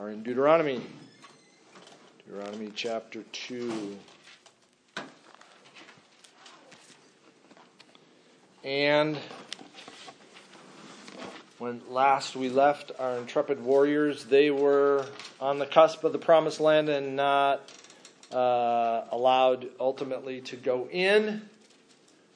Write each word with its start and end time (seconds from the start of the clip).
are 0.00 0.08
in 0.08 0.22
Deuteronomy. 0.22 0.80
Deuteronomy 2.24 2.72
chapter 2.74 3.22
2. 3.32 3.98
And 8.64 9.18
when 11.58 11.82
last 11.90 12.34
we 12.34 12.48
left 12.48 12.92
our 12.98 13.18
intrepid 13.18 13.62
warriors, 13.62 14.24
they 14.24 14.50
were 14.50 15.04
on 15.38 15.58
the 15.58 15.66
cusp 15.66 16.02
of 16.02 16.12
the 16.12 16.18
promised 16.18 16.60
land 16.60 16.88
and 16.88 17.14
not 17.14 17.60
uh, 18.32 19.02
allowed 19.10 19.68
ultimately 19.78 20.40
to 20.40 20.56
go 20.56 20.88
in. 20.90 21.42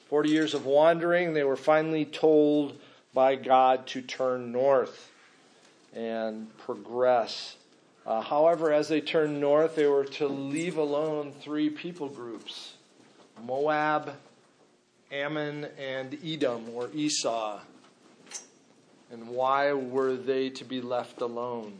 40 0.09 0.29
years 0.29 0.53
of 0.53 0.67
wandering, 0.67 1.33
they 1.33 1.43
were 1.43 1.55
finally 1.55 2.05
told 2.05 2.77
by 3.11 3.35
God 3.35 3.87
to 3.87 4.03
turn 4.03 4.51
north 4.51 5.09
and 5.95 6.55
progress. 6.57 7.55
Uh, 8.05 8.21
however, 8.21 8.71
as 8.71 8.87
they 8.87 9.01
turned 9.01 9.39
north, 9.39 9.75
they 9.75 9.87
were 9.87 10.05
to 10.05 10.27
leave 10.27 10.77
alone 10.77 11.31
three 11.41 11.69
people 11.69 12.07
groups 12.07 12.73
Moab, 13.43 14.13
Ammon, 15.11 15.67
and 15.79 16.17
Edom, 16.23 16.65
or 16.73 16.89
Esau. 16.93 17.59
And 19.11 19.27
why 19.29 19.71
were 19.73 20.15
they 20.15 20.49
to 20.51 20.65
be 20.65 20.81
left 20.81 21.21
alone? 21.21 21.77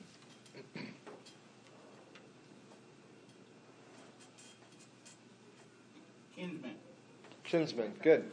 Kinsman. 6.36 6.72
Kinsman, 7.44 7.94
good. 8.04 8.26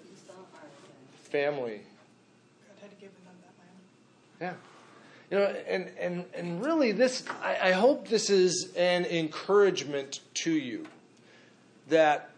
Family. 1.24 1.80
God 1.80 2.82
had 2.82 3.00
given 3.00 3.14
them 3.24 3.34
that 3.40 4.44
land. 4.44 4.56
Yeah. 4.58 4.71
You 5.32 5.38
know, 5.38 5.44
and, 5.66 5.90
and, 5.98 6.26
and 6.34 6.62
really, 6.62 6.92
this, 6.92 7.24
I, 7.42 7.70
I 7.70 7.72
hope 7.72 8.06
this 8.06 8.28
is 8.28 8.70
an 8.76 9.06
encouragement 9.06 10.20
to 10.34 10.52
you 10.52 10.86
that 11.88 12.28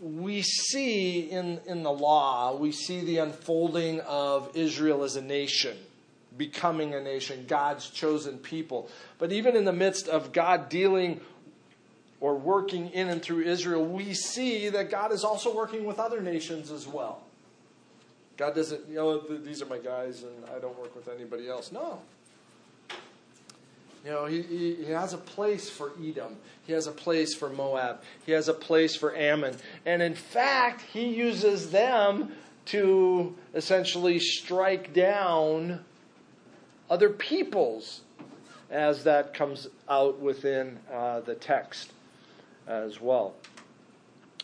we 0.00 0.40
see 0.40 1.30
in, 1.30 1.60
in 1.66 1.82
the 1.82 1.92
law, 1.92 2.56
we 2.56 2.72
see 2.72 3.02
the 3.02 3.18
unfolding 3.18 4.00
of 4.00 4.50
Israel 4.56 5.04
as 5.04 5.16
a 5.16 5.20
nation, 5.20 5.76
becoming 6.38 6.94
a 6.94 7.02
nation, 7.02 7.44
God's 7.46 7.90
chosen 7.90 8.38
people. 8.38 8.88
But 9.18 9.30
even 9.30 9.54
in 9.54 9.66
the 9.66 9.74
midst 9.74 10.08
of 10.08 10.32
God 10.32 10.70
dealing 10.70 11.20
or 12.20 12.34
working 12.34 12.88
in 12.92 13.10
and 13.10 13.20
through 13.20 13.42
Israel, 13.42 13.84
we 13.84 14.14
see 14.14 14.70
that 14.70 14.90
God 14.90 15.12
is 15.12 15.22
also 15.22 15.54
working 15.54 15.84
with 15.84 15.98
other 15.98 16.22
nations 16.22 16.70
as 16.70 16.86
well. 16.86 17.24
God 18.38 18.54
doesn't, 18.54 18.88
you 18.88 18.96
know, 18.96 19.18
these 19.18 19.60
are 19.62 19.66
my 19.66 19.78
guys 19.78 20.22
and 20.22 20.44
I 20.54 20.58
don't 20.58 20.78
work 20.78 20.94
with 20.96 21.08
anybody 21.08 21.48
else. 21.48 21.72
No. 21.72 22.00
You 24.06 24.12
know, 24.12 24.26
he, 24.26 24.42
he, 24.42 24.74
he, 24.84 24.92
has 24.92 25.14
a 25.14 25.18
place 25.18 25.68
for 25.68 25.90
Edom. 26.00 26.36
He 26.64 26.72
has 26.72 26.86
a 26.86 26.92
place 26.92 27.34
for 27.34 27.50
Moab. 27.50 28.02
He 28.24 28.30
has 28.30 28.46
a 28.46 28.54
place 28.54 28.94
for 28.94 29.16
Ammon. 29.16 29.56
And 29.84 30.00
in 30.00 30.14
fact, 30.14 30.82
he 30.82 31.08
uses 31.08 31.72
them 31.72 32.30
to 32.66 33.34
essentially 33.52 34.20
strike 34.20 34.94
down 34.94 35.84
other 36.88 37.10
peoples 37.10 38.02
as 38.70 39.02
that 39.02 39.34
comes 39.34 39.66
out 39.88 40.20
within 40.20 40.78
uh, 40.92 41.18
the 41.22 41.34
text 41.34 41.92
as 42.68 43.00
well. 43.00 43.34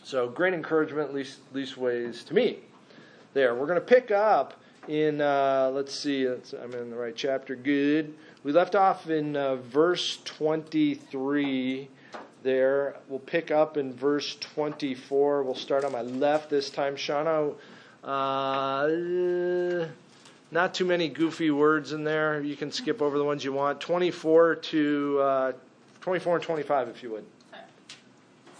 So, 0.03 0.27
great 0.27 0.53
encouragement, 0.53 1.13
least, 1.13 1.39
least 1.53 1.77
ways 1.77 2.25
to 2.25 2.33
me. 2.33 2.59
There. 3.33 3.55
We're 3.55 3.67
going 3.67 3.79
to 3.79 3.85
pick 3.85 4.11
up 4.11 4.55
in, 4.89 5.21
uh, 5.21 5.71
let's 5.73 5.97
see, 5.97 6.27
I'm 6.27 6.73
in 6.73 6.89
the 6.89 6.97
right 6.97 7.15
chapter. 7.15 7.55
Good. 7.55 8.13
We 8.43 8.51
left 8.51 8.75
off 8.75 9.09
in 9.09 9.37
uh, 9.37 9.55
verse 9.55 10.19
23 10.25 11.87
there. 12.43 12.97
We'll 13.07 13.19
pick 13.19 13.51
up 13.51 13.77
in 13.77 13.93
verse 13.93 14.35
24. 14.35 15.43
We'll 15.43 15.55
start 15.55 15.85
on 15.85 15.93
my 15.93 16.01
left 16.01 16.49
this 16.49 16.69
time. 16.69 16.97
Shauna, 16.97 17.55
uh, 18.03 19.87
not 20.51 20.73
too 20.73 20.83
many 20.83 21.07
goofy 21.07 21.51
words 21.51 21.93
in 21.93 22.03
there. 22.03 22.41
You 22.41 22.57
can 22.57 22.69
skip 22.69 23.01
over 23.01 23.17
the 23.17 23.23
ones 23.23 23.45
you 23.45 23.53
want. 23.53 23.79
24 23.79 24.55
to 24.55 25.19
uh, 25.21 25.51
24 26.01 26.35
and 26.35 26.43
25, 26.43 26.89
if 26.89 27.01
you 27.01 27.11
would. 27.11 27.23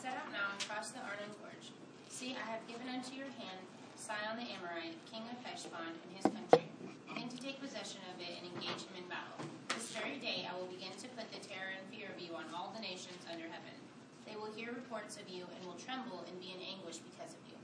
Set 0.01 0.11
out 0.11 0.31
now 0.31 0.47
and 0.49 0.65
cross 0.65 0.91
the 0.91 0.99
Arnon 0.99 1.27
Gorge. 1.41 1.71
See, 2.07 2.37
I 2.39 2.51
have 2.51 2.65
given 2.69 2.87
unto 2.87 3.15
your 3.15 3.27
hand 3.35 3.59
Sihon 3.97 4.37
the 4.37 4.47
Amorite, 4.47 4.95
king 5.11 5.23
of 5.27 5.35
Heshbon, 5.43 5.91
and 5.91 6.11
his 6.15 6.23
country. 6.23 6.67
Begin 7.07 7.27
to 7.27 7.37
take 7.37 7.59
possession 7.59 7.99
of 8.15 8.21
it 8.21 8.31
and 8.39 8.47
engage 8.55 8.87
him 8.87 8.95
in 8.95 9.07
battle. 9.11 9.43
This 9.69 9.95
very 9.95 10.17
day 10.19 10.47
I 10.47 10.53
will 10.59 10.67
begin 10.67 10.93
to 11.01 11.07
put 11.15 11.31
the 11.31 11.39
terror 11.39 11.73
and 11.73 11.83
fear 11.87 12.11
of 12.11 12.21
you 12.21 12.35
on 12.35 12.45
all 12.53 12.71
the 12.75 12.81
nations 12.81 13.22
under 13.33 13.45
heaven. 13.45 13.73
They 14.27 14.35
will 14.35 14.51
hear 14.55 14.71
reports 14.71 15.17
of 15.17 15.27
you 15.27 15.45
and 15.57 15.65
will 15.65 15.75
tremble 15.75 16.23
and 16.29 16.39
be 16.39 16.53
in 16.55 16.61
anguish 16.61 16.97
because 16.97 17.33
of 17.33 17.39
you. 17.49 17.57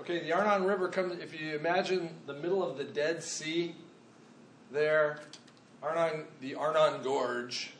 Okay, 0.00 0.20
the 0.22 0.32
Arnon 0.32 0.64
River 0.66 0.88
comes, 0.88 1.20
if 1.22 1.38
you 1.40 1.54
imagine 1.56 2.10
the 2.26 2.34
middle 2.34 2.62
of 2.62 2.76
the 2.76 2.84
Dead 2.84 3.22
Sea, 3.22 3.74
there, 4.70 5.20
Arnon, 5.82 6.24
the 6.40 6.54
Arnon 6.54 7.02
Gorge, 7.02 7.72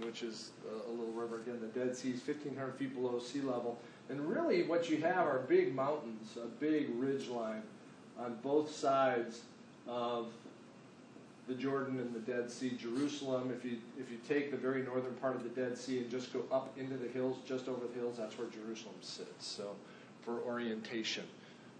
which 0.00 0.22
is 0.22 0.50
a, 0.70 0.90
little 0.90 1.12
river, 1.12 1.40
again, 1.40 1.58
the 1.60 1.66
Dead 1.78 1.96
Sea 1.96 2.10
is 2.10 2.26
1,500 2.26 2.74
feet 2.74 2.94
below 2.94 3.18
sea 3.18 3.40
level. 3.40 3.80
And 4.08 4.20
really, 4.28 4.62
what 4.62 4.88
you 4.88 4.98
have 4.98 5.26
are 5.26 5.40
big 5.48 5.74
mountains, 5.74 6.36
a 6.36 6.46
big 6.46 6.90
ridge 6.96 7.28
line 7.28 7.62
on 8.18 8.36
both 8.42 8.72
sides 8.72 9.40
of 9.88 10.28
the 11.52 11.60
Jordan 11.60 11.98
and 11.98 12.14
the 12.14 12.20
Dead 12.20 12.50
Sea. 12.50 12.76
Jerusalem, 12.78 13.52
if 13.54 13.64
you 13.64 13.76
if 13.98 14.10
you 14.10 14.18
take 14.26 14.50
the 14.50 14.56
very 14.56 14.82
northern 14.82 15.14
part 15.14 15.36
of 15.36 15.42
the 15.42 15.50
Dead 15.50 15.76
Sea 15.76 15.98
and 15.98 16.10
just 16.10 16.32
go 16.32 16.44
up 16.50 16.72
into 16.78 16.96
the 16.96 17.08
hills, 17.08 17.38
just 17.46 17.68
over 17.68 17.86
the 17.86 17.98
hills, 17.98 18.16
that's 18.18 18.38
where 18.38 18.48
Jerusalem 18.48 18.94
sits. 19.00 19.46
So, 19.46 19.76
for 20.22 20.40
orientation. 20.40 21.24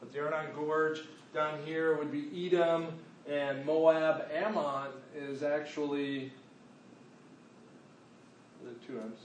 But 0.00 0.12
the 0.12 0.20
Arnon 0.20 0.54
Gorge 0.54 1.02
down 1.32 1.60
here 1.64 1.96
would 1.96 2.12
be 2.12 2.28
Edom 2.46 2.88
and 3.28 3.64
Moab. 3.64 4.26
Ammon 4.34 4.90
is 5.16 5.42
actually 5.42 6.32
the 8.64 8.72
two 8.86 8.98
M's. 8.98 9.20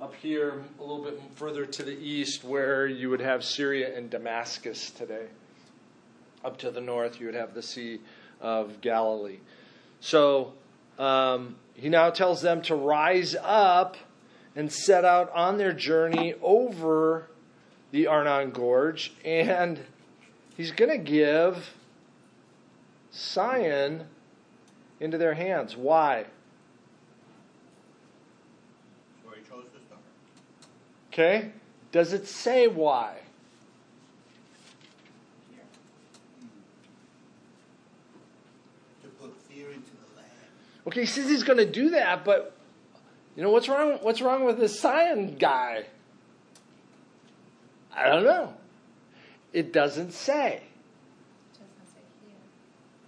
Up 0.00 0.14
here, 0.14 0.62
a 0.78 0.82
little 0.82 1.02
bit 1.02 1.18
further 1.36 1.64
to 1.64 1.82
the 1.82 1.98
east, 1.98 2.44
where 2.44 2.86
you 2.86 3.08
would 3.08 3.20
have 3.20 3.42
Syria 3.42 3.96
and 3.96 4.10
Damascus 4.10 4.90
today. 4.90 5.26
Up 6.44 6.58
to 6.58 6.70
the 6.70 6.82
north, 6.82 7.18
you 7.18 7.26
would 7.26 7.34
have 7.34 7.54
the 7.54 7.62
Sea 7.62 7.98
of 8.40 8.80
Galilee. 8.80 9.38
So 10.00 10.52
um, 10.98 11.56
he 11.74 11.88
now 11.88 12.10
tells 12.10 12.42
them 12.42 12.62
to 12.62 12.74
rise 12.74 13.36
up 13.42 13.96
and 14.54 14.72
set 14.72 15.04
out 15.04 15.30
on 15.32 15.58
their 15.58 15.72
journey 15.72 16.34
over 16.42 17.28
the 17.90 18.06
Arnon 18.06 18.50
Gorge, 18.50 19.12
and 19.24 19.78
he's 20.56 20.70
going 20.70 20.90
to 20.90 20.98
give 20.98 21.74
Sihon 23.10 24.06
into 25.00 25.18
their 25.18 25.34
hands. 25.34 25.76
Why? 25.76 26.24
So 29.24 29.30
he 29.30 29.40
chose 29.48 29.64
to 29.64 29.80
start. 29.86 30.00
Okay? 31.12 31.52
Does 31.92 32.12
it 32.12 32.26
say 32.26 32.66
why? 32.66 33.18
To 39.02 39.08
put 39.20 39.34
fear 39.42 39.68
into 39.68 39.90
the 39.90 40.16
land. 40.16 40.28
Okay, 40.86 41.00
he 41.00 41.06
says 41.06 41.28
he's 41.28 41.42
going 41.42 41.58
to 41.58 41.66
do 41.66 41.90
that, 41.90 42.24
but 42.24 42.56
you 43.36 43.42
know 43.42 43.50
what's 43.50 43.68
wrong? 43.68 43.98
What's 44.02 44.20
wrong 44.20 44.44
with 44.44 44.58
this 44.58 44.78
Sihon 44.80 45.36
guy? 45.36 45.84
I 47.94 48.08
don't 48.08 48.24
know. 48.24 48.54
It 49.52 49.72
doesn't 49.72 50.12
say. 50.12 50.62
Doesn't 51.54 51.88
say 51.88 52.00
here. 52.24 52.36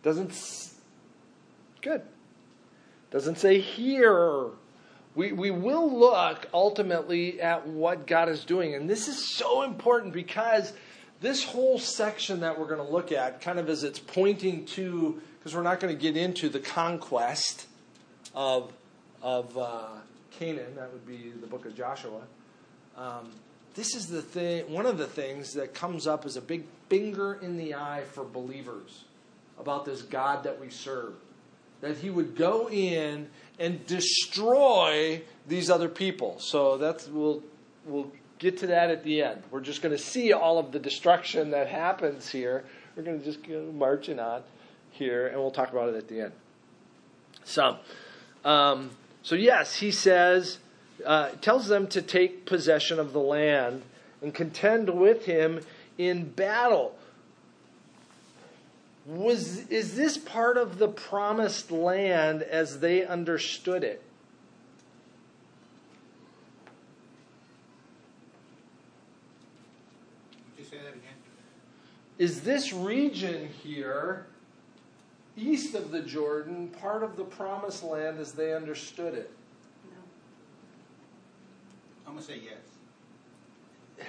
Doesn't. 0.02 0.30
s- 0.30 0.74
Good. 1.80 2.02
Doesn't 3.10 3.38
say 3.38 3.60
here. 3.60 4.46
We, 5.14 5.32
we 5.32 5.50
will 5.50 5.98
look 5.98 6.46
ultimately 6.52 7.40
at 7.40 7.66
what 7.66 8.06
God 8.06 8.28
is 8.28 8.44
doing. 8.44 8.74
And 8.74 8.88
this 8.88 9.08
is 9.08 9.34
so 9.36 9.62
important 9.62 10.12
because 10.12 10.72
this 11.20 11.42
whole 11.44 11.78
section 11.78 12.40
that 12.40 12.58
we're 12.58 12.66
going 12.68 12.84
to 12.84 12.92
look 12.92 13.12
at, 13.12 13.40
kind 13.40 13.58
of 13.58 13.68
as 13.68 13.82
it's 13.82 13.98
pointing 13.98 14.64
to, 14.66 15.20
because 15.38 15.54
we're 15.54 15.62
not 15.62 15.80
going 15.80 15.94
to 15.94 16.00
get 16.00 16.16
into 16.16 16.48
the 16.48 16.60
conquest 16.60 17.66
of, 18.34 18.72
of 19.22 19.56
uh, 19.56 19.86
Canaan, 20.30 20.74
that 20.76 20.92
would 20.92 21.06
be 21.06 21.32
the 21.40 21.46
book 21.46 21.66
of 21.66 21.76
Joshua. 21.76 22.22
Um, 22.96 23.30
this 23.74 23.94
is 23.94 24.06
the 24.06 24.22
thing, 24.22 24.72
one 24.72 24.86
of 24.86 24.98
the 24.98 25.06
things 25.06 25.54
that 25.54 25.74
comes 25.74 26.06
up 26.06 26.26
as 26.26 26.36
a 26.36 26.40
big 26.40 26.64
finger 26.88 27.38
in 27.40 27.56
the 27.56 27.74
eye 27.74 28.02
for 28.12 28.24
believers 28.24 29.04
about 29.58 29.84
this 29.84 30.02
God 30.02 30.44
that 30.44 30.60
we 30.60 30.70
serve. 30.70 31.14
That 31.80 31.96
he 31.96 32.10
would 32.10 32.36
go 32.36 32.68
in 32.68 33.28
and 33.60 33.86
destroy 33.86 35.22
these 35.46 35.70
other 35.70 35.88
people. 35.88 36.40
So 36.40 36.76
that's 36.76 37.06
we'll 37.06 37.42
we'll 37.86 38.10
get 38.38 38.58
to 38.58 38.66
that 38.68 38.90
at 38.90 39.04
the 39.04 39.22
end. 39.22 39.42
We're 39.50 39.60
just 39.60 39.82
going 39.82 39.96
to 39.96 40.02
see 40.02 40.32
all 40.32 40.58
of 40.58 40.72
the 40.72 40.78
destruction 40.78 41.50
that 41.50 41.68
happens 41.68 42.28
here. 42.28 42.64
We're 42.96 43.02
going 43.02 43.20
to 43.20 43.24
just 43.24 43.46
go 43.46 43.70
marching 43.72 44.18
on 44.18 44.42
here, 44.90 45.28
and 45.28 45.36
we'll 45.38 45.50
talk 45.50 45.70
about 45.70 45.88
it 45.90 45.94
at 45.94 46.08
the 46.08 46.22
end. 46.22 46.32
So, 47.44 47.78
um, 48.48 48.90
so 49.22 49.34
yes, 49.34 49.76
he 49.76 49.90
says, 49.90 50.58
uh, 51.04 51.28
tells 51.42 51.68
them 51.68 51.86
to 51.88 52.00
take 52.00 52.46
possession 52.46 52.98
of 52.98 53.12
the 53.12 53.20
land 53.20 53.82
and 54.22 54.32
contend 54.32 54.88
with 54.88 55.26
him 55.26 55.60
in 55.98 56.24
battle. 56.30 56.96
Was 59.04 59.68
is 59.68 59.96
this 59.96 60.16
part 60.16 60.56
of 60.56 60.78
the 60.78 60.88
promised 60.88 61.70
land 61.70 62.42
as 62.42 62.80
they 62.80 63.04
understood 63.04 63.84
it? 63.84 64.02
Would 70.56 70.64
you 70.64 70.70
say 70.70 70.78
that 70.78 70.88
again? 70.88 71.02
Is 72.16 72.40
this 72.40 72.72
region 72.72 73.50
here, 73.62 74.26
east 75.38 75.74
of 75.74 75.90
the 75.90 76.00
Jordan, 76.00 76.68
part 76.68 77.02
of 77.02 77.16
the 77.16 77.24
promised 77.24 77.82
land 77.82 78.18
as 78.18 78.32
they 78.32 78.54
understood 78.54 79.14
it? 79.14 79.30
No. 79.84 79.96
I'm 82.06 82.12
gonna 82.14 82.24
say 82.24 82.40
yes. 82.44 84.06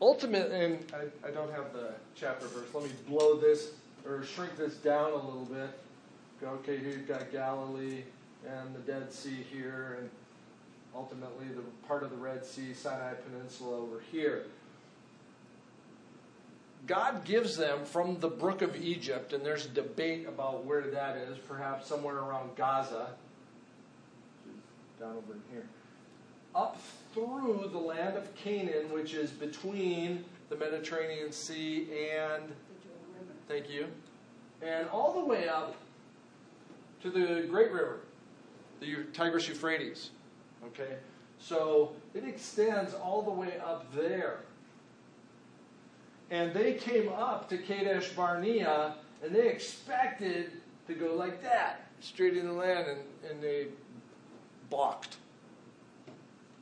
Ultimate, 0.00 0.50
and 0.50 0.84
I, 0.94 1.28
I 1.28 1.30
don't 1.30 1.52
have 1.52 1.74
the 1.74 1.92
chapter 2.14 2.46
verse. 2.46 2.68
Let 2.72 2.84
me 2.84 2.90
blow 3.06 3.36
this 3.36 3.72
or 4.06 4.22
shrink 4.24 4.56
this 4.56 4.76
down 4.76 5.12
a 5.12 5.16
little 5.16 5.44
bit. 5.50 5.78
Go, 6.40 6.48
okay, 6.48 6.78
here 6.78 6.90
you've 6.90 7.08
got 7.08 7.30
Galilee 7.30 8.02
and 8.48 8.74
the 8.74 8.78
Dead 8.80 9.12
Sea 9.12 9.44
here, 9.52 9.98
and 10.00 10.10
ultimately 10.94 11.46
the 11.48 11.60
part 11.86 12.02
of 12.02 12.10
the 12.10 12.16
Red 12.16 12.46
Sea, 12.46 12.72
Sinai 12.72 13.12
Peninsula 13.12 13.76
over 13.76 14.00
here. 14.10 14.46
God 16.86 17.24
gives 17.24 17.56
them 17.56 17.84
from 17.84 18.18
the 18.20 18.28
brook 18.28 18.62
of 18.62 18.76
Egypt, 18.76 19.32
and 19.32 19.44
there's 19.44 19.66
debate 19.66 20.26
about 20.26 20.64
where 20.64 20.82
that 20.82 21.16
is, 21.16 21.38
perhaps 21.38 21.86
somewhere 21.86 22.16
around 22.16 22.56
Gaza, 22.56 23.08
down 24.98 25.16
over 25.16 25.38
here, 25.52 25.66
up 26.54 26.80
through 27.14 27.68
the 27.72 27.78
land 27.78 28.16
of 28.16 28.34
Canaan, 28.34 28.90
which 28.92 29.14
is 29.14 29.30
between 29.30 30.24
the 30.48 30.56
Mediterranean 30.56 31.32
Sea 31.32 31.86
and, 32.12 32.44
thank 33.46 33.70
you, 33.70 33.86
and 34.62 34.88
all 34.88 35.12
the 35.12 35.24
way 35.24 35.48
up 35.48 35.76
to 37.02 37.10
the 37.10 37.46
Great 37.48 37.72
River, 37.72 38.00
the 38.80 39.04
Tigris 39.12 39.48
Euphrates. 39.48 40.10
Okay? 40.66 40.96
So 41.38 41.92
it 42.14 42.24
extends 42.24 42.94
all 42.94 43.22
the 43.22 43.30
way 43.30 43.58
up 43.64 43.94
there. 43.94 44.40
And 46.30 46.54
they 46.54 46.74
came 46.74 47.08
up 47.08 47.48
to 47.48 47.58
Kadesh 47.58 48.10
Barnea 48.10 48.94
and 49.22 49.34
they 49.34 49.48
expected 49.48 50.52
to 50.86 50.94
go 50.94 51.14
like 51.14 51.42
that, 51.42 51.86
straight 52.00 52.36
in 52.36 52.46
the 52.46 52.52
land, 52.52 52.86
and, 52.88 53.00
and 53.30 53.42
they 53.42 53.66
balked. 54.70 55.16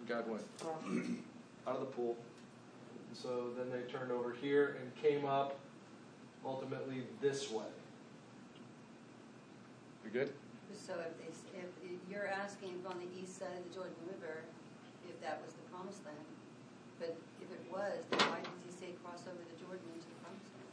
God 0.08 0.28
went 0.28 0.42
out 1.66 1.74
of 1.74 1.80
the 1.80 1.86
pool. 1.86 2.16
And 3.08 3.16
so 3.16 3.50
then 3.56 3.70
they 3.70 3.90
turned 3.90 4.10
over 4.10 4.32
here 4.32 4.78
and 4.80 4.94
came 5.02 5.24
up 5.26 5.58
ultimately 6.44 7.02
this 7.20 7.50
way. 7.50 7.66
You 10.04 10.10
good? 10.10 10.32
So 10.72 10.94
if 10.94 11.18
they, 11.18 11.60
if 11.60 12.00
you're 12.10 12.26
asking 12.26 12.80
if 12.80 12.90
on 12.90 12.98
the 12.98 13.22
east 13.22 13.38
side 13.38 13.48
of 13.56 13.68
the 13.68 13.74
Jordan 13.74 13.96
River, 14.06 14.44
if 15.08 15.20
that 15.20 15.40
was 15.44 15.52
the 15.52 15.62
promised 15.70 16.04
land, 16.04 16.16
but 16.98 17.16
if 17.40 17.50
it 17.52 17.60
was, 17.70 18.04
then 18.10 18.20
why 18.30 18.40
did 18.40 18.50
he 18.64 18.72
say 18.72 18.92
cross 19.04 19.22
over 19.28 19.36
the 19.36 19.56
Jordan 19.64 19.84
into 19.94 20.08
the 20.08 20.18
promised 20.24 20.52
land? 20.56 20.68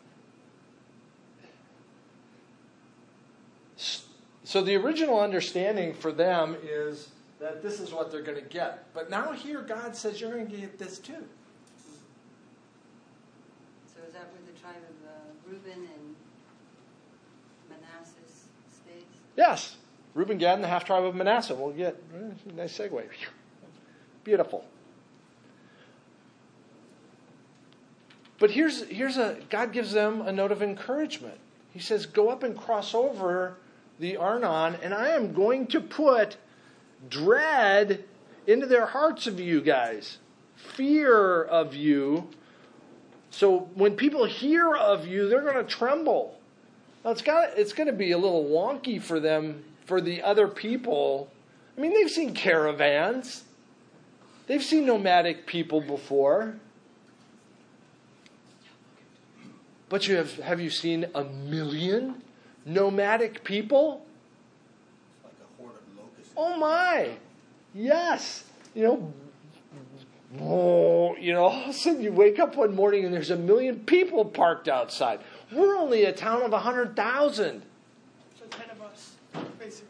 So 4.55 4.61
the 4.61 4.77
original 4.77 5.19
understanding 5.19 5.93
for 5.93 6.13
them 6.13 6.55
is 6.63 7.09
that 7.41 7.61
this 7.61 7.81
is 7.81 7.91
what 7.91 8.09
they're 8.09 8.21
going 8.21 8.41
to 8.41 8.49
get. 8.49 8.87
But 8.93 9.09
now 9.09 9.33
here 9.33 9.61
God 9.61 9.97
says 9.97 10.21
you're 10.21 10.31
going 10.31 10.47
to 10.47 10.55
get 10.55 10.79
this 10.79 10.97
too. 10.97 11.25
So 13.85 13.99
is 14.07 14.13
that 14.13 14.31
where 14.31 14.41
the 14.49 14.57
tribe 14.57 14.77
of 14.77 15.09
uh, 15.09 15.11
Reuben 15.45 15.89
and 15.93 16.15
Manasseh 17.69 18.13
stays? 18.71 19.03
Yes. 19.35 19.75
Reuben, 20.13 20.37
Gad, 20.37 20.53
and 20.53 20.63
the 20.63 20.69
half 20.69 20.85
tribe 20.85 21.03
of 21.03 21.15
Manasseh. 21.15 21.53
We'll 21.53 21.73
get 21.73 22.01
eh, 22.15 22.53
nice 22.55 22.77
segue. 22.77 23.03
Beautiful. 24.23 24.63
But 28.39 28.51
here's 28.51 28.85
here's 28.85 29.17
a 29.17 29.37
God 29.49 29.73
gives 29.73 29.91
them 29.91 30.21
a 30.21 30.31
note 30.31 30.53
of 30.53 30.63
encouragement. 30.63 31.39
He 31.73 31.79
says, 31.79 32.05
"Go 32.05 32.29
up 32.29 32.41
and 32.41 32.57
cross 32.57 32.93
over 32.93 33.57
the 33.99 34.17
Arnon, 34.17 34.77
and 34.81 34.93
I 34.93 35.09
am 35.09 35.33
going 35.33 35.67
to 35.67 35.81
put 35.81 36.37
dread 37.09 38.03
into 38.47 38.67
their 38.67 38.85
hearts 38.85 39.27
of 39.27 39.39
you 39.39 39.61
guys, 39.61 40.17
fear 40.55 41.43
of 41.43 41.73
you. 41.73 42.29
So 43.29 43.69
when 43.75 43.95
people 43.95 44.25
hear 44.25 44.73
of 44.73 45.07
you, 45.07 45.27
they're 45.27 45.41
going 45.41 45.55
to 45.55 45.63
tremble. 45.63 46.39
Now 47.03 47.11
it's 47.11 47.21
got 47.21 47.57
it's 47.57 47.73
going 47.73 47.87
to 47.87 47.93
be 47.93 48.11
a 48.11 48.17
little 48.17 48.45
wonky 48.45 49.01
for 49.01 49.19
them 49.19 49.63
for 49.85 50.01
the 50.01 50.21
other 50.21 50.47
people. 50.47 51.29
I 51.77 51.81
mean, 51.81 51.93
they've 51.93 52.09
seen 52.09 52.33
caravans. 52.33 53.43
They've 54.47 54.63
seen 54.63 54.85
nomadic 54.85 55.45
people 55.45 55.81
before. 55.81 56.55
But 59.89 60.07
you 60.07 60.15
have 60.15 60.37
have 60.39 60.59
you 60.59 60.69
seen 60.69 61.05
a 61.13 61.23
million 61.23 62.21
nomadic 62.65 63.43
people? 63.43 64.05
Like 65.23 65.33
a 65.33 65.61
horde 65.61 65.75
of 65.75 65.97
locusts. 65.97 66.33
Oh 66.35 66.57
my. 66.57 67.11
Yes. 67.73 68.43
You 68.73 68.83
know, 68.83 69.13
oh, 70.41 71.15
you 71.17 71.33
know, 71.33 71.45
all 71.45 71.63
of 71.63 71.69
a 71.69 71.73
sudden 71.73 72.01
you 72.01 72.11
wake 72.11 72.39
up 72.39 72.55
one 72.55 72.75
morning 72.75 73.05
and 73.05 73.13
there's 73.13 73.29
a 73.29 73.37
million 73.37 73.79
people 73.79 74.25
parked 74.25 74.67
outside. 74.67 75.19
We're 75.51 75.77
only 75.77 76.03
a 76.03 76.11
town 76.11 76.41
of 76.41 76.51
100,000. 76.51 77.61
So 78.37 78.45
ten 78.49 78.69
of 78.69 78.81
us, 78.81 79.11
basically. 79.59 79.87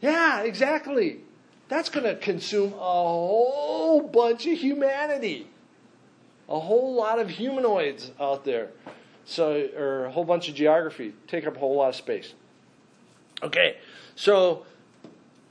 Yeah, 0.00 0.42
exactly. 0.42 1.20
That's 1.68 1.88
going 1.88 2.04
to 2.04 2.16
consume 2.16 2.72
a 2.74 2.76
whole 2.76 4.00
bunch 4.00 4.46
of 4.46 4.58
humanity. 4.58 5.48
A 6.48 6.58
whole 6.58 6.94
lot 6.94 7.18
of 7.18 7.30
humanoids 7.30 8.10
out 8.20 8.44
there. 8.44 8.70
So, 9.26 9.68
or 9.76 10.04
a 10.06 10.10
whole 10.10 10.24
bunch 10.24 10.48
of 10.48 10.54
geography. 10.54 11.14
Take 11.26 11.46
up 11.46 11.56
a 11.56 11.58
whole 11.58 11.76
lot 11.76 11.88
of 11.90 11.96
space. 11.96 12.34
Okay, 13.42 13.76
so 14.16 14.64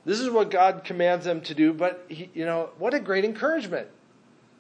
this 0.06 0.20
is 0.20 0.30
what 0.30 0.52
God 0.52 0.84
commands 0.84 1.26
them 1.26 1.42
to 1.42 1.54
do, 1.54 1.74
but, 1.74 2.06
he, 2.08 2.30
you 2.34 2.46
know, 2.46 2.70
what 2.78 2.94
a 2.94 3.00
great 3.00 3.26
encouragement 3.26 3.88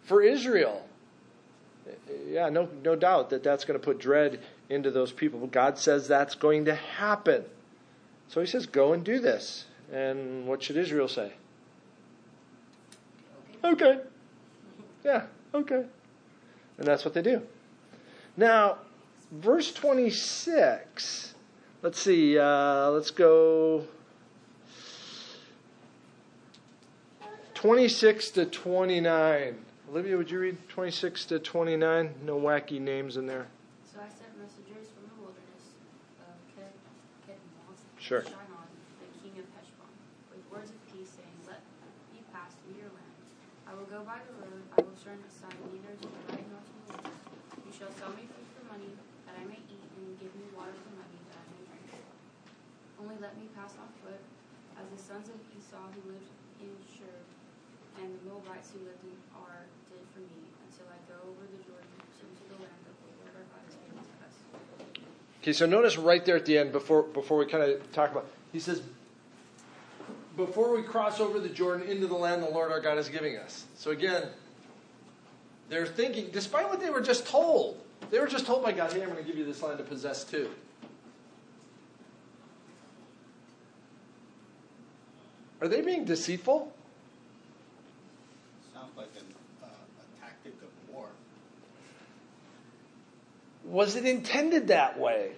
for 0.03 0.21
Israel. 0.21 0.85
Yeah, 2.27 2.49
no, 2.49 2.69
no 2.83 2.95
doubt 2.95 3.29
that 3.31 3.43
that's 3.43 3.65
going 3.65 3.79
to 3.79 3.83
put 3.83 3.99
dread 3.99 4.39
into 4.69 4.89
those 4.89 5.11
people. 5.11 5.39
But 5.39 5.51
God 5.51 5.77
says 5.77 6.07
that's 6.07 6.35
going 6.35 6.65
to 6.65 6.75
happen. 6.75 7.43
So 8.29 8.41
he 8.41 8.47
says, 8.47 8.65
go 8.65 8.93
and 8.93 9.03
do 9.03 9.19
this. 9.19 9.65
And 9.91 10.47
what 10.47 10.63
should 10.63 10.77
Israel 10.77 11.07
say? 11.07 11.33
Okay. 13.63 13.73
Okay. 13.73 14.01
Yeah, 15.05 15.23
okay. 15.53 15.83
And 16.77 16.87
that's 16.87 17.03
what 17.03 17.13
they 17.13 17.21
do. 17.21 17.41
Now, 18.37 18.77
verse 19.33 19.73
26. 19.73 21.33
Let's 21.81 21.99
see. 21.99 22.37
Uh, 22.37 22.89
let's 22.91 23.11
go 23.11 23.85
26 27.55 28.29
to 28.31 28.45
29. 28.45 29.55
Olivia, 29.91 30.17
would 30.17 30.31
you 30.31 30.39
read 30.39 30.57
26 30.69 31.25
to 31.25 31.39
29? 31.39 32.15
No 32.25 32.39
wacky 32.39 32.79
names 32.79 33.17
in 33.17 33.27
there. 33.27 33.47
So 33.85 33.99
I 33.99 34.07
sent 34.09 34.31
messengers 34.39 34.89
from 34.95 35.05
the 35.11 35.17
wilderness 35.21 35.75
of 36.23 36.33
Ked- 36.55 36.73
Sure. 37.99 38.21
to 38.21 38.27
Shinar, 38.31 38.67
the 38.99 39.07
king 39.21 39.37
of 39.39 39.45
Heshbon, 39.53 39.91
with 40.31 40.43
words 40.51 40.71
of 40.71 40.79
peace, 40.91 41.11
saying, 41.13 41.35
Let 41.45 41.61
me 42.11 42.23
pass 42.33 42.51
through 42.63 42.79
your 42.79 42.89
land. 42.95 43.15
I 43.69 43.75
will 43.77 43.87
go 43.91 44.01
by 44.07 44.19
the 44.23 44.33
road. 44.43 44.63
I 44.75 44.81
will 44.81 44.97
turn 45.03 45.19
aside 45.27 45.55
neither 45.71 45.93
to 45.93 46.07
the 46.09 46.21
right 46.33 46.47
nor 46.49 46.63
to 46.63 46.73
the 46.89 47.05
left. 47.05 47.21
You 47.63 47.71
shall 47.75 47.91
sell 48.01 48.11
me 48.17 48.25
food 48.27 48.47
for 48.57 48.63
money, 48.71 48.91
that 49.29 49.35
I 49.39 49.43
may 49.45 49.61
eat, 49.69 49.87
and 49.99 50.17
give 50.19 50.33
me 50.35 50.49
water 50.57 50.73
for 50.73 50.91
money, 50.99 51.21
that 51.31 51.37
I 51.37 51.45
may 51.53 51.63
drink. 51.69 52.01
Only 53.03 53.19
let 53.19 53.35
me 53.35 53.51
pass 53.51 53.75
on 53.75 53.91
foot, 53.99 54.19
as 54.79 54.87
the 54.87 54.95
sons 54.95 55.27
of 55.27 55.35
Esau 55.51 55.91
who 55.91 56.15
lived 56.15 56.31
in 56.63 56.71
Seir, 56.87 57.19
and 57.99 58.07
the 58.15 58.31
Moabites 58.31 58.71
who 58.71 58.79
lived 58.79 59.03
in 59.03 59.11
Ar 59.35 59.67
did 59.91 59.99
for 60.15 60.23
me, 60.23 60.47
until 60.63 60.87
I 60.87 60.95
go 61.11 61.19
over 61.27 61.43
the 61.43 61.59
Jordan 61.67 61.91
into 62.23 62.43
the 62.47 62.63
land 62.63 62.79
that 62.87 62.95
the 62.95 63.11
Lord 63.19 63.35
our 63.35 63.43
God 63.51 63.59
has 63.67 63.75
given 63.75 63.99
to 63.99 64.15
us. 64.23 64.35
Okay, 65.41 65.51
so 65.51 65.65
notice 65.65 65.97
right 65.97 66.23
there 66.23 66.37
at 66.37 66.45
the 66.45 66.57
end, 66.57 66.71
before 66.71 67.03
before 67.03 67.37
we 67.37 67.45
kind 67.45 67.63
of 67.63 67.91
talk 67.91 68.11
about, 68.11 68.25
he 68.53 68.59
says, 68.59 68.81
before 70.37 70.73
we 70.73 70.81
cross 70.81 71.19
over 71.19 71.39
the 71.39 71.49
Jordan 71.49 71.89
into 71.89 72.07
the 72.07 72.15
land 72.15 72.41
the 72.41 72.49
Lord 72.49 72.71
our 72.71 72.79
God 72.79 72.97
is 72.97 73.09
giving 73.09 73.35
us. 73.35 73.65
So 73.75 73.91
again, 73.91 74.23
they're 75.67 75.85
thinking, 75.85 76.29
despite 76.31 76.69
what 76.69 76.79
they 76.79 76.89
were 76.89 77.01
just 77.01 77.27
told, 77.27 77.83
they 78.11 78.19
were 78.19 78.27
just 78.27 78.45
told 78.45 78.63
by 78.63 78.71
God, 78.71 78.93
hey, 78.93 79.01
I'm 79.01 79.09
going 79.09 79.21
to 79.21 79.27
give 79.27 79.37
you 79.37 79.45
this 79.45 79.61
land 79.61 79.77
to 79.79 79.83
possess 79.83 80.23
too. 80.23 80.49
Are 85.63 85.69
they 85.69 85.79
being 85.79 86.03
deceitful? 86.03 86.73
Sounds 88.73 88.97
like 88.97 89.07
an, 89.15 89.23
uh, 89.63 89.67
a 89.67 90.21
tactic 90.21 90.51
of 90.61 90.93
war. 90.93 91.07
Was 93.63 93.95
it 93.95 94.05
intended 94.05 94.67
that 94.67 94.99
way? 94.99 95.31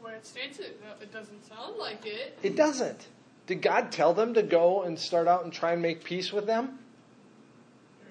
The 0.00 0.04
way 0.04 0.14
it 0.14 0.26
states 0.26 0.58
it, 0.58 0.80
no, 0.82 1.00
it 1.00 1.12
doesn't 1.12 1.48
sound 1.48 1.76
like 1.76 2.04
it. 2.06 2.36
It 2.42 2.56
doesn't. 2.56 3.06
Did 3.46 3.62
God 3.62 3.92
tell 3.92 4.12
them 4.12 4.34
to 4.34 4.42
go 4.42 4.82
and 4.82 4.98
start 4.98 5.28
out 5.28 5.44
and 5.44 5.52
try 5.52 5.70
and 5.70 5.80
make 5.80 6.02
peace 6.02 6.32
with 6.32 6.46
them? 6.46 6.80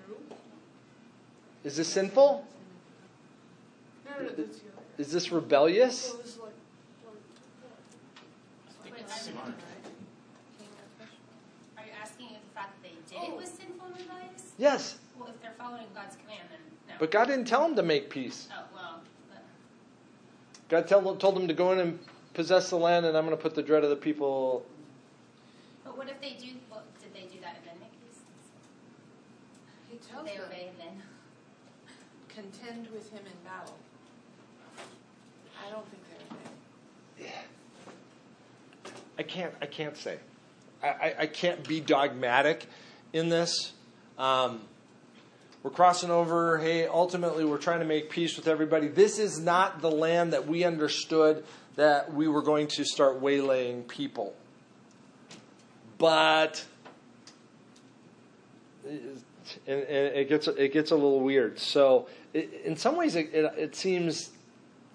No. 0.09 0.15
Is 1.65 1.75
this 1.75 1.89
sinful? 1.89 2.45
No, 4.05 4.23
no. 4.23 4.45
Is 4.97 5.11
this 5.11 5.33
rebellious? 5.33 5.99
So 5.99 6.19
it's 6.21 6.37
like, 6.37 6.53
like, 7.05 7.13
I 8.79 8.83
think 8.83 8.95
Wait, 8.95 9.01
it's 9.03 9.27
I'm- 9.27 9.33
smart. 9.33 9.53
Are 11.77 11.83
you 11.85 11.91
asking 12.01 12.27
if 12.27 12.41
the 12.41 12.53
fact 12.55 12.81
that 12.81 12.89
they 12.89 12.95
did 13.07 13.29
it 13.29 13.37
was 13.37 13.49
sinful 13.49 13.85
and 13.85 13.95
rebellious? 13.97 14.46
Yes. 14.57 14.97
Well, 15.19 15.29
if 15.29 15.41
they're 15.41 15.51
following 15.57 15.85
God's 15.93 16.15
command, 16.15 16.41
then 16.49 16.59
no. 16.87 16.95
But 16.99 17.11
God 17.11 17.25
didn't 17.25 17.45
tell 17.45 17.61
them 17.61 17.75
to 17.75 17.83
make 17.83 18.09
peace. 18.09 18.47
oh 18.51 18.63
well, 18.73 19.01
but 19.29 19.43
God 20.69 20.87
tell, 20.87 21.15
told 21.15 21.35
them 21.35 21.47
to 21.47 21.53
go 21.53 21.71
in 21.71 21.79
and 21.79 21.99
possess 22.33 22.69
the 22.69 22.77
land, 22.77 23.05
and 23.05 23.15
I'm 23.17 23.25
going 23.25 23.35
to 23.37 23.41
put 23.41 23.55
the 23.55 23.63
dread 23.63 23.83
of 23.83 23.89
the 23.89 23.95
people. 23.95 24.65
but 25.83 25.97
what 25.97 26.09
if 26.09 26.19
they 26.21 26.31
do? 26.39 26.53
Well, 26.69 26.83
did 27.01 27.13
they 27.13 27.27
do 27.33 27.39
that 27.41 27.55
and 27.57 27.65
then 27.65 27.79
make 27.79 27.91
peace? 28.07 28.19
He 29.89 29.97
Did 29.97 30.07
tells 30.09 30.25
they 30.27 30.35
them, 30.37 30.45
obey 30.47 30.69
and 30.69 30.79
then? 30.79 31.03
contend 32.29 32.87
with 32.93 33.09
him 33.11 33.21
in 33.25 33.49
battle. 33.49 33.75
I 35.65 35.71
don't 35.71 35.85
think 35.89 36.03
they 36.09 37.25
obey. 37.25 37.31
I 39.19 39.23
can't. 39.23 39.53
I 39.61 39.65
can't 39.65 39.97
say. 39.97 40.19
I, 40.83 40.87
I, 40.87 41.15
I 41.21 41.25
can't 41.27 41.67
be 41.67 41.79
dogmatic 41.79 42.67
in 43.13 43.29
this. 43.29 43.73
Um, 44.17 44.61
we're 45.63 45.71
crossing 45.71 46.11
over. 46.11 46.57
Hey, 46.57 46.87
ultimately, 46.87 47.45
we're 47.45 47.57
trying 47.57 47.79
to 47.79 47.85
make 47.85 48.09
peace 48.09 48.35
with 48.35 48.47
everybody. 48.47 48.87
This 48.87 49.19
is 49.19 49.39
not 49.39 49.81
the 49.81 49.91
land 49.91 50.33
that 50.33 50.47
we 50.47 50.63
understood 50.63 51.43
that 51.75 52.13
we 52.13 52.27
were 52.27 52.41
going 52.41 52.67
to 52.67 52.83
start 52.83 53.21
waylaying 53.21 53.83
people. 53.83 54.35
But 55.97 56.65
and, 58.85 59.23
it 59.67 60.29
gets 60.29 60.47
it 60.47 60.73
gets 60.73 60.91
a 60.91 60.95
little 60.95 61.19
weird. 61.19 61.59
So, 61.59 62.07
it, 62.33 62.61
in 62.65 62.75
some 62.75 62.95
ways, 62.95 63.15
it, 63.15 63.33
it, 63.33 63.53
it 63.57 63.75
seems 63.75 64.31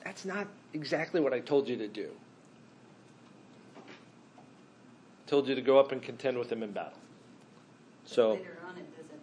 that's 0.05 0.25
not 0.25 0.47
exactly 0.75 1.21
what 1.21 1.33
I 1.33 1.41
told 1.41 1.69
you 1.69 1.76
to 1.76 1.88
do. 1.88 2.11
I 3.76 3.81
Told 5.26 5.49
you 5.49 5.55
to 5.55 5.62
go 5.62 5.79
up 5.79 5.93
and 5.93 6.02
contend 6.02 6.38
with 6.38 6.50
him 6.50 6.62
in 6.62 6.73
battle. 6.73 6.99
So, 8.05 8.33
Later 8.33 8.59
on, 8.69 8.76
it 8.76 8.91
doesn't, 8.97 9.23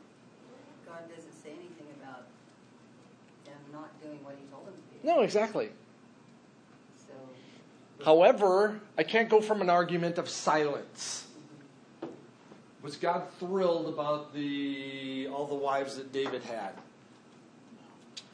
God 0.87 1.03
doesn't 1.15 1.43
say 1.43 1.49
anything 1.49 1.85
about 2.01 2.23
them 3.45 3.57
not 3.71 3.89
doing 4.01 4.23
what 4.23 4.35
he 4.39 4.45
told 4.51 4.65
them 4.65 4.73
to 4.73 4.81
do. 4.81 4.88
No, 5.03 5.21
exactly. 5.21 5.69
So, 6.97 7.13
However, 8.05 8.79
I 8.97 9.03
can't 9.03 9.29
go 9.29 9.41
from 9.41 9.61
an 9.61 9.69
argument 9.69 10.17
of 10.17 10.29
silence. 10.29 11.27
Was 12.81 12.95
God 12.95 13.23
thrilled 13.39 13.87
about 13.87 14.33
the 14.33 15.27
all 15.33 15.45
the 15.45 15.55
wives 15.55 15.97
that 15.97 16.13
David 16.13 16.43
had? 16.43 16.71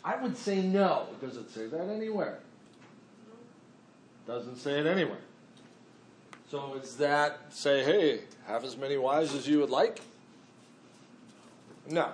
I 0.03 0.15
would 0.17 0.37
say 0.37 0.61
no. 0.61 1.07
Does 1.19 1.35
it 1.35 1.49
say 1.49 1.65
that 1.65 1.89
anywhere? 1.89 2.39
Doesn't 4.27 4.57
say 4.57 4.79
it 4.79 4.85
anywhere. 4.85 5.19
So 6.49 6.75
is 6.75 6.95
that 6.97 7.39
say, 7.49 7.83
hey, 7.83 8.21
have 8.45 8.63
as 8.63 8.77
many 8.77 8.97
wives 8.97 9.33
as 9.33 9.47
you 9.47 9.59
would 9.59 9.71
like? 9.71 9.99
No. 11.89 12.11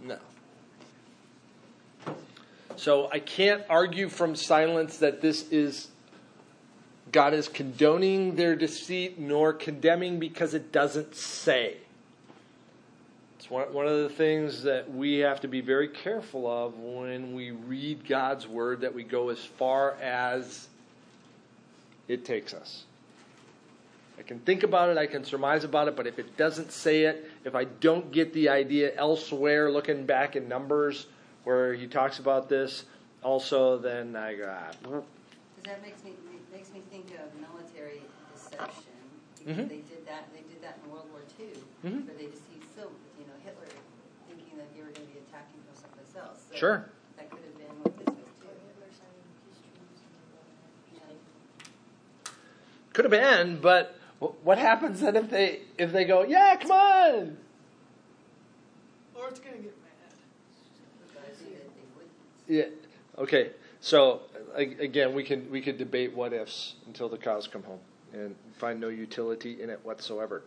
No. 0.00 0.18
So 2.76 3.08
I 3.10 3.18
can't 3.18 3.62
argue 3.70 4.08
from 4.08 4.36
silence 4.36 4.98
that 4.98 5.22
this 5.22 5.50
is 5.50 5.88
God 7.12 7.34
is 7.34 7.48
condoning 7.48 8.36
their 8.36 8.56
deceit 8.56 9.18
nor 9.18 9.52
condemning 9.52 10.18
because 10.18 10.54
it 10.54 10.72
doesn't 10.72 11.14
say. 11.14 11.76
It's 13.38 13.48
one, 13.48 13.72
one 13.72 13.86
of 13.86 14.02
the 14.02 14.08
things 14.08 14.64
that 14.64 14.92
we 14.92 15.18
have 15.18 15.40
to 15.40 15.48
be 15.48 15.60
very 15.60 15.88
careful 15.88 16.46
of 16.46 16.78
when 16.78 17.34
we 17.34 17.52
read 17.52 18.06
God's 18.06 18.46
word, 18.46 18.80
that 18.82 18.94
we 18.94 19.04
go 19.04 19.30
as 19.30 19.38
far 19.38 19.94
as 20.02 20.68
it 22.08 22.24
takes 22.24 22.52
us. 22.52 22.84
I 24.18 24.22
can 24.22 24.40
think 24.40 24.62
about 24.62 24.90
it, 24.90 24.98
I 24.98 25.06
can 25.06 25.24
surmise 25.24 25.64
about 25.64 25.88
it, 25.88 25.96
but 25.96 26.06
if 26.06 26.18
it 26.18 26.36
doesn't 26.36 26.72
say 26.72 27.04
it, 27.04 27.30
if 27.44 27.54
I 27.54 27.64
don't 27.64 28.10
get 28.10 28.32
the 28.32 28.48
idea 28.48 28.94
elsewhere, 28.96 29.70
looking 29.70 30.06
back 30.06 30.36
in 30.36 30.48
Numbers 30.48 31.06
where 31.46 31.74
he 31.74 31.86
talks 31.86 32.18
about 32.18 32.48
this, 32.48 32.84
also, 33.22 33.78
then 33.78 34.16
I 34.16 34.34
got. 34.34 34.74
ah, 34.84 34.98
because 35.54 35.62
that 35.62 35.80
makes 35.80 36.02
me, 36.02 36.10
makes 36.52 36.72
me 36.74 36.82
think 36.90 37.06
of 37.22 37.30
military 37.38 38.02
deception, 38.34 38.98
because 39.38 39.54
Mhm. 39.62 39.68
they 39.68 39.82
did 39.86 40.04
that, 40.06 40.26
they 40.34 40.42
did 40.42 40.60
that 40.60 40.78
in 40.84 40.90
World 40.90 41.06
War 41.12 41.22
II, 41.38 41.54
Mhm. 41.86 42.04
where 42.06 42.16
they 42.18 42.26
deceived 42.26 42.66
so, 42.74 42.90
you 43.16 43.26
know, 43.30 43.38
Hitler 43.44 43.70
thinking 44.26 44.58
that 44.58 44.74
they 44.74 44.82
were 44.82 44.90
gonna 44.90 45.06
be 45.06 45.18
attacking 45.22 45.62
from 45.62 45.76
someplace 45.78 46.16
else. 46.18 46.42
So 46.50 46.56
Sure. 46.56 46.84
That 47.16 47.30
could 47.30 47.38
have 47.46 47.56
been 47.56 47.78
what 47.78 47.96
this 47.96 48.06
was 48.10 48.16
too. 48.42 48.50
Yeah. 50.94 51.00
Could 52.92 53.04
have 53.04 53.12
been, 53.12 53.60
but 53.60 53.94
what 54.42 54.58
happens 54.58 55.00
then 55.00 55.14
if 55.14 55.30
they 55.30 55.60
if 55.78 55.92
they 55.92 56.04
go, 56.04 56.22
yeah, 56.24 56.56
come 56.56 56.72
on? 56.72 57.36
or 59.14 59.28
it's 59.28 59.40
gonna 59.40 59.56
get 59.56 59.72
mad. 59.82 60.12
But 61.14 61.22
I 61.24 61.28
think 61.32 61.54
that 61.56 61.72
they 61.74 61.86
wouldn't. 61.96 62.12
Yeah. 62.48 62.66
Okay. 63.18 63.50
So 63.80 64.22
again, 64.54 65.14
we 65.14 65.22
can 65.22 65.50
we 65.50 65.60
could 65.60 65.78
debate 65.78 66.14
what 66.14 66.32
ifs 66.32 66.74
until 66.86 67.08
the 67.08 67.18
cows 67.18 67.46
come 67.46 67.62
home 67.62 67.80
and 68.12 68.34
find 68.56 68.80
no 68.80 68.88
utility 68.88 69.62
in 69.62 69.70
it 69.70 69.80
whatsoever. 69.84 70.42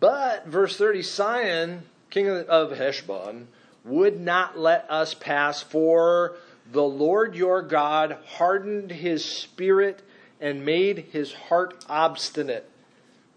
But 0.00 0.46
verse 0.46 0.76
thirty, 0.76 1.02
Sihon, 1.02 1.82
king 2.10 2.28
of, 2.28 2.46
of 2.48 2.76
Heshbon, 2.76 3.48
would 3.84 4.20
not 4.20 4.58
let 4.58 4.90
us 4.90 5.14
pass, 5.14 5.62
for 5.62 6.36
the 6.72 6.82
Lord 6.82 7.34
your 7.34 7.62
God 7.62 8.18
hardened 8.26 8.90
his 8.90 9.24
spirit 9.24 10.02
and 10.40 10.64
made 10.64 10.98
his 11.12 11.32
heart 11.32 11.84
obstinate, 11.88 12.68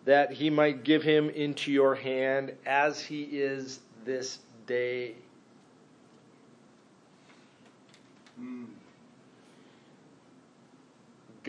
that 0.05 0.33
he 0.33 0.49
might 0.49 0.83
give 0.83 1.03
him 1.03 1.29
into 1.29 1.71
your 1.71 1.95
hand, 1.95 2.53
as 2.65 2.99
he 2.99 3.23
is 3.23 3.79
this 4.03 4.39
day. 4.65 5.13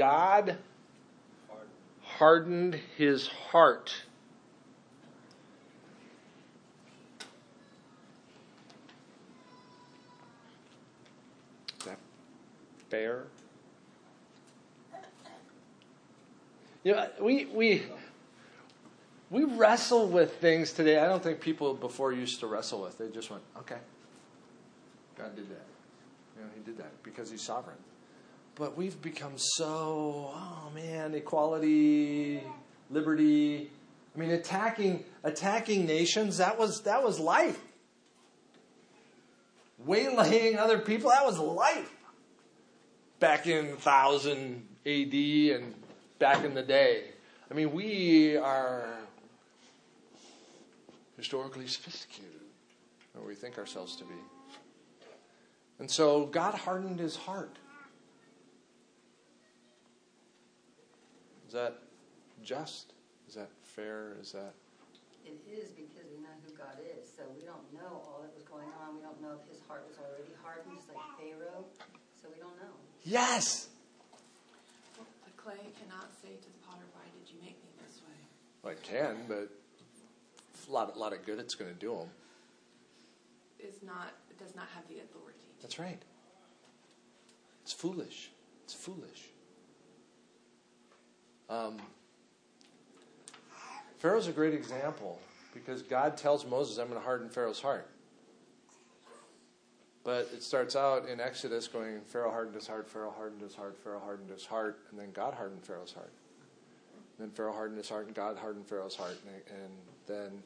God 0.01 0.57
hardened 2.03 2.81
his 2.97 3.29
heart. 3.29 3.93
Is 11.79 11.85
that 11.85 11.99
fair? 12.89 13.25
You 16.83 16.93
know, 16.93 17.07
we 17.21 17.45
we 17.45 17.83
we 19.29 19.45
wrestle 19.45 20.09
with 20.09 20.39
things 20.39 20.73
today. 20.73 20.99
I 20.99 21.09
don't 21.09 21.23
think 21.23 21.43
people 21.43 21.75
before 21.75 22.15
used 22.15 22.41
to 22.41 22.47
wrestle 22.47 22.81
with. 22.81 22.97
They 22.97 23.11
just 23.11 23.31
went, 23.31 23.43
okay, 23.59 23.77
God 25.19 25.37
did 25.37 25.51
that. 25.51 25.67
You 26.39 26.45
know, 26.45 26.49
He 26.57 26.63
did 26.63 26.79
that 26.79 27.03
because 27.03 27.31
He's 27.31 27.43
sovereign. 27.43 27.77
But 28.61 28.77
we've 28.77 29.01
become 29.01 29.39
so, 29.39 30.33
oh 30.35 30.71
man, 30.75 31.15
equality, 31.15 32.43
liberty. 32.91 33.71
I 34.15 34.19
mean, 34.19 34.33
attacking 34.33 35.03
attacking 35.25 35.87
nations 35.87 36.37
that 36.37 36.59
was 36.59 36.83
that 36.83 37.03
was 37.03 37.19
life. 37.19 37.59
Waylaying 39.89 40.59
other 40.59 40.79
people 40.79 41.09
that 41.09 41.25
was 41.25 41.39
life. 41.39 41.91
Back 43.19 43.47
in 43.47 43.69
1000 43.69 44.67
AD 44.85 45.15
and 45.15 45.75
back 46.19 46.45
in 46.45 46.53
the 46.53 46.63
day. 46.63 47.05
I 47.51 47.55
mean, 47.55 47.73
we 47.73 48.37
are 48.37 48.91
historically 51.17 51.67
sophisticated, 51.67 52.43
or 53.19 53.27
we 53.27 53.35
think 53.35 53.57
ourselves 53.57 53.97
to 53.97 54.05
be. 54.05 54.21
And 55.79 55.91
so 55.91 56.27
God 56.27 56.53
hardened 56.53 57.01
his 57.01 57.17
heart. 57.17 57.57
Is 61.51 61.55
that 61.55 61.83
just? 62.45 62.93
Is 63.27 63.35
that 63.35 63.51
fair? 63.65 64.15
Is 64.23 64.31
that. 64.31 64.55
It 65.27 65.35
is 65.51 65.75
because 65.75 66.07
we 66.15 66.23
know 66.23 66.31
who 66.47 66.55
God 66.55 66.79
is, 66.79 67.11
so 67.11 67.27
we 67.35 67.43
don't 67.43 67.67
know 67.75 68.07
all 68.07 68.23
that 68.23 68.31
was 68.39 68.47
going 68.47 68.71
on. 68.79 68.95
We 68.95 69.03
don't 69.03 69.21
know 69.21 69.35
if 69.35 69.43
his 69.51 69.59
heart 69.67 69.83
was 69.91 69.99
already 69.99 70.31
hardened, 70.47 70.79
just 70.79 70.87
like 70.95 71.03
Pharaoh. 71.19 71.67
So 72.23 72.29
we 72.33 72.39
don't 72.39 72.55
know. 72.55 72.71
Yes! 73.03 73.67
The 74.95 75.35
clay 75.35 75.75
cannot 75.83 76.15
say 76.23 76.39
to 76.39 76.47
the 76.47 76.61
potter, 76.63 76.87
Why 76.95 77.03
did 77.19 77.27
you 77.27 77.43
make 77.43 77.59
me 77.59 77.71
this 77.83 77.99
way? 77.99 78.15
Well, 78.63 78.73
it 78.75 78.83
can, 78.85 79.27
but 79.27 79.51
a 79.51 80.73
lot, 80.73 80.95
a 80.95 80.99
lot 81.01 81.13
of 81.13 81.27
good 81.27 81.41
it's 81.41 81.57
going 81.57 81.75
to 81.75 81.81
do 81.81 81.99
them. 81.99 82.11
Is 83.59 83.83
not, 83.83 84.15
does 84.39 84.55
not 84.55 84.69
have 84.77 84.87
the 84.87 85.03
authority. 85.03 85.51
That's 85.61 85.81
right. 85.81 85.99
It's 87.65 87.73
foolish. 87.73 88.31
It's 88.63 88.75
foolish. 88.75 89.35
Um, 91.51 91.77
Pharaoh's 93.99 94.29
a 94.29 94.33
great 94.33 94.55
example 94.55 95.19
because 95.53 95.83
God 95.83 96.17
tells 96.17 96.47
Moses, 96.47 96.79
I'm 96.79 96.87
going 96.87 96.99
to 96.99 97.05
harden 97.05 97.29
Pharaoh's 97.29 97.61
heart. 97.61 97.89
But 100.05 100.31
it 100.33 100.43
starts 100.43 100.77
out 100.77 101.09
in 101.09 101.21
Exodus 101.21 101.67
going, 101.69 102.01
Pharaoh 102.03 102.31
hardened 102.31 102.55
his 102.55 102.67
heart, 102.67 102.89
Pharaoh 102.89 103.13
hardened 103.15 103.43
his 103.43 103.55
heart, 103.55 103.77
Pharaoh 103.77 104.01
hardened 104.01 104.31
his 104.31 104.47
heart, 104.47 104.79
and 104.91 104.99
then 104.99 105.11
God 105.13 105.35
hardened 105.35 105.63
Pharaoh's 105.65 105.93
heart. 105.93 106.13
And 107.19 107.27
then 107.27 107.35
Pharaoh 107.35 107.53
hardened 107.53 107.77
his 107.77 107.89
heart, 107.89 108.07
and 108.07 108.15
God 108.15 108.39
hardened 108.39 108.67
Pharaoh's 108.67 108.97
heart. 108.97 109.19
And, 109.27 109.61
and 109.61 109.73
then 110.07 110.43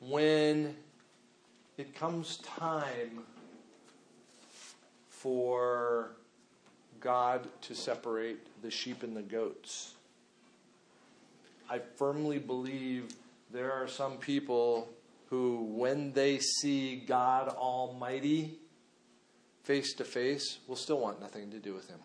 when 0.00 0.76
it 1.78 1.94
comes 1.94 2.36
time 2.36 3.24
for 5.24 6.10
God 7.00 7.48
to 7.62 7.74
separate 7.74 8.60
the 8.62 8.70
sheep 8.70 9.02
and 9.02 9.16
the 9.16 9.22
goats, 9.22 9.94
I 11.70 11.78
firmly 11.78 12.38
believe 12.38 13.08
there 13.50 13.72
are 13.72 13.88
some 13.88 14.18
people 14.18 14.86
who, 15.30 15.64
when 15.70 16.12
they 16.12 16.40
see 16.40 16.96
God 16.96 17.48
Almighty 17.48 18.58
face 19.62 19.94
to 19.94 20.04
face, 20.04 20.58
will 20.68 20.76
still 20.76 21.00
want 21.00 21.22
nothing 21.22 21.50
to 21.52 21.58
do 21.58 21.72
with 21.72 21.88
Him. 21.88 22.00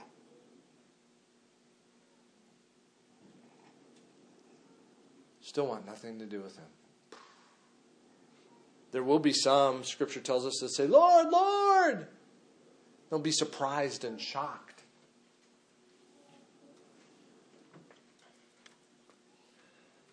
Still 5.41 5.67
want 5.67 5.85
nothing 5.85 6.19
to 6.19 6.25
do 6.25 6.39
with 6.39 6.55
Him. 6.55 7.19
There 8.93 9.03
will 9.03 9.19
be 9.19 9.33
some, 9.33 9.83
Scripture 9.83 10.21
tells 10.21 10.45
us, 10.45 10.57
that 10.61 10.69
say, 10.69 10.87
Lord, 10.87 11.27
Lord! 11.27 12.07
They'll 13.09 13.19
be 13.19 13.31
surprised 13.31 14.03
and 14.03 14.19
shocked. 14.19 14.83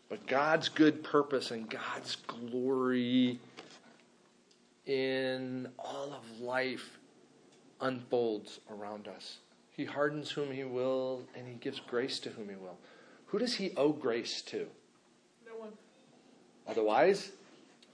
But 0.08 0.26
God's 0.26 0.68
good 0.68 1.02
purpose 1.02 1.50
and 1.50 1.68
God's 1.68 2.16
glory 2.16 3.38
in 4.86 5.68
all 5.78 6.14
of 6.14 6.40
life 6.40 6.98
unfolds 7.80 8.60
around 8.70 9.08
us. 9.08 9.38
He 9.72 9.84
hardens 9.84 10.30
whom 10.30 10.52
he 10.52 10.64
will, 10.64 11.22
and 11.36 11.46
he 11.46 11.54
gives 11.54 11.80
grace 11.80 12.18
to 12.20 12.30
whom 12.30 12.48
he 12.48 12.54
will. 12.54 12.78
Who 13.26 13.38
does 13.38 13.54
he 13.54 13.72
owe 13.76 13.92
grace 13.92 14.40
to? 14.42 14.66
No 15.46 15.58
one. 15.58 15.72
Otherwise, 16.66 17.32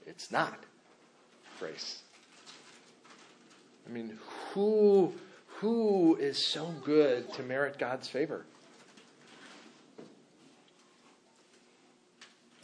it's 0.05 0.31
not 0.31 0.63
grace. 1.59 2.03
I 3.85 3.91
mean, 3.91 4.17
who 4.53 5.13
who 5.57 6.15
is 6.17 6.45
so 6.45 6.73
good 6.83 7.31
to 7.33 7.43
merit 7.43 7.77
God's 7.77 8.07
favor? 8.07 8.45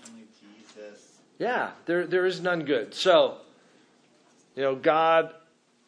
Only 0.08 0.26
Jesus. 0.40 1.20
Yeah, 1.38 1.72
there 1.86 2.06
there 2.06 2.26
is 2.26 2.42
none 2.42 2.66
good. 2.66 2.94
So, 2.94 3.38
you 4.56 4.64
know, 4.64 4.76
God 4.76 5.34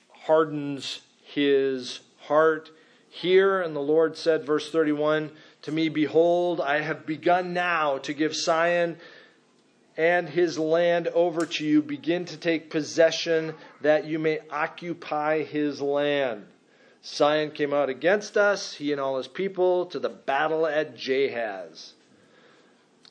hardens 0.09 1.01
his 1.23 1.99
heart 2.21 2.69
here, 3.09 3.61
and 3.61 3.75
the 3.75 3.81
Lord 3.81 4.15
said, 4.15 4.45
verse 4.45 4.71
31, 4.71 5.31
to 5.63 5.71
me, 5.71 5.89
behold, 5.89 6.61
I 6.61 6.79
have 6.79 7.05
begun 7.05 7.53
now 7.53 7.97
to 7.99 8.13
give 8.13 8.35
Sihon 8.35 8.97
and 10.01 10.27
his 10.27 10.57
land 10.57 11.07
over 11.09 11.45
to 11.45 11.63
you. 11.63 11.79
Begin 11.79 12.25
to 12.25 12.35
take 12.35 12.71
possession 12.71 13.53
that 13.81 14.03
you 14.03 14.17
may 14.17 14.39
occupy 14.49 15.43
his 15.43 15.79
land. 15.79 16.43
Sihon 17.03 17.51
came 17.51 17.71
out 17.71 17.87
against 17.87 18.35
us, 18.35 18.73
he 18.73 18.91
and 18.91 18.99
all 18.99 19.17
his 19.17 19.27
people, 19.27 19.85
to 19.85 19.99
the 19.99 20.09
battle 20.09 20.65
at 20.65 20.97
Jahaz. 20.97 21.93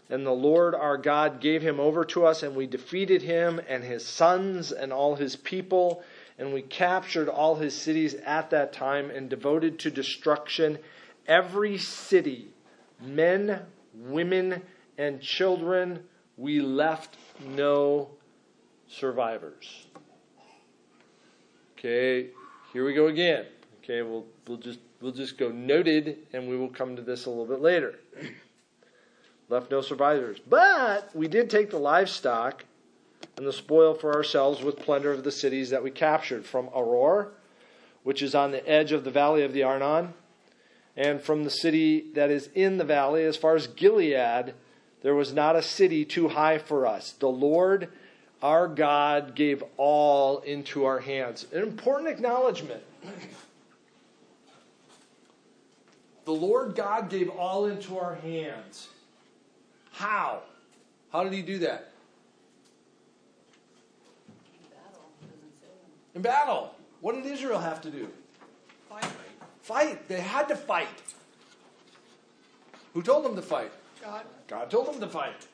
And 0.08 0.26
the 0.26 0.32
Lord 0.32 0.74
our 0.74 0.98
God 0.98 1.40
gave 1.40 1.62
him 1.62 1.78
over 1.78 2.04
to 2.06 2.26
us, 2.26 2.42
and 2.42 2.56
we 2.56 2.66
defeated 2.66 3.22
him 3.22 3.60
and 3.68 3.84
his 3.84 4.04
sons 4.04 4.72
and 4.72 4.92
all 4.92 5.14
his 5.14 5.36
people. 5.36 6.02
And 6.40 6.52
we 6.52 6.60
captured 6.60 7.28
all 7.28 7.54
his 7.54 7.76
cities 7.76 8.14
at 8.14 8.50
that 8.50 8.72
time 8.72 9.10
and 9.10 9.30
devoted 9.30 9.78
to 9.80 9.92
destruction 9.92 10.76
every 11.28 11.78
city, 11.78 12.48
men, 13.00 13.60
women, 13.94 14.62
and 14.98 15.20
children. 15.20 16.02
We 16.40 16.60
left 16.62 17.18
no 17.54 18.08
survivors. 18.88 19.88
Okay, 21.78 22.28
here 22.72 22.86
we 22.86 22.94
go 22.94 23.08
again. 23.08 23.44
Okay, 23.84 24.00
we'll, 24.00 24.24
we'll 24.48 24.56
just 24.56 24.78
we'll 25.02 25.12
just 25.12 25.36
go 25.36 25.50
noted, 25.50 26.16
and 26.32 26.48
we 26.48 26.56
will 26.56 26.70
come 26.70 26.96
to 26.96 27.02
this 27.02 27.26
a 27.26 27.28
little 27.28 27.44
bit 27.44 27.60
later. 27.60 27.96
left 29.50 29.70
no 29.70 29.82
survivors. 29.82 30.38
But 30.48 31.14
we 31.14 31.28
did 31.28 31.50
take 31.50 31.68
the 31.68 31.78
livestock 31.78 32.64
and 33.36 33.46
the 33.46 33.52
spoil 33.52 33.92
for 33.92 34.14
ourselves 34.14 34.62
with 34.62 34.78
plunder 34.78 35.12
of 35.12 35.24
the 35.24 35.30
cities 35.30 35.68
that 35.68 35.84
we 35.84 35.90
captured 35.90 36.46
from 36.46 36.68
Aroer, 36.68 37.32
which 38.02 38.22
is 38.22 38.34
on 38.34 38.50
the 38.50 38.66
edge 38.66 38.92
of 38.92 39.04
the 39.04 39.10
valley 39.10 39.42
of 39.42 39.52
the 39.52 39.62
Arnon, 39.62 40.14
and 40.96 41.20
from 41.20 41.44
the 41.44 41.50
city 41.50 42.10
that 42.14 42.30
is 42.30 42.48
in 42.54 42.78
the 42.78 42.84
valley, 42.84 43.24
as 43.24 43.36
far 43.36 43.56
as 43.56 43.66
Gilead, 43.66 44.54
there 45.02 45.14
was 45.14 45.32
not 45.32 45.56
a 45.56 45.62
city 45.62 46.04
too 46.04 46.28
high 46.28 46.58
for 46.58 46.86
us. 46.86 47.12
The 47.12 47.28
Lord 47.28 47.88
our 48.42 48.68
God 48.68 49.34
gave 49.34 49.62
all 49.76 50.38
into 50.40 50.84
our 50.84 51.00
hands. 51.00 51.46
An 51.52 51.62
important 51.62 52.08
acknowledgement. 52.08 52.82
The 56.24 56.32
Lord 56.32 56.74
God 56.74 57.10
gave 57.10 57.28
all 57.30 57.66
into 57.66 57.98
our 57.98 58.14
hands. 58.16 58.88
How? 59.92 60.40
How 61.12 61.24
did 61.24 61.32
he 61.32 61.42
do 61.42 61.58
that? 61.58 61.92
Battle. 64.70 65.02
In 66.14 66.22
battle. 66.22 66.74
What 67.00 67.14
did 67.14 67.26
Israel 67.26 67.58
have 67.58 67.80
to 67.82 67.90
do? 67.90 68.08
Fight. 68.88 69.06
Fight. 69.62 70.08
They 70.08 70.20
had 70.20 70.48
to 70.48 70.56
fight. 70.56 70.88
Who 72.94 73.02
told 73.02 73.24
them 73.24 73.36
to 73.36 73.42
fight? 73.42 73.72
God. 74.00 74.24
God 74.48 74.70
told 74.70 74.86
them 74.86 75.00
to 75.00 75.06
fight. 75.06 75.46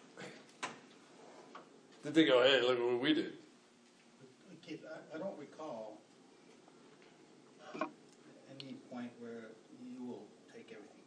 Did 2.05 2.15
they 2.15 2.25
go, 2.25 2.43
hey, 2.43 2.61
look 2.61 2.79
what 2.79 3.01
we 3.01 3.15
did? 3.15 3.33
Keith, 4.65 4.85
I, 4.85 5.17
I 5.17 5.19
don't 5.19 5.39
recall 5.39 5.99
any 8.61 8.75
point 8.91 9.11
where 9.21 9.51
you 9.81 10.05
will 10.05 10.27
take 10.55 10.71
everything. 10.71 11.05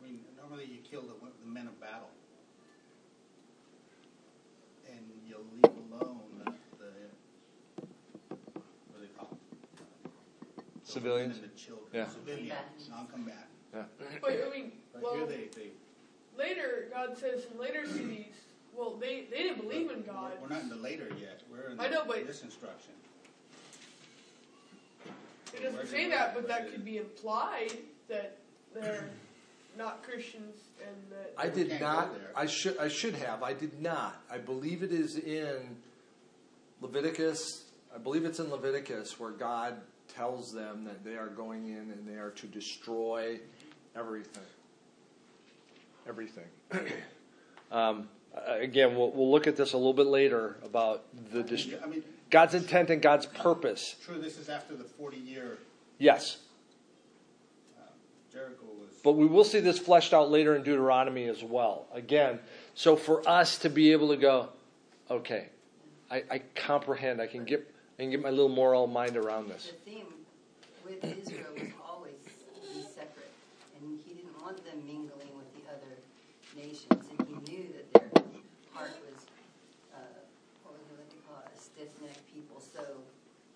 I 0.00 0.06
mean, 0.06 0.20
normally 0.36 0.64
you 0.64 0.78
kill 0.88 1.02
the, 1.02 1.14
the 1.44 1.50
men 1.50 1.66
of 1.66 1.80
battle. 1.80 2.08
And 4.90 5.04
you'll 5.26 5.44
leave 5.54 5.76
alone 5.92 6.20
the, 6.44 6.52
the 6.78 6.90
what 8.88 9.00
do 9.00 9.00
they 9.00 9.12
call 9.18 9.28
them? 9.28 10.12
Civilians? 10.84 11.36
women 11.36 11.44
and 11.44 11.52
the 11.52 11.58
children. 11.58 11.88
Yeah. 11.92 12.08
Civilians, 12.08 12.90
Combatants. 13.12 13.57
non-combatant. 14.00 14.22
But 14.22 14.32
I 14.46 14.56
mean, 14.56 14.72
But 14.92 15.02
well, 15.02 15.26
they, 15.26 15.48
they, 15.54 15.70
later 16.36 16.88
God 16.92 17.16
says 17.18 17.46
in 17.52 17.58
later 17.60 17.86
cities, 17.86 18.34
well, 18.76 18.96
they 18.96 19.24
they 19.30 19.42
didn't 19.42 19.62
believe 19.62 19.90
in 19.90 20.02
God. 20.02 20.32
we're 20.40 20.48
not 20.48 20.62
in 20.62 20.68
the 20.68 20.76
later 20.76 21.08
yet, 21.20 21.40
we're 21.50 21.70
in 21.70 21.80
I 21.80 21.88
know, 21.88 22.04
but- 22.06 22.26
this 22.26 22.42
instruction. 22.42 22.92
It 25.54 25.62
doesn't 25.62 25.88
say 25.88 26.08
that, 26.10 26.34
but 26.34 26.46
that 26.48 26.70
could 26.70 26.84
be 26.84 26.98
implied 26.98 27.72
that 28.08 28.36
they're 28.74 29.08
not 29.78 30.02
Christians 30.02 30.56
and 30.86 30.96
that. 31.10 31.32
I 31.38 31.48
did 31.48 31.70
can't 31.70 31.80
not. 31.80 32.12
go 32.12 32.18
there. 32.18 32.30
I 32.36 32.46
should. 32.46 32.78
I 32.78 32.88
should 32.88 33.14
have. 33.14 33.42
I 33.42 33.54
did 33.54 33.80
not. 33.80 34.22
I 34.30 34.38
believe 34.38 34.82
it 34.82 34.92
is 34.92 35.16
in 35.16 35.76
Leviticus. 36.80 37.64
I 37.94 37.98
believe 37.98 38.24
it's 38.24 38.38
in 38.38 38.50
Leviticus 38.50 39.18
where 39.18 39.30
God 39.30 39.80
tells 40.14 40.52
them 40.52 40.84
that 40.84 41.04
they 41.04 41.16
are 41.16 41.28
going 41.28 41.68
in 41.68 41.90
and 41.92 42.06
they 42.06 42.18
are 42.18 42.30
to 42.30 42.46
destroy 42.46 43.40
everything. 43.98 44.42
Everything. 46.08 46.44
um, 47.72 48.08
again, 48.46 48.96
we'll, 48.96 49.10
we'll 49.10 49.30
look 49.30 49.46
at 49.46 49.56
this 49.56 49.72
a 49.72 49.76
little 49.76 49.92
bit 49.92 50.06
later 50.06 50.56
about 50.64 51.04
the 51.32 51.42
dest- 51.42 51.68
I 51.82 51.86
mean, 51.86 52.02
God's 52.30 52.54
intent 52.54 52.90
and 52.90 53.00
God's 53.02 53.26
purpose. 53.26 53.96
true, 54.04 54.20
this 54.20 54.38
is 54.38 54.48
after 54.48 54.76
the 54.76 54.84
forty-year, 54.84 55.58
Yes, 55.98 56.38
uh, 57.78 57.82
Jericho 58.32 58.64
was. 58.78 58.94
But 59.02 59.12
we 59.12 59.26
will 59.26 59.44
see 59.44 59.60
this 59.60 59.78
fleshed 59.78 60.12
out 60.14 60.30
later 60.30 60.54
in 60.54 60.62
Deuteronomy 60.62 61.24
as 61.24 61.42
well. 61.42 61.86
Again, 61.92 62.38
so 62.74 62.96
for 62.96 63.26
us 63.28 63.58
to 63.58 63.70
be 63.70 63.92
able 63.92 64.08
to 64.08 64.16
go, 64.16 64.50
okay, 65.10 65.48
I, 66.10 66.22
I 66.30 66.38
comprehend, 66.54 67.20
I 67.20 67.26
can 67.26 67.44
get 67.44 67.66
I 67.98 68.02
can 68.02 68.10
get 68.10 68.22
my 68.22 68.30
little 68.30 68.48
moral 68.48 68.86
mind 68.86 69.16
around 69.16 69.48
this. 69.48 69.72
The 69.84 69.90
theme 69.90 70.06
with 70.84 71.04
Israel 71.04 71.46
was 71.54 71.68
always 71.88 72.12
be 72.22 72.82
separate, 72.82 73.32
and 73.80 73.98
he 74.06 74.14
didn't 74.14 74.40
want 74.40 74.64
them 74.64 74.86
mingling 74.86 75.34
with 75.36 75.52
the 75.54 75.68
other 75.72 75.96
nations, 76.58 77.04
and 77.18 77.28
he 77.28 77.34
knew 77.52 77.66
that 77.72 77.92
their 77.94 78.22
heart 78.74 78.90
was, 79.06 79.26
uh, 79.94 79.98
what 80.64 80.74
was 80.74 80.82
it, 80.90 80.98
what 80.98 81.08
do 81.10 81.16
you 81.16 81.22
call 81.28 81.38
it, 81.44 81.56
a 81.56 81.60
stiff-necked 81.60 82.34
people, 82.34 82.60
so 82.60 82.82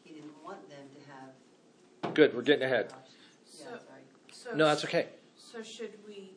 he 0.05 0.15
didn't 0.15 0.33
want 0.45 0.69
them 0.71 0.87
to 0.95 1.01
have. 1.11 2.15
Good, 2.15 2.35
we're 2.35 2.43
getting 2.43 2.65
ahead. 2.65 2.93
Yeah, 2.93 3.65
So- 3.65 3.65
sorry. 3.65 4.03
So 4.31 4.55
No, 4.55 4.67
that's 4.67 4.85
okay. 4.85 5.09
So 5.37 5.63
should 5.63 5.93
we 6.07 6.31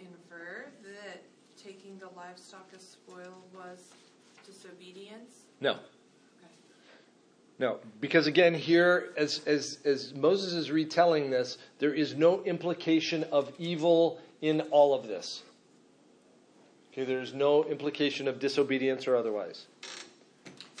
infer 0.00 0.66
that 0.84 1.22
taking 1.62 1.98
the 1.98 2.08
livestock 2.16 2.68
as 2.74 2.82
spoil 2.82 3.34
was 3.54 3.92
disobedience? 4.46 5.42
No. 5.60 5.72
Okay. 5.72 6.52
No, 7.58 7.78
because 8.00 8.26
again, 8.26 8.54
here, 8.54 9.12
as, 9.16 9.42
as, 9.46 9.78
as 9.84 10.14
Moses 10.14 10.52
is 10.54 10.70
retelling 10.70 11.30
this, 11.30 11.58
there 11.78 11.92
is 11.92 12.14
no 12.14 12.42
implication 12.44 13.24
of 13.24 13.52
evil 13.58 14.18
in 14.40 14.62
all 14.70 14.94
of 14.94 15.06
this. 15.06 15.42
Okay, 16.92 17.04
there's 17.04 17.34
no 17.34 17.64
implication 17.64 18.26
of 18.28 18.38
disobedience 18.38 19.06
or 19.06 19.16
otherwise. 19.16 19.66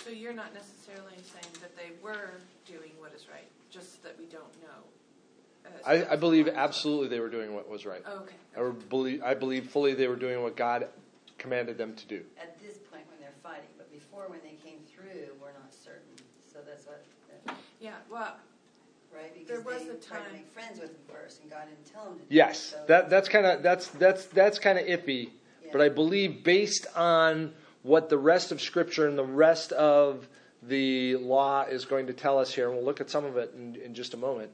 So 0.04 0.10
you're 0.10 0.32
not 0.32 0.54
necessarily 0.54 1.14
saying 1.16 1.52
that 1.60 1.76
they 1.76 1.90
were 2.02 2.30
doing 2.66 2.92
what 2.98 3.12
is 3.14 3.26
right, 3.30 3.46
just 3.70 4.02
that 4.02 4.18
we 4.18 4.24
don't 4.26 4.42
know. 4.62 5.66
Uh, 5.66 5.68
so 5.84 6.08
I, 6.08 6.12
I 6.14 6.16
believe 6.16 6.48
absolutely 6.48 7.08
they 7.08 7.20
were 7.20 7.28
doing 7.28 7.54
what 7.54 7.68
was 7.68 7.84
right. 7.84 8.02
Okay. 8.06 8.34
I 8.56 8.70
believe, 8.88 9.22
I 9.22 9.34
believe 9.34 9.68
fully 9.70 9.94
they 9.94 10.08
were 10.08 10.16
doing 10.16 10.42
what 10.42 10.56
God 10.56 10.88
commanded 11.36 11.76
them 11.78 11.94
to 11.94 12.06
do. 12.06 12.22
At 12.40 12.58
this 12.60 12.78
point 12.90 13.02
when 13.10 13.20
they're 13.20 13.36
fighting, 13.42 13.68
but 13.76 13.92
before 13.92 14.24
when 14.28 14.40
they 14.42 14.56
came 14.68 14.78
through, 14.92 15.34
we're 15.40 15.52
not 15.52 15.72
certain, 15.72 16.00
so 16.52 16.58
that's 16.66 16.86
what, 16.86 17.04
that- 17.44 17.54
Yeah. 17.80 17.92
Well, 18.10 18.34
right? 19.14 19.46
There 19.46 19.58
Because 19.58 19.64
was 19.64 19.84
they 19.84 19.90
a 19.90 19.94
tried 19.96 20.26
to 20.26 20.32
make 20.32 20.48
friends 20.52 20.80
with 20.80 20.88
them 20.90 21.14
first, 21.14 21.42
and 21.42 21.50
God 21.50 21.64
didn't 21.68 21.92
tell 21.92 22.04
them 22.06 22.14
to 22.14 22.18
do 22.20 22.24
it, 22.30 22.34
Yes, 22.34 22.58
so- 22.58 22.84
that, 22.88 23.10
that's 23.10 23.28
kind 23.28 23.46
of 23.46 23.62
that's 23.62 23.88
that's 23.88 24.24
that's 24.26 24.58
kind 24.58 24.78
of 24.78 24.86
iffy. 24.86 25.30
But 25.72 25.80
I 25.80 25.88
believe 25.88 26.42
based 26.44 26.86
on 26.96 27.52
what 27.82 28.08
the 28.08 28.18
rest 28.18 28.52
of 28.52 28.60
Scripture 28.60 29.06
and 29.06 29.16
the 29.16 29.24
rest 29.24 29.72
of 29.72 30.28
the 30.62 31.16
law 31.16 31.62
is 31.62 31.84
going 31.84 32.06
to 32.08 32.12
tell 32.12 32.38
us 32.38 32.52
here, 32.52 32.68
and 32.68 32.76
we'll 32.76 32.84
look 32.84 33.00
at 33.00 33.10
some 33.10 33.24
of 33.24 33.36
it 33.36 33.54
in, 33.56 33.76
in 33.76 33.94
just 33.94 34.14
a 34.14 34.16
moment, 34.16 34.50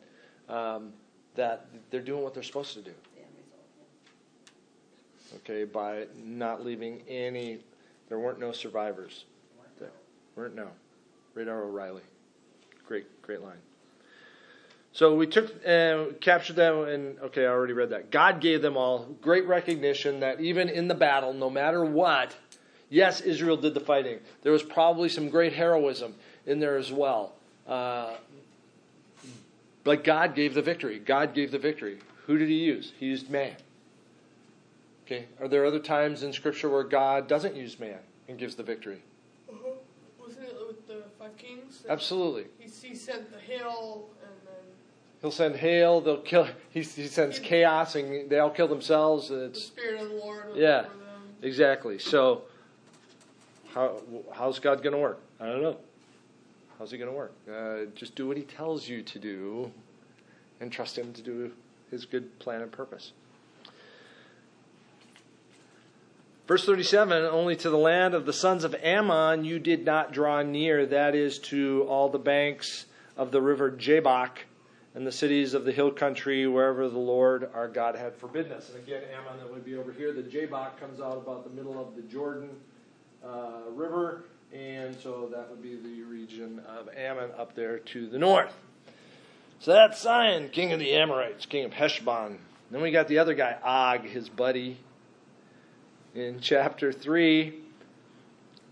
um, 0.48 0.92
that 1.34 1.66
they're 1.90 2.00
doing 2.00 2.22
what 2.22 2.34
they're 2.34 2.42
supposed 2.42 2.74
to 2.74 2.80
do. 2.80 2.90
the 3.14 3.20
end 3.20 3.28
result, 3.38 3.64
yeah. 5.32 5.36
Okay, 5.38 5.64
by 5.64 6.06
not 6.22 6.64
leaving 6.64 7.02
any, 7.08 7.58
there 8.08 8.18
weren't 8.18 8.38
no 8.38 8.52
survivors. 8.52 9.24
There 9.78 9.90
weren't 10.36 10.54
no. 10.54 10.68
Radar 11.34 11.62
O'Reilly, 11.64 12.02
great 12.86 13.06
great 13.22 13.40
line. 13.40 13.58
So 14.94 15.16
we 15.16 15.26
took 15.26 15.66
uh, 15.66 16.14
captured 16.20 16.54
them, 16.54 16.84
and 16.84 17.18
okay, 17.18 17.42
I 17.42 17.48
already 17.48 17.72
read 17.72 17.90
that. 17.90 18.12
God 18.12 18.40
gave 18.40 18.62
them 18.62 18.76
all 18.76 19.08
great 19.20 19.44
recognition 19.44 20.20
that 20.20 20.40
even 20.40 20.68
in 20.68 20.86
the 20.86 20.94
battle, 20.94 21.32
no 21.32 21.50
matter 21.50 21.84
what, 21.84 22.36
yes, 22.90 23.20
Israel 23.20 23.56
did 23.56 23.74
the 23.74 23.80
fighting. 23.80 24.20
There 24.42 24.52
was 24.52 24.62
probably 24.62 25.08
some 25.08 25.30
great 25.30 25.52
heroism 25.52 26.14
in 26.46 26.60
there 26.60 26.76
as 26.76 26.92
well. 26.92 27.32
Uh, 27.66 28.14
but 29.82 30.04
God 30.04 30.36
gave 30.36 30.54
the 30.54 30.62
victory. 30.62 31.00
God 31.00 31.34
gave 31.34 31.50
the 31.50 31.58
victory. 31.58 31.98
Who 32.26 32.38
did 32.38 32.48
He 32.48 32.58
use? 32.58 32.92
He 32.96 33.06
used 33.06 33.28
man. 33.28 33.56
Okay. 35.06 35.26
Are 35.40 35.48
there 35.48 35.66
other 35.66 35.80
times 35.80 36.22
in 36.22 36.32
Scripture 36.32 36.68
where 36.70 36.84
God 36.84 37.26
doesn't 37.26 37.56
use 37.56 37.80
man 37.80 37.98
and 38.28 38.38
gives 38.38 38.54
the 38.54 38.62
victory? 38.62 39.02
Uh-huh. 39.50 39.70
Wasn't 40.20 40.46
it 40.46 40.56
with 40.68 40.86
the 40.86 41.02
five 41.18 41.36
kings? 41.36 41.84
Absolutely. 41.88 42.44
He, 42.60 42.70
he 42.88 42.94
sent 42.94 43.32
the 43.32 43.40
hail 43.40 44.08
He'll 45.24 45.30
send 45.30 45.56
hail. 45.56 46.02
They'll 46.02 46.18
kill. 46.18 46.46
He, 46.68 46.82
he 46.82 47.06
sends 47.06 47.38
chaos, 47.38 47.94
and 47.94 48.28
they 48.28 48.40
all 48.40 48.50
kill 48.50 48.68
themselves. 48.68 49.30
It's 49.30 49.64
spirit 49.64 50.02
of 50.02 50.10
the 50.10 50.52
Yeah. 50.54 50.82
them. 50.82 50.90
exactly. 51.40 51.98
So, 51.98 52.42
how 53.72 54.02
how's 54.34 54.58
God 54.58 54.82
going 54.82 54.92
to 54.92 54.98
work? 54.98 55.22
I 55.40 55.46
don't 55.46 55.62
know. 55.62 55.78
How's 56.78 56.90
He 56.90 56.98
going 56.98 57.10
to 57.10 57.16
work? 57.16 57.32
Uh, 57.50 57.86
just 57.94 58.14
do 58.14 58.28
what 58.28 58.36
He 58.36 58.42
tells 58.42 58.86
you 58.86 59.00
to 59.00 59.18
do, 59.18 59.72
and 60.60 60.70
trust 60.70 60.98
Him 60.98 61.14
to 61.14 61.22
do 61.22 61.52
His 61.90 62.04
good 62.04 62.38
plan 62.38 62.60
and 62.60 62.70
purpose. 62.70 63.12
Verse 66.46 66.66
37 66.66 67.24
Only 67.24 67.56
to 67.56 67.70
the 67.70 67.78
land 67.78 68.12
of 68.12 68.26
the 68.26 68.34
sons 68.34 68.62
of 68.62 68.74
Ammon 68.74 69.46
you 69.46 69.58
did 69.58 69.86
not 69.86 70.12
draw 70.12 70.42
near, 70.42 70.84
that 70.84 71.14
is, 71.14 71.38
to 71.38 71.86
all 71.88 72.10
the 72.10 72.18
banks 72.18 72.84
of 73.16 73.32
the 73.32 73.40
river 73.40 73.70
Jabbok 73.70 74.40
and 74.94 75.06
the 75.06 75.12
cities 75.12 75.54
of 75.54 75.64
the 75.64 75.72
hill 75.72 75.90
country, 75.90 76.46
wherever 76.46 76.88
the 76.88 76.98
Lord 76.98 77.50
our 77.52 77.68
God 77.68 77.96
had 77.96 78.14
forbidden 78.16 78.52
us. 78.52 78.70
And 78.70 78.78
again, 78.78 79.02
Ammon, 79.12 79.38
that 79.38 79.52
would 79.52 79.64
be 79.64 79.76
over 79.76 79.92
here. 79.92 80.12
The 80.12 80.22
Jabbok 80.22 80.78
comes 80.78 81.00
out 81.00 81.16
about 81.16 81.44
the 81.44 81.50
middle 81.50 81.80
of 81.80 81.96
the 81.96 82.02
Jordan 82.02 82.50
uh, 83.24 83.70
River, 83.70 84.24
and 84.52 84.96
so 85.00 85.28
that 85.32 85.50
would 85.50 85.62
be 85.62 85.76
the 85.76 86.02
region 86.02 86.60
of 86.68 86.88
Ammon 86.96 87.30
up 87.36 87.54
there 87.54 87.78
to 87.78 88.08
the 88.08 88.18
north. 88.18 88.54
So 89.58 89.72
that's 89.72 90.00
Sihon, 90.00 90.50
king 90.50 90.72
of 90.72 90.78
the 90.78 90.92
Amorites, 90.92 91.46
king 91.46 91.64
of 91.64 91.72
Heshbon. 91.72 92.38
Then 92.70 92.82
we 92.82 92.90
got 92.90 93.08
the 93.08 93.18
other 93.18 93.34
guy, 93.34 93.56
Og, 93.62 94.04
his 94.06 94.28
buddy. 94.28 94.78
In 96.14 96.38
chapter 96.40 96.92
3, 96.92 97.54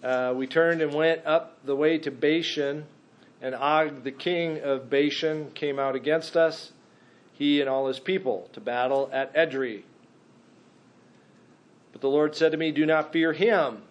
uh, 0.03 0.35
we 0.37 0.47
turned 0.47 0.83
and 0.83 0.93
went 0.95 1.27
up 1.27 1.59
the 1.65 1.75
way 1.75 1.99
to 1.99 2.11
Bashan, 2.11 2.85
and 3.43 3.57
Og, 3.57 4.05
the 4.05 4.13
king 4.13 4.61
of 4.61 4.89
Bashan, 4.89 5.51
came 5.51 5.79
out 5.79 5.97
against 5.97 6.37
us, 6.37 6.73
he 7.33 7.61
and 7.61 7.69
all 7.69 7.89
his 7.89 7.99
people, 7.99 8.49
to 8.53 8.61
battle 8.61 9.11
at 9.13 9.35
Edrei. 9.35 9.83
But 11.91 12.01
the 12.01 12.09
Lord 12.09 12.37
said 12.37 12.53
to 12.53 12.59
me, 12.59 12.71
Do 12.71 12.87
not 12.87 13.13
fear 13.13 13.33
him, 13.33 13.83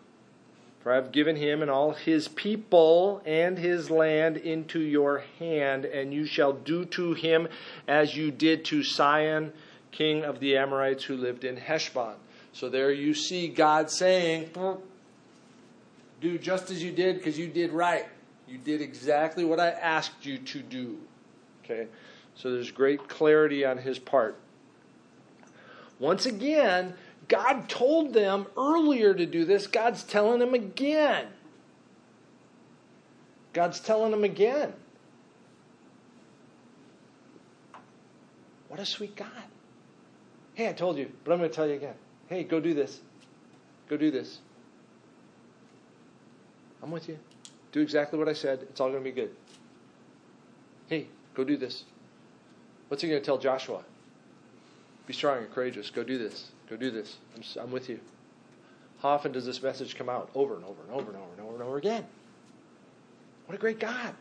for 0.79 0.93
I 0.93 0.95
have 0.95 1.11
given 1.11 1.35
him 1.35 1.61
and 1.61 1.69
all 1.69 1.91
his 1.91 2.29
people 2.29 3.21
and 3.25 3.57
his 3.59 3.91
land 3.91 4.37
into 4.37 4.79
your 4.79 5.25
hand, 5.37 5.83
and 5.83 6.13
you 6.13 6.25
shall 6.25 6.53
do 6.53 6.85
to 6.85 7.13
him 7.13 7.49
as 7.89 8.15
you 8.15 8.31
did 8.31 8.63
to 8.65 8.83
Sihon, 8.83 9.51
king 9.91 10.23
of 10.23 10.39
the 10.39 10.55
Amorites, 10.55 11.03
who 11.03 11.17
lived 11.17 11.43
in 11.43 11.57
Heshbon. 11.57 12.15
So 12.53 12.69
there 12.69 12.91
you 12.91 13.13
see 13.13 13.49
God 13.49 13.91
saying, 13.91 14.51
Do 16.21 16.37
just 16.37 16.71
as 16.71 16.81
you 16.81 16.91
did, 16.93 17.17
because 17.17 17.37
you 17.37 17.47
did 17.47 17.73
right. 17.73 18.05
You 18.47 18.57
did 18.57 18.81
exactly 18.81 19.45
what 19.45 19.59
I 19.59 19.69
asked 19.69 20.25
you 20.25 20.37
to 20.37 20.61
do. 20.61 20.97
Okay? 21.63 21.87
So 22.35 22.51
there's 22.51 22.71
great 22.71 23.07
clarity 23.07 23.65
on 23.65 23.77
his 23.77 23.99
part. 23.99 24.37
Once 25.99 26.25
again, 26.25 26.95
God 27.27 27.69
told 27.69 28.13
them 28.13 28.47
earlier 28.57 29.13
to 29.13 29.25
do 29.25 29.45
this. 29.45 29.67
God's 29.67 30.03
telling 30.03 30.39
them 30.39 30.53
again. 30.53 31.27
God's 33.53 33.79
telling 33.79 34.11
them 34.11 34.23
again. 34.23 34.73
What 38.67 38.79
a 38.79 38.85
sweet 38.85 39.15
God. 39.15 39.27
Hey, 40.53 40.69
I 40.69 40.73
told 40.73 40.97
you, 40.97 41.11
but 41.23 41.31
I'm 41.31 41.39
going 41.39 41.49
to 41.49 41.55
tell 41.55 41.67
you 41.67 41.75
again. 41.75 41.95
Hey, 42.27 42.43
go 42.43 42.59
do 42.59 42.73
this. 42.73 42.99
Go 43.89 43.97
do 43.97 44.11
this. 44.11 44.39
I'm 46.81 46.91
with 46.91 47.09
you. 47.09 47.19
Do 47.71 47.81
exactly 47.81 48.19
what 48.19 48.27
I 48.27 48.33
said. 48.33 48.59
It's 48.63 48.79
all 48.79 48.89
going 48.89 49.03
to 49.03 49.09
be 49.09 49.15
good. 49.15 49.31
Hey, 50.87 51.07
go 51.33 51.43
do 51.43 51.57
this. 51.57 51.85
What's 52.89 53.01
he 53.01 53.09
going 53.09 53.21
to 53.21 53.25
tell 53.25 53.37
Joshua? 53.37 53.83
Be 55.07 55.13
strong 55.13 55.37
and 55.39 55.51
courageous. 55.51 55.89
Go 55.89 56.03
do 56.03 56.17
this. 56.17 56.51
Go 56.69 56.75
do 56.75 56.91
this. 56.91 57.17
I'm, 57.35 57.63
I'm 57.63 57.71
with 57.71 57.89
you. 57.89 57.99
How 59.01 59.09
often 59.09 59.31
does 59.31 59.45
this 59.45 59.63
message 59.63 59.95
come 59.95 60.09
out? 60.09 60.29
Over 60.35 60.55
and 60.55 60.65
over 60.65 60.81
and 60.83 60.91
over 60.91 61.11
and 61.11 61.17
over 61.17 61.31
and 61.31 61.41
over 61.41 61.53
and 61.53 61.63
over 61.63 61.77
again. 61.77 62.05
What 63.45 63.55
a 63.55 63.57
great 63.57 63.79
God. 63.79 64.13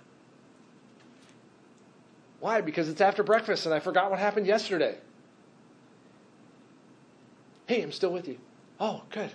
Why? 2.41 2.61
Because 2.63 2.89
it's 2.89 3.01
after 3.01 3.23
breakfast 3.23 3.67
and 3.67 3.75
I 3.75 3.81
forgot 3.81 4.11
what 4.11 4.19
happened 4.19 4.47
yesterday. 4.47 4.97
Hey, 7.67 7.83
I'm 7.83 7.93
still 7.93 8.13
with 8.13 8.27
you. 8.27 8.39
Oh, 8.81 9.03
good. 9.11 9.31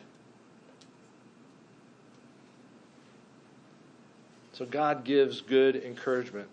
So 4.56 4.66
God 4.66 5.04
gives 5.04 5.42
good 5.42 5.76
encouragement. 5.76 6.48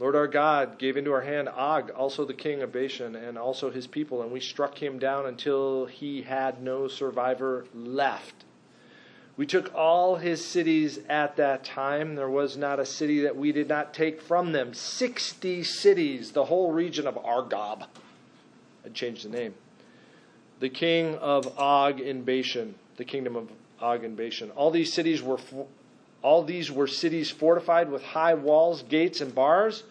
Lord 0.00 0.16
our 0.16 0.26
God 0.26 0.76
gave 0.76 0.96
into 0.96 1.12
our 1.12 1.20
hand 1.20 1.48
Og, 1.48 1.90
also 1.90 2.24
the 2.24 2.34
king 2.34 2.60
of 2.60 2.72
Bashan, 2.72 3.14
and 3.14 3.38
also 3.38 3.70
his 3.70 3.86
people, 3.86 4.20
and 4.20 4.32
we 4.32 4.40
struck 4.40 4.82
him 4.82 4.98
down 4.98 5.26
until 5.26 5.86
he 5.86 6.22
had 6.22 6.60
no 6.60 6.88
survivor 6.88 7.66
left. 7.72 8.44
We 9.36 9.46
took 9.46 9.72
all 9.72 10.16
his 10.16 10.44
cities 10.44 10.98
at 11.08 11.36
that 11.36 11.62
time. 11.62 12.16
There 12.16 12.28
was 12.28 12.56
not 12.56 12.80
a 12.80 12.86
city 12.86 13.20
that 13.20 13.36
we 13.36 13.52
did 13.52 13.68
not 13.68 13.94
take 13.94 14.20
from 14.20 14.50
them. 14.50 14.74
Sixty 14.74 15.62
cities, 15.62 16.32
the 16.32 16.46
whole 16.46 16.72
region 16.72 17.06
of 17.06 17.14
Argob. 17.14 17.86
I 18.84 18.88
changed 18.88 19.24
the 19.24 19.28
name. 19.28 19.54
The 20.58 20.70
king 20.70 21.14
of 21.18 21.56
Og 21.56 22.00
in 22.00 22.24
Bashan, 22.24 22.74
the 22.96 23.04
kingdom 23.04 23.36
of 23.36 23.48
Og 23.80 24.04
in 24.04 24.14
Bashan. 24.14 24.50
All 24.50 24.70
these 24.70 24.92
cities 24.92 25.22
were 25.22 25.38
All 26.22 26.42
these 26.42 26.70
were 26.70 26.86
cities 26.86 27.30
fortified 27.30 27.90
with 27.90 28.02
high 28.02 28.34
walls, 28.34 28.82
gates, 28.82 29.20
and 29.20 29.34
bars, 29.34 29.84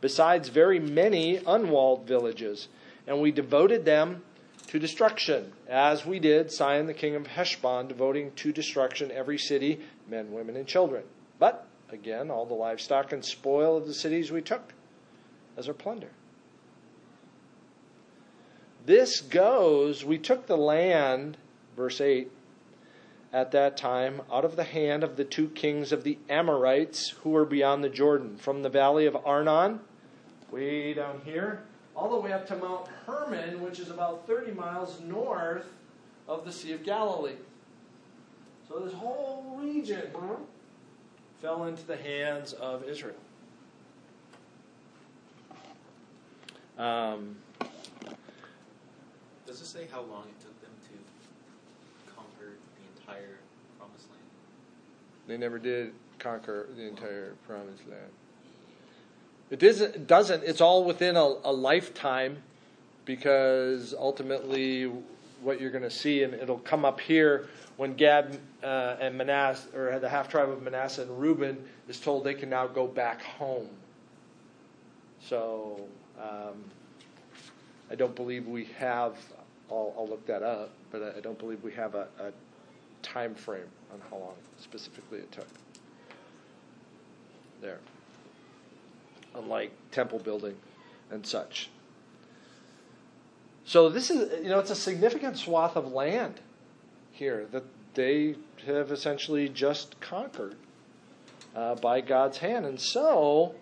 besides 0.00 0.48
very 0.48 0.78
many 0.78 1.40
unwalled 1.46 2.06
villages. 2.06 2.68
And 3.06 3.20
we 3.20 3.30
devoted 3.30 3.84
them 3.84 4.22
to 4.68 4.78
destruction, 4.78 5.52
as 5.68 6.06
we 6.06 6.18
did 6.18 6.50
Sihon 6.50 6.86
the 6.86 6.94
king 6.94 7.14
of 7.14 7.26
Heshbon, 7.26 7.86
devoting 7.86 8.32
to 8.36 8.52
destruction 8.52 9.10
every 9.10 9.38
city, 9.38 9.80
men, 10.08 10.32
women, 10.32 10.56
and 10.56 10.66
children. 10.66 11.04
But, 11.38 11.66
again, 11.90 12.30
all 12.30 12.46
the 12.46 12.54
livestock 12.54 13.12
and 13.12 13.24
spoil 13.24 13.76
of 13.76 13.86
the 13.86 13.94
cities 13.94 14.32
we 14.32 14.40
took 14.40 14.72
as 15.56 15.68
our 15.68 15.74
plunder. 15.74 16.10
This 18.86 19.20
goes, 19.20 20.04
we 20.04 20.18
took 20.18 20.46
the 20.46 20.56
land, 20.56 21.36
verse 21.76 22.00
8, 22.00 22.30
at 23.34 23.50
that 23.50 23.76
time 23.76 24.22
out 24.32 24.44
of 24.44 24.54
the 24.54 24.62
hand 24.62 25.02
of 25.02 25.16
the 25.16 25.24
two 25.24 25.48
kings 25.48 25.90
of 25.90 26.04
the 26.04 26.16
Amorites 26.28 27.10
who 27.22 27.30
were 27.30 27.44
beyond 27.44 27.82
the 27.82 27.88
Jordan, 27.88 28.36
from 28.36 28.62
the 28.62 28.68
valley 28.68 29.06
of 29.06 29.16
Arnon, 29.26 29.80
way 30.52 30.94
down 30.94 31.20
here, 31.24 31.64
all 31.96 32.08
the 32.08 32.16
way 32.16 32.32
up 32.32 32.46
to 32.46 32.56
Mount 32.56 32.86
Hermon, 33.04 33.60
which 33.60 33.80
is 33.80 33.90
about 33.90 34.24
30 34.28 34.52
miles 34.52 35.00
north 35.00 35.66
of 36.28 36.44
the 36.44 36.52
Sea 36.52 36.72
of 36.74 36.84
Galilee. 36.84 37.34
So 38.68 38.78
this 38.78 38.94
whole 38.94 39.58
region 39.60 40.12
fell 41.42 41.64
into 41.64 41.84
the 41.86 41.96
hands 41.96 42.52
of 42.52 42.84
Israel. 42.84 43.16
Um, 46.78 47.36
Does 49.46 49.60
it 49.60 49.66
say 49.66 49.86
how 49.90 50.02
long 50.02 50.24
it 50.28 50.40
took 50.40 50.60
them 50.60 50.70
to 50.88 52.12
conquer 52.14 52.52
the 52.93 52.93
entire 53.06 53.38
promised 53.78 54.08
land? 54.10 54.22
They 55.26 55.36
never 55.36 55.58
did 55.58 55.92
conquer 56.18 56.68
the 56.76 56.86
entire 56.86 57.34
promised 57.46 57.86
land. 57.88 58.10
It 59.50 59.58
doesn't, 59.58 60.06
doesn't 60.06 60.42
it's 60.44 60.60
all 60.60 60.84
within 60.84 61.16
a, 61.16 61.34
a 61.44 61.52
lifetime 61.52 62.42
because 63.04 63.94
ultimately 63.96 64.90
what 65.42 65.60
you're 65.60 65.70
going 65.70 65.82
to 65.84 65.90
see, 65.90 66.22
and 66.22 66.34
it'll 66.34 66.58
come 66.58 66.84
up 66.84 67.00
here 67.00 67.48
when 67.76 67.94
Gad 67.94 68.38
uh, 68.62 68.96
and 69.00 69.18
Manasseh, 69.18 69.68
or 69.76 69.98
the 69.98 70.08
half 70.08 70.28
tribe 70.28 70.48
of 70.48 70.62
Manasseh 70.62 71.02
and 71.02 71.20
Reuben, 71.20 71.62
is 71.88 72.00
told 72.00 72.24
they 72.24 72.34
can 72.34 72.48
now 72.48 72.66
go 72.66 72.86
back 72.86 73.22
home. 73.22 73.68
So 75.20 75.80
um, 76.20 76.64
I 77.90 77.94
don't 77.94 78.14
believe 78.14 78.46
we 78.46 78.64
have, 78.78 79.16
I'll, 79.70 79.94
I'll 79.98 80.08
look 80.08 80.26
that 80.26 80.42
up, 80.42 80.70
but 80.90 81.02
I, 81.02 81.18
I 81.18 81.20
don't 81.20 81.38
believe 81.38 81.62
we 81.62 81.72
have 81.72 81.94
a, 81.94 82.08
a 82.18 82.32
time 83.04 83.34
frame 83.34 83.68
on 83.92 84.00
how 84.10 84.16
long 84.16 84.34
specifically 84.58 85.18
it 85.18 85.30
took. 85.30 85.46
There. 87.60 87.78
Unlike 89.34 89.72
temple 89.92 90.18
building 90.18 90.56
and 91.10 91.24
such. 91.24 91.68
So 93.64 93.88
this 93.88 94.10
is, 94.10 94.42
you 94.42 94.50
know, 94.50 94.58
it's 94.58 94.70
a 94.70 94.76
significant 94.76 95.38
swath 95.38 95.76
of 95.76 95.92
land 95.92 96.40
here 97.12 97.46
that 97.52 97.64
they 97.94 98.34
have 98.66 98.90
essentially 98.90 99.48
just 99.48 100.00
conquered 100.00 100.56
uh, 101.54 101.76
by 101.76 102.00
God's 102.00 102.38
hand. 102.38 102.66
And 102.66 102.80
so, 102.80 103.54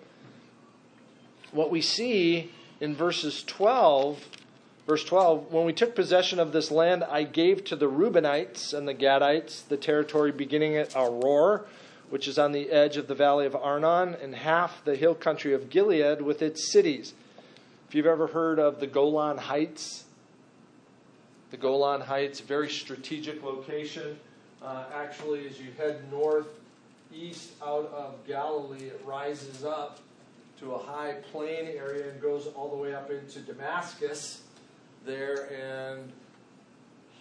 what 1.52 1.70
we 1.70 1.80
see 1.80 2.50
in 2.80 2.96
verses 2.96 3.44
12, 3.44 4.24
verse 4.86 5.04
12, 5.04 5.52
when 5.52 5.64
we 5.64 5.72
took 5.72 5.94
possession 5.94 6.38
of 6.38 6.52
this 6.52 6.70
land, 6.70 7.04
I 7.04 7.22
gave 7.22 7.64
to 7.64 7.76
the 7.76 7.88
Reubenites 7.88 8.74
and 8.74 8.86
the 8.86 8.94
Gadites 8.94 9.66
the 9.66 9.76
territory 9.76 10.32
beginning 10.32 10.76
at 10.76 10.90
Aroer, 10.90 11.64
which 12.10 12.28
is 12.28 12.38
on 12.38 12.52
the 12.52 12.70
edge 12.70 12.96
of 12.96 13.06
the 13.06 13.14
valley 13.14 13.46
of 13.46 13.56
Arnon, 13.56 14.14
and 14.14 14.34
half 14.34 14.84
the 14.84 14.96
hill 14.96 15.14
country 15.14 15.54
of 15.54 15.70
Gilead 15.70 16.20
with 16.20 16.42
its 16.42 16.70
cities. 16.70 17.14
If 17.88 17.94
you've 17.94 18.06
ever 18.06 18.26
heard 18.26 18.58
of 18.58 18.80
the 18.80 18.86
Golan 18.86 19.38
Heights, 19.38 20.04
the 21.50 21.56
Golan 21.56 22.00
Heights, 22.00 22.40
very 22.40 22.68
strategic 22.68 23.42
location. 23.42 24.18
Uh, 24.62 24.84
actually, 24.94 25.46
as 25.46 25.60
you 25.60 25.68
head 25.76 26.00
northeast 26.10 27.52
out 27.62 27.92
of 27.94 28.26
Galilee, 28.26 28.86
it 28.86 29.00
rises 29.04 29.64
up 29.64 30.00
to 30.60 30.72
a 30.72 30.78
high 30.78 31.14
plain 31.32 31.66
area 31.76 32.10
and 32.10 32.20
goes 32.22 32.46
all 32.54 32.68
the 32.68 32.76
way 32.76 32.94
up 32.94 33.10
into 33.10 33.40
Damascus 33.40 34.42
there, 35.04 35.50
and 35.52 36.12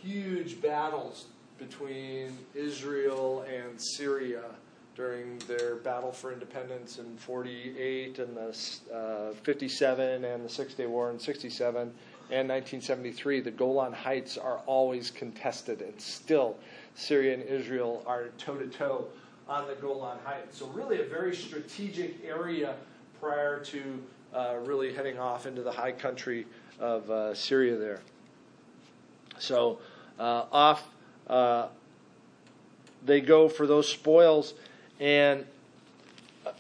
huge 0.02 0.62
battles 0.62 1.26
between 1.58 2.38
Israel 2.56 3.46
and 3.48 3.80
Syria 3.80 4.44
during 4.96 5.40
their 5.48 5.76
battle 5.76 6.12
for 6.12 6.34
independence 6.34 7.00
in 7.00 7.18
48 7.18 8.20
and 8.20 8.36
the 8.36 8.94
uh, 8.94 9.34
57 9.44 10.26
and 10.26 10.44
the 10.44 10.50
Six 10.50 10.74
Day 10.74 10.86
War 10.86 11.12
in 11.12 11.20
67 11.20 11.82
and 11.82 12.50
1973. 12.50 13.42
The 13.42 13.52
Golan 13.52 13.94
Heights 13.94 14.38
are 14.38 14.60
always 14.66 15.12
contested, 15.12 15.82
and 15.82 16.00
still 16.00 16.58
Syria 16.96 17.36
and 17.36 17.44
Israel 17.44 18.04
are 18.06 18.30
toe 18.38 18.58
to 18.58 18.68
toe 18.68 19.06
on 19.48 19.68
the 19.68 19.76
Golan 19.76 20.18
Heights. 20.24 20.58
So, 20.58 20.68
really, 20.68 21.02
a 21.02 21.06
very 21.06 21.36
strategic 21.36 22.24
area 22.26 22.76
prior 23.20 23.60
to 23.66 23.82
uh, 24.34 24.56
really 24.64 24.94
heading 24.94 25.20
off 25.20 25.46
into 25.46 25.62
the 25.62 25.72
high 25.72 25.92
country 25.92 26.46
of 26.82 27.10
uh, 27.10 27.34
Syria 27.34 27.78
there. 27.78 28.02
So, 29.40 29.80
uh, 30.20 30.46
off 30.52 30.84
uh, 31.28 31.68
they 33.06 33.22
go 33.22 33.48
for 33.48 33.66
those 33.66 33.88
spoils. 33.88 34.54
And 35.00 35.46
uh, 36.46 36.52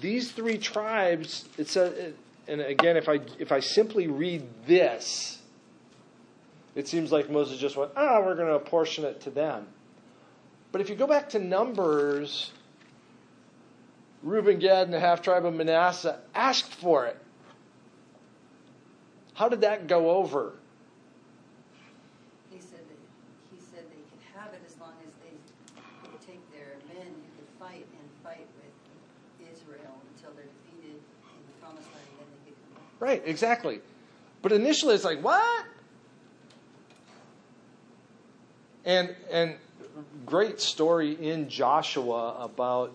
these 0.00 0.30
three 0.32 0.58
tribes, 0.58 1.48
it 1.56 1.68
says, 1.68 2.12
and 2.46 2.60
again, 2.60 2.96
if 2.96 3.08
I 3.08 3.20
if 3.38 3.52
I 3.52 3.60
simply 3.60 4.06
read 4.06 4.44
this, 4.66 5.38
it 6.74 6.88
seems 6.88 7.10
like 7.10 7.30
Moses 7.30 7.58
just 7.58 7.76
went, 7.76 7.92
ah, 7.96 8.20
we're 8.20 8.34
going 8.34 8.48
to 8.48 8.54
apportion 8.54 9.04
it 9.04 9.20
to 9.22 9.30
them. 9.30 9.66
But 10.70 10.80
if 10.80 10.88
you 10.88 10.96
go 10.96 11.06
back 11.06 11.30
to 11.30 11.38
Numbers, 11.38 12.52
Reuben, 14.22 14.58
Gad, 14.58 14.84
and 14.84 14.92
the 14.92 15.00
half 15.00 15.22
tribe 15.22 15.44
of 15.44 15.54
Manasseh 15.54 16.20
asked 16.34 16.72
for 16.72 17.06
it. 17.06 17.16
How 19.38 19.48
did 19.48 19.60
that 19.60 19.86
go 19.86 20.10
over? 20.10 20.54
He 22.50 22.58
said 22.60 22.80
that, 22.80 22.98
he 23.54 23.60
said 23.60 23.84
they 23.88 24.02
could 24.10 24.24
have 24.34 24.52
it 24.52 24.60
as 24.66 24.76
long 24.80 24.94
as 25.06 25.14
they 25.22 25.30
would 26.10 26.20
take 26.26 26.42
their 26.50 26.74
men 26.88 27.06
who 27.06 27.38
could 27.38 27.48
fight 27.56 27.86
and 27.86 28.10
fight 28.24 28.48
with 28.56 29.48
Israel 29.48 29.94
until 30.16 30.34
they're 30.34 30.42
defeated 30.42 30.96
in 30.96 31.40
the 31.46 31.60
promised 31.62 31.86
land, 31.94 32.04
then 32.18 32.26
they 32.44 32.50
could 32.50 32.74
come 32.74 32.82
back. 32.82 33.00
Right, 33.00 33.22
exactly. 33.24 33.80
But 34.42 34.50
initially 34.50 34.96
it's 34.96 35.04
like, 35.04 35.22
what? 35.22 35.66
And 38.84 39.14
and 39.30 39.54
great 40.26 40.60
story 40.60 41.12
in 41.12 41.48
Joshua 41.48 42.34
about 42.40 42.92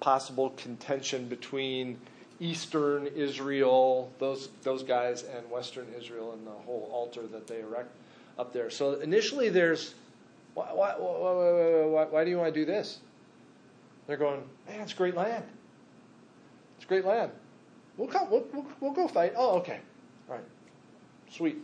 possible 0.00 0.50
contention 0.50 1.28
between 1.28 2.00
Eastern 2.40 3.06
Israel, 3.06 4.12
those 4.18 4.48
those 4.62 4.82
guys, 4.82 5.22
and 5.22 5.48
Western 5.50 5.86
Israel, 5.96 6.32
and 6.32 6.46
the 6.46 6.50
whole 6.50 6.88
altar 6.92 7.26
that 7.28 7.46
they 7.46 7.60
erect 7.60 7.90
up 8.38 8.52
there. 8.52 8.70
So 8.70 8.94
initially, 9.00 9.48
there's 9.48 9.94
why 10.54 10.72
why 10.72 10.94
why, 10.98 12.04
why, 12.04 12.24
do 12.24 12.30
you 12.30 12.38
want 12.38 12.52
to 12.52 12.60
do 12.60 12.66
this? 12.66 12.98
They're 14.06 14.16
going, 14.16 14.42
man, 14.68 14.80
it's 14.80 14.92
great 14.92 15.14
land. 15.14 15.44
It's 16.76 16.86
great 16.86 17.04
land. 17.04 17.30
We'll 17.96 18.08
come. 18.08 18.30
We'll, 18.30 18.44
we'll, 18.52 18.66
we'll 18.80 18.92
go 18.92 19.08
fight. 19.08 19.32
Oh, 19.36 19.58
okay. 19.58 19.80
All 20.28 20.36
right. 20.36 20.44
Sweet. 21.30 21.56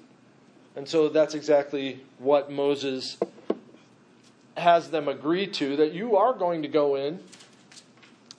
And 0.77 0.89
so 0.89 1.09
that's 1.09 1.35
exactly 1.35 2.01
what 2.19 2.51
Moses 2.51 3.19
has 4.57 4.91
them 4.91 5.09
agree 5.09 5.47
to 5.47 5.77
that 5.77 5.93
you 5.93 6.17
are 6.17 6.33
going 6.33 6.63
to 6.63 6.69
go 6.69 6.95
in, 6.95 7.19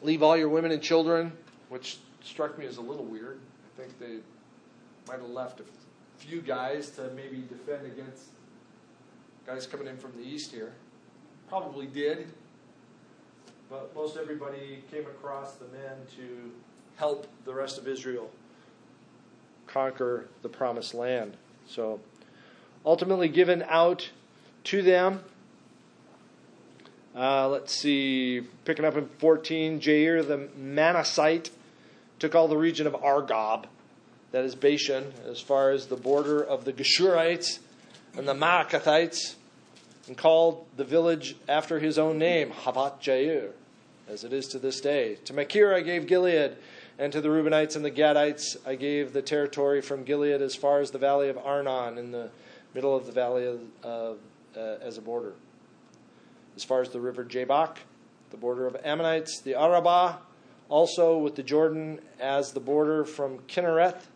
leave 0.02 0.24
all 0.24 0.38
your 0.38 0.50
women 0.50 0.72
and 0.72 0.82
children, 0.82 1.34
which 1.70 1.98
struck 2.24 2.58
me 2.58 2.66
as 2.66 2.78
a 2.78 2.82
little 2.82 3.06
weird. 3.06 3.40
I 3.66 3.82
think 3.82 4.00
they 4.00 4.18
might 5.08 5.20
have 5.20 5.30
left 5.30 5.60
a 5.60 5.64
few 6.18 6.42
guys 6.42 6.90
to 6.92 7.10
maybe 7.16 7.44
defend 7.50 7.86
against 7.86 8.26
guys 9.46 9.66
coming 9.66 9.88
in 9.88 9.98
from 9.98 10.12
the 10.16 10.24
east 10.24 10.52
here. 10.52 10.74
Probably 11.50 11.88
did. 11.88 12.28
But 13.70 13.96
most 13.96 14.18
everybody 14.18 14.84
came 14.92 15.04
across 15.04 15.54
the 15.54 15.66
men 15.66 15.98
to 16.18 16.52
help 16.98 17.28
the 17.46 17.54
rest 17.54 17.78
of 17.78 17.88
Israel 17.88 18.30
conquer 19.66 20.28
the 20.42 20.50
promised 20.50 20.94
land. 20.94 21.38
So 21.68 22.02
ultimately 22.86 23.30
given 23.30 23.64
out 23.68 24.10
to 24.66 24.82
them. 24.82 25.24
Uh, 27.16 27.48
let's 27.50 27.74
see, 27.74 28.42
picking 28.64 28.86
up 28.86 28.96
in 28.96 29.08
14, 29.20 29.80
Jair 29.80 30.26
the 30.26 30.50
Manassite 30.56 31.50
took 32.22 32.36
all 32.36 32.48
the 32.48 32.56
region 32.56 32.86
of 32.86 32.94
Argob, 32.94 33.66
that 34.32 34.46
is 34.46 34.54
Bashan, 34.54 35.12
as 35.26 35.42
far 35.42 35.72
as 35.72 35.88
the 35.88 35.96
border 35.96 36.40
of 36.40 36.66
the 36.66 36.72
Geshurites 36.72 37.58
and 38.16 38.28
the 38.28 38.36
Maacathites, 38.36 39.34
and 40.08 40.16
called 40.16 40.68
the 40.78 40.84
village 40.84 41.36
after 41.50 41.80
his 41.80 41.98
own 41.98 42.20
name, 42.20 42.52
Havat 42.52 43.02
Jair, 43.02 43.50
as 44.08 44.24
it 44.24 44.34
is 44.34 44.46
to 44.50 44.60
this 44.60 44.80
day. 44.82 45.16
To 45.26 45.34
Machir 45.34 45.74
I 45.74 45.82
gave 45.82 46.06
Gilead, 46.06 46.58
and 47.00 47.12
to 47.12 47.22
the 47.22 47.30
Reubenites 47.30 47.76
and 47.76 47.84
the 47.84 47.90
Gadites 47.90 48.56
I 48.68 48.76
gave 48.76 49.14
the 49.14 49.24
territory 49.24 49.82
from 49.82 50.04
Gilead 50.04 50.44
as 50.44 50.54
far 50.54 50.80
as 50.80 50.92
the 50.92 51.00
valley 51.00 51.30
of 51.30 51.40
Arnon, 51.40 51.98
in 51.98 52.12
the 52.12 52.30
middle 52.76 52.96
of 52.96 53.08
the 53.08 53.14
valley 53.14 53.48
of, 53.48 53.62
uh, 53.84 54.14
uh, 54.56 54.78
as 54.80 55.00
a 55.00 55.02
border. 55.02 55.34
As 56.56 56.64
far 56.64 56.82
as 56.82 56.90
the 56.90 57.00
river 57.00 57.24
Jabbok, 57.24 57.78
the 58.30 58.38
border 58.38 58.68
of 58.68 58.78
Ammonites, 58.84 59.42
the 59.42 59.56
Arabah, 59.56 60.20
also 60.72 61.18
with 61.18 61.36
the 61.36 61.44
Jordan 61.44 62.00
as 62.20 62.54
the 62.54 62.60
border 62.62 63.04
from 63.04 63.40
Kinnereth 63.40 64.08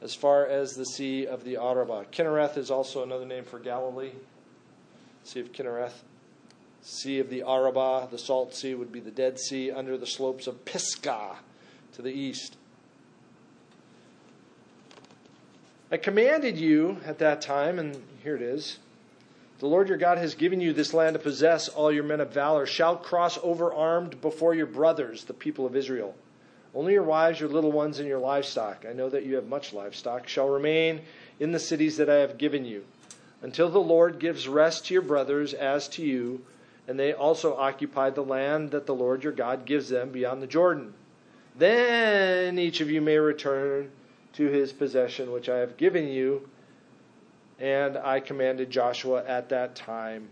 as 0.00 0.14
far 0.14 0.46
as 0.46 0.76
the 0.76 0.86
Sea 0.86 1.26
of 1.26 1.44
the 1.44 1.56
Arabah. 1.56 2.04
Kinnereth 2.12 2.56
is 2.56 2.70
also 2.70 3.02
another 3.02 3.26
name 3.26 3.44
for 3.44 3.58
Galilee. 3.58 4.12
Sea 5.24 5.40
of 5.40 5.52
Kinnereth. 5.52 6.04
Sea 6.82 7.18
of 7.18 7.30
the 7.30 7.42
Arabah, 7.42 8.08
the 8.10 8.18
Salt 8.18 8.54
Sea, 8.54 8.74
would 8.74 8.92
be 8.92 9.00
the 9.00 9.10
Dead 9.10 9.38
Sea 9.38 9.72
under 9.72 9.98
the 9.98 10.06
slopes 10.06 10.46
of 10.46 10.64
Pisgah 10.64 11.36
to 11.94 12.02
the 12.02 12.12
east. 12.12 12.56
I 15.90 15.96
commanded 15.96 16.56
you 16.56 16.98
at 17.04 17.18
that 17.18 17.42
time, 17.42 17.78
and 17.78 18.02
here 18.22 18.36
it 18.36 18.42
is. 18.42 18.78
The 19.62 19.68
Lord 19.68 19.88
your 19.88 19.96
God 19.96 20.18
has 20.18 20.34
given 20.34 20.60
you 20.60 20.72
this 20.72 20.92
land 20.92 21.14
to 21.14 21.20
possess. 21.20 21.68
All 21.68 21.92
your 21.92 22.02
men 22.02 22.20
of 22.20 22.32
valor 22.32 22.66
shall 22.66 22.96
cross 22.96 23.38
over 23.44 23.72
armed 23.72 24.20
before 24.20 24.56
your 24.56 24.66
brothers, 24.66 25.22
the 25.22 25.34
people 25.34 25.66
of 25.66 25.76
Israel. 25.76 26.16
Only 26.74 26.94
your 26.94 27.04
wives, 27.04 27.38
your 27.38 27.48
little 27.48 27.70
ones, 27.70 28.00
and 28.00 28.08
your 28.08 28.18
livestock, 28.18 28.84
I 28.84 28.92
know 28.92 29.08
that 29.08 29.24
you 29.24 29.36
have 29.36 29.46
much 29.46 29.72
livestock, 29.72 30.26
shall 30.26 30.48
remain 30.48 31.02
in 31.38 31.52
the 31.52 31.60
cities 31.60 31.96
that 31.98 32.10
I 32.10 32.16
have 32.16 32.38
given 32.38 32.64
you, 32.64 32.84
until 33.40 33.70
the 33.70 33.78
Lord 33.78 34.18
gives 34.18 34.48
rest 34.48 34.86
to 34.86 34.94
your 34.94 35.02
brothers 35.04 35.54
as 35.54 35.86
to 35.90 36.02
you, 36.04 36.44
and 36.88 36.98
they 36.98 37.12
also 37.12 37.56
occupy 37.56 38.10
the 38.10 38.24
land 38.24 38.72
that 38.72 38.86
the 38.86 38.96
Lord 38.96 39.22
your 39.22 39.32
God 39.32 39.64
gives 39.64 39.88
them 39.88 40.10
beyond 40.10 40.42
the 40.42 40.48
Jordan. 40.48 40.92
Then 41.56 42.58
each 42.58 42.80
of 42.80 42.90
you 42.90 43.00
may 43.00 43.18
return 43.18 43.92
to 44.32 44.48
his 44.48 44.72
possession 44.72 45.30
which 45.30 45.48
I 45.48 45.58
have 45.58 45.76
given 45.76 46.08
you. 46.08 46.48
And 47.62 47.96
I 47.96 48.20
commanded 48.20 48.70
Joshua 48.70 49.24
at 49.24 49.48
that 49.48 49.74
time, 49.74 50.28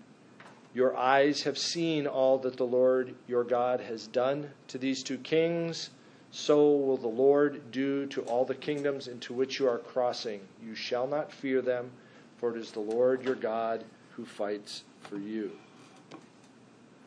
Your 0.75 0.95
eyes 0.97 1.45
have 1.45 1.57
seen 1.57 2.07
all 2.07 2.37
that 2.39 2.59
the 2.59 2.67
Lord 2.67 3.15
your 3.27 3.45
God 3.45 3.81
has 3.81 4.07
done 4.07 4.51
to 4.69 4.77
these 4.77 5.03
two 5.03 5.17
kings 5.17 5.91
so 6.33 6.77
will 6.77 6.97
the 6.97 7.09
Lord 7.09 7.73
do 7.73 8.07
to 8.07 8.23
all 8.23 8.45
the 8.45 8.55
kingdoms 8.55 9.09
into 9.09 9.33
which 9.33 9.59
you 9.59 9.69
are 9.69 9.79
crossing. 9.79 10.41
You 10.65 10.75
shall 10.75 11.07
not 11.09 11.33
fear 11.33 11.61
them, 11.61 11.91
for 12.39 12.55
it 12.55 12.61
is 12.61 12.71
the 12.71 12.81
Lord 12.81 13.25
your 13.25 13.35
God 13.35 13.85
who 14.13 14.25
fights 14.25 14.85
for 15.01 15.19
you. 15.19 15.51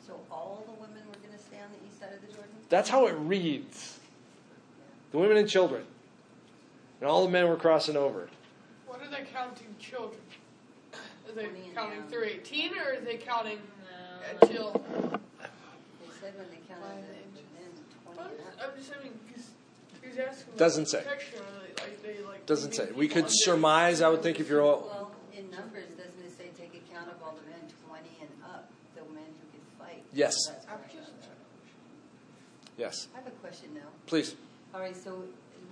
So 0.05 0.19
all 0.29 0.63
the 0.65 0.73
women 0.73 1.03
were 1.07 1.19
going 1.25 1.38
to 1.38 1.43
stay 1.43 1.57
on 1.57 1.69
the 1.71 1.88
east 1.88 2.01
side 2.01 2.09
of 2.13 2.21
the 2.21 2.33
Jordan? 2.33 2.51
That's 2.67 2.89
how 2.89 3.07
it 3.07 3.13
reads. 3.13 3.99
The 5.12 5.19
women 5.19 5.38
and 5.38 5.47
children. 5.47 5.83
And 6.99 7.09
all 7.09 7.23
the 7.23 7.31
men 7.31 7.47
were 7.47 7.55
crossing 7.55 7.95
over. 7.95 8.27
What 9.13 9.21
are 9.21 9.26
they 9.26 9.30
counting 9.32 9.76
children? 9.80 10.19
Are 11.30 11.32
they 11.36 11.43
20 11.45 11.65
and 11.67 11.76
counting 11.76 11.99
down. 11.99 12.08
through 12.10 12.23
18 12.23 12.71
or 12.78 12.93
are 12.93 13.02
they 13.02 13.17
counting 13.17 13.60
No. 13.60 14.39
until. 14.41 14.71
They 14.73 16.10
said 16.19 16.34
when 16.36 16.49
they 16.49 16.58
counted 16.67 17.04
the 17.06 17.13
the 17.13 17.43
men, 17.54 17.69
I'm 18.08 18.15
twenty 18.15 18.30
and 18.34 18.38
just, 18.39 18.60
up. 18.60 18.69
I'm 18.71 18.76
just 18.78 18.89
saying, 18.89 19.19
because 19.28 19.49
he's 20.02 20.17
asking. 20.17 20.47
about 20.47 20.58
Doesn't 20.58 20.86
say. 20.88 21.02
protection, 21.04 21.39
are 21.41 21.62
they, 21.62 21.84
like, 21.84 22.02
they, 22.02 22.23
like, 22.23 22.45
Doesn't 22.47 22.73
say. 22.73 22.84
leaving 22.86 22.97
We 22.97 23.06
people 23.08 23.15
could 23.21 23.26
under- 23.26 23.36
surmise, 23.36 24.02
I 24.02 24.10
would 24.10 24.23
think, 24.23 24.39
if 24.39 24.49
you're 24.49 24.63
all. 24.63 24.82
Well, 24.82 25.12
in 25.38 25.52
numbers, 25.52 25.89
doesn't 25.95 26.26
it 26.26 26.36
say 26.36 26.49
take 26.58 26.73
account 26.73 27.10
of 27.10 27.21
all 27.23 27.36
the 27.38 27.47
men 27.52 27.62
twenty 27.88 28.17
and 28.19 28.30
up, 28.45 28.67
the 28.95 29.02
men 29.13 29.30
who 29.30 29.45
could 29.54 29.67
fight? 29.78 30.04
Yes. 30.12 30.34
That's 30.47 30.65
I'm 30.65 30.78
correct. 30.80 30.93
just. 30.93 31.12
Yes. 32.78 33.08
I 33.13 33.17
have 33.19 33.28
a 33.28 33.32
question 33.32 33.76
now. 33.76 33.89
Please. 34.08 34.34
All 34.73 34.80
right, 34.82 34.95
so 34.97 35.21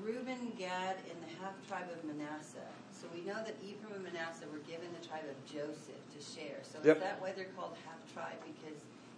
Reuben, 0.03 0.51
Gad, 0.59 0.97
and 1.09 1.17
the 1.23 1.43
half 1.43 1.53
tribe 1.67 1.89
of 1.91 2.03
Manasseh. 2.05 2.57
So 3.01 3.07
we 3.15 3.25
know 3.25 3.41
that 3.41 3.55
Ephraim 3.65 3.95
and 3.95 4.03
Manasseh 4.03 4.45
were 4.53 4.61
given 4.69 4.85
the 4.93 5.07
tribe 5.07 5.25
of 5.25 5.33
Joseph 5.51 5.97
to 6.13 6.19
share. 6.21 6.61
So 6.61 6.77
Yep. 6.85 6.97
is 6.97 7.01
that 7.01 7.19
why 7.19 7.31
they're 7.31 7.49
called 7.57 7.73
half 7.83 7.97
tribe? 8.13 8.37
Because 8.45 8.77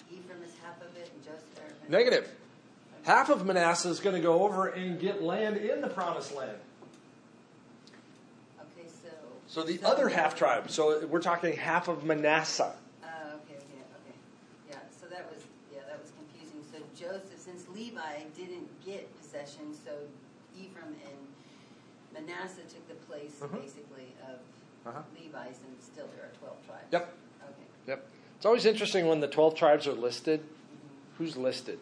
Ephraim 0.10 0.42
is 0.42 0.52
half 0.64 0.80
of 0.82 0.96
it 0.96 1.12
and 1.14 1.22
Joseph. 1.26 1.60
Or 1.60 1.92
Negative. 1.92 2.32
Half 3.04 3.30
of 3.30 3.46
Manasseh 3.46 3.90
is 3.90 4.00
going 4.00 4.16
to 4.16 4.22
go 4.22 4.44
over 4.46 4.70
and 4.70 4.98
get 4.98 5.22
land 5.22 5.58
in 5.58 5.82
the 5.82 5.90
promised 5.90 6.34
land. 6.34 6.58
Okay, 8.62 8.88
so. 8.88 9.10
So 9.48 9.64
the 9.64 9.84
other 9.84 10.08
half 10.08 10.38
tribe, 10.38 10.72
so 10.72 11.06
we're 11.08 11.22
talking 11.22 11.58
half 11.58 11.90
of 11.90 12.06
Manasseh. 12.06 12.72
Uh, 13.04 13.08
okay, 13.44 13.60
okay, 13.60 13.84
okay. 14.00 14.16
Yeah, 14.70 14.78
so 14.98 15.08
that 15.08 15.30
was, 15.30 15.44
yeah, 15.74 15.82
that 15.90 16.00
was 16.02 16.14
confusing. 16.16 16.64
So 16.72 16.80
Joseph, 16.96 17.38
since 17.38 17.68
Levi 17.76 18.24
didn't 18.38 18.70
get 18.86 19.14
possession, 19.20 19.76
so 19.76 19.92
Ephraim 20.56 20.96
and 21.06 21.23
Manasseh 22.14 22.62
took 22.70 22.88
the 22.88 22.96
place 23.06 23.40
Mhm. 23.42 23.62
basically 23.62 24.14
of 24.28 24.40
Uh-huh. 24.86 25.02
Levi's, 25.18 25.60
and 25.66 25.82
still 25.82 26.08
there 26.16 26.26
are 26.26 26.32
12 26.40 26.66
tribes. 26.66 26.84
Yep. 26.92 27.14
Okay. 27.44 27.54
Yep. 27.88 28.06
It's 28.38 28.46
always 28.46 28.66
interesting 28.66 29.08
when 29.08 29.20
the 29.22 29.28
12 29.28 29.56
tribes 29.56 29.88
are 29.88 29.94
listed. 29.94 30.44
Who's 31.18 31.38
listed? 31.38 31.80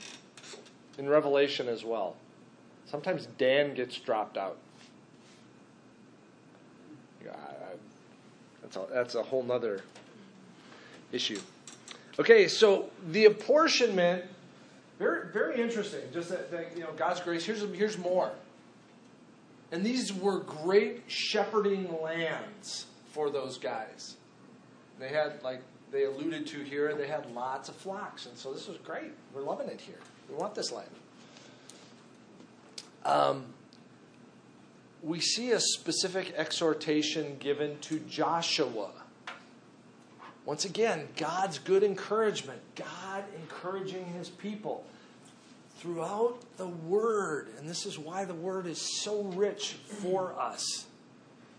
In 0.97 1.09
Revelation 1.09 1.67
as 1.67 1.83
well. 1.83 2.15
Sometimes 2.85 3.25
Dan 3.37 3.73
gets 3.73 3.97
dropped 3.97 4.37
out. 4.37 4.57
Yeah, 7.23 7.31
I- 7.31 7.35
I- 7.73 7.77
that's, 8.61 8.75
a, 8.75 8.87
that's 8.91 9.15
a 9.15 9.23
whole 9.23 9.43
nother 9.43 9.81
issue. 11.11 11.39
Okay, 12.19 12.47
so 12.47 12.89
the 13.07 13.25
apportionment, 13.25 14.25
very, 14.99 15.27
very 15.31 15.59
interesting. 15.61 16.01
Just 16.13 16.29
that, 16.29 16.51
that, 16.51 16.75
you 16.75 16.83
know, 16.83 16.91
God's 16.93 17.19
grace. 17.21 17.45
Here's, 17.45 17.61
here's 17.73 17.97
more. 17.97 18.31
And 19.71 19.86
these 19.86 20.13
were 20.13 20.39
great 20.39 21.03
shepherding 21.07 22.01
lands 22.01 22.86
for 23.12 23.29
those 23.29 23.57
guys. 23.57 24.17
They 24.99 25.10
had, 25.10 25.41
like 25.43 25.62
they 25.91 26.05
alluded 26.05 26.45
to 26.47 26.63
here, 26.63 26.93
they 26.93 27.07
had 27.07 27.34
lots 27.34 27.69
of 27.69 27.75
flocks. 27.75 28.25
And 28.25 28.38
so 28.38 28.53
this 28.53 28.67
was 28.67 28.77
great. 28.77 29.12
We're 29.34 29.41
loving 29.41 29.67
it 29.67 29.79
here. 29.79 29.99
We 30.29 30.36
want 30.36 30.55
this 30.55 30.71
land. 30.71 30.89
Um, 33.05 33.45
we 35.01 35.19
see 35.19 35.51
a 35.51 35.60
specific 35.60 36.34
exhortation 36.36 37.38
given 37.39 37.79
to 37.79 37.99
Joshua. 37.99 38.91
Once 40.45 40.65
again, 40.65 41.07
God's 41.17 41.60
good 41.60 41.84
encouragement, 41.84 42.60
God 42.75 43.23
encouraging 43.41 44.05
his 44.05 44.29
people 44.29 44.86
throughout 45.81 46.37
the 46.57 46.67
Word. 46.67 47.49
And 47.57 47.67
this 47.67 47.87
is 47.87 47.97
why 47.97 48.25
the 48.25 48.35
Word 48.35 48.67
is 48.67 49.01
so 49.01 49.23
rich 49.23 49.73
for 50.01 50.39
us. 50.39 50.85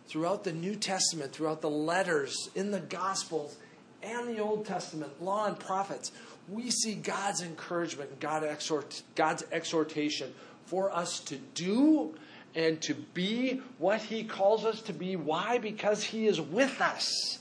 Throughout 0.07 0.45
the 0.45 0.53
New 0.53 0.77
Testament, 0.77 1.33
throughout 1.33 1.61
the 1.61 1.71
letters, 1.71 2.49
in 2.55 2.71
the 2.71 2.81
Gospels, 2.81 3.57
and 4.03 4.29
the 4.29 4.39
Old 4.41 4.65
Testament, 4.65 5.23
law 5.23 5.47
and 5.47 5.59
prophets, 5.59 6.13
we 6.49 6.71
see 6.71 6.95
God's 6.95 7.43
encouragement, 7.43 8.21
God 8.21 8.45
exhort, 8.45 9.03
God's 9.15 9.45
exhortation 9.51 10.33
for 10.67 10.95
us 10.95 11.19
to 11.21 11.37
do 11.55 12.15
and 12.55 12.81
to 12.83 12.95
be 12.95 13.61
what 13.79 14.03
He 14.03 14.23
calls 14.23 14.65
us 14.65 14.83
to 14.83 14.93
be. 14.93 15.17
Why? 15.17 15.59
Because 15.59 16.05
He 16.05 16.27
is 16.27 16.41
with 16.41 16.81
us. 16.81 17.39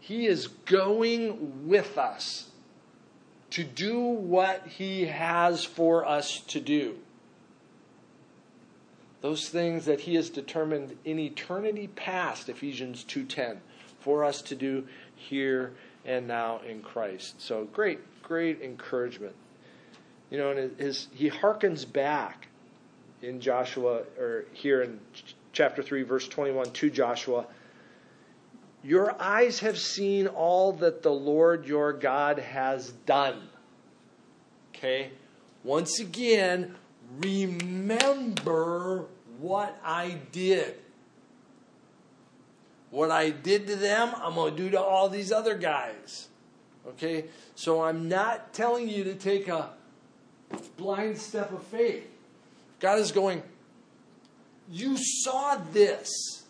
He 0.00 0.26
is 0.26 0.48
going 0.48 1.66
with 1.66 1.98
us 1.98 2.50
to 3.54 3.62
do 3.62 4.00
what 4.00 4.66
He 4.66 5.06
has 5.06 5.64
for 5.64 6.04
us 6.04 6.40
to 6.48 6.58
do. 6.58 6.96
Those 9.20 9.48
things 9.48 9.84
that 9.84 10.00
He 10.00 10.16
has 10.16 10.28
determined 10.28 10.96
in 11.04 11.20
eternity 11.20 11.86
past, 11.86 12.48
Ephesians 12.48 13.04
2:10, 13.04 13.58
for 14.00 14.24
us 14.24 14.42
to 14.42 14.56
do 14.56 14.88
here 15.14 15.72
and 16.04 16.26
now 16.26 16.62
in 16.68 16.82
Christ. 16.82 17.40
So 17.40 17.66
great, 17.66 18.00
great 18.24 18.60
encouragement. 18.60 19.36
You 20.30 20.38
know, 20.38 20.50
and 20.50 20.76
his, 20.80 21.06
he 21.14 21.30
harkens 21.30 21.90
back 21.90 22.48
in 23.22 23.40
Joshua, 23.40 24.02
or 24.18 24.46
here 24.52 24.82
in 24.82 24.98
chapter 25.52 25.80
3, 25.80 26.02
verse 26.02 26.26
21 26.26 26.72
to 26.72 26.90
Joshua. 26.90 27.46
Your 28.84 29.20
eyes 29.20 29.60
have 29.60 29.78
seen 29.78 30.26
all 30.26 30.72
that 30.74 31.02
the 31.02 31.10
Lord 31.10 31.66
your 31.66 31.94
God 31.94 32.38
has 32.38 32.90
done. 33.06 33.48
Okay? 34.74 35.10
Once 35.64 36.00
again, 36.00 36.74
remember 37.18 39.06
what 39.38 39.74
I 39.82 40.18
did. 40.32 40.74
What 42.90 43.10
I 43.10 43.30
did 43.30 43.66
to 43.68 43.76
them, 43.76 44.12
I'm 44.16 44.34
going 44.34 44.54
to 44.54 44.62
do 44.62 44.70
to 44.72 44.80
all 44.80 45.08
these 45.08 45.32
other 45.32 45.56
guys. 45.56 46.28
Okay? 46.86 47.24
So 47.54 47.82
I'm 47.82 48.06
not 48.10 48.52
telling 48.52 48.86
you 48.90 49.02
to 49.04 49.14
take 49.14 49.48
a 49.48 49.70
blind 50.76 51.16
step 51.16 51.50
of 51.52 51.62
faith. 51.64 52.06
God 52.80 52.98
is 52.98 53.12
going, 53.12 53.42
You 54.70 54.98
saw 54.98 55.56
this. 55.72 56.43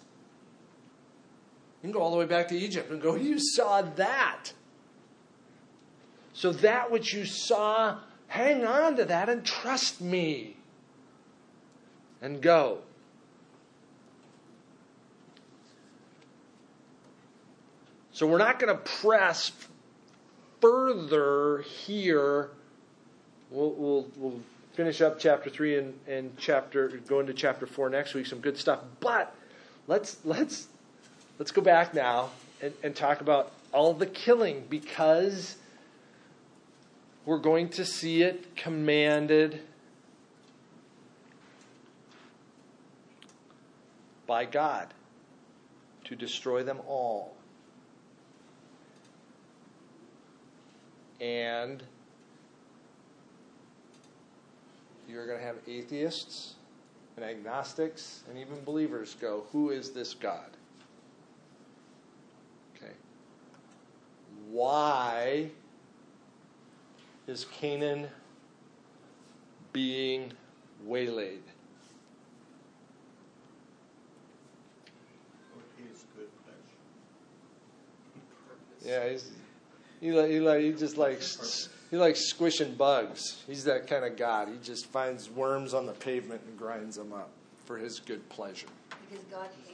You 1.84 1.88
can 1.88 2.00
go 2.00 2.02
all 2.02 2.10
the 2.10 2.16
way 2.16 2.24
back 2.24 2.48
to 2.48 2.56
Egypt 2.56 2.90
and 2.90 2.98
go, 2.98 3.14
You 3.14 3.38
saw 3.38 3.82
that. 3.82 4.54
So 6.32 6.50
that 6.50 6.90
which 6.90 7.12
you 7.12 7.26
saw 7.26 7.98
hang 8.26 8.64
on 8.64 8.96
to 8.96 9.04
that 9.04 9.28
and 9.28 9.44
trust 9.44 10.00
me. 10.00 10.56
And 12.22 12.40
go. 12.40 12.78
So 18.12 18.26
we're 18.26 18.38
not 18.38 18.58
going 18.58 18.74
to 18.74 18.82
press 18.82 19.52
further 20.62 21.66
here. 21.84 22.48
We'll, 23.50 23.72
we'll, 23.72 24.06
we'll 24.16 24.40
finish 24.72 25.02
up 25.02 25.18
chapter 25.18 25.50
three 25.50 25.76
and, 25.76 25.92
and 26.08 26.34
chapter 26.38 26.88
go 27.06 27.20
into 27.20 27.34
chapter 27.34 27.66
four 27.66 27.90
next 27.90 28.14
week. 28.14 28.24
Some 28.24 28.40
good 28.40 28.56
stuff. 28.56 28.80
But 29.00 29.36
let's 29.86 30.16
let's 30.24 30.68
let's 31.38 31.50
go 31.50 31.62
back 31.62 31.94
now 31.94 32.30
and, 32.60 32.72
and 32.82 32.94
talk 32.94 33.20
about 33.20 33.52
all 33.72 33.92
the 33.92 34.06
killing 34.06 34.64
because 34.68 35.56
we're 37.26 37.38
going 37.38 37.68
to 37.70 37.84
see 37.84 38.22
it 38.22 38.54
commanded 38.56 39.60
by 44.26 44.44
God 44.44 44.92
to 46.04 46.14
destroy 46.14 46.62
them 46.62 46.80
all. 46.86 47.34
And 51.20 51.82
you're 55.08 55.26
going 55.26 55.38
to 55.38 55.44
have 55.44 55.56
atheists 55.66 56.54
and 57.16 57.24
agnostics 57.24 58.24
and 58.28 58.38
even 58.38 58.62
believers 58.64 59.16
go, 59.20 59.44
Who 59.52 59.70
is 59.70 59.90
this 59.90 60.14
God? 60.14 60.50
Okay. 62.76 62.92
Why 64.50 65.50
is 67.26 67.46
Canaan 67.46 68.08
being 69.72 70.32
waylaid? 70.84 71.42
For 75.52 75.82
his 75.82 76.04
good 76.16 76.28
pleasure. 76.44 76.78
Yeah, 78.84 79.10
he's, 79.10 79.30
he 80.00 80.12
like 80.12 80.30
he 80.30 80.40
like 80.40 80.60
he 80.60 80.72
just 80.72 80.96
likes 80.96 81.68
he 81.90 81.96
likes 81.96 82.20
squishing 82.28 82.74
bugs. 82.74 83.42
He's 83.46 83.64
that 83.64 83.86
kind 83.86 84.04
of 84.04 84.16
god. 84.16 84.48
He 84.48 84.56
just 84.62 84.86
finds 84.86 85.30
worms 85.30 85.74
on 85.74 85.86
the 85.86 85.92
pavement 85.92 86.42
and 86.46 86.58
grinds 86.58 86.96
them 86.96 87.12
up 87.12 87.30
for 87.64 87.78
his 87.78 88.00
good 88.00 88.28
pleasure. 88.28 88.66
Because 89.08 89.24
God 89.30 89.48
hates 89.66 89.70
evil. 89.70 89.73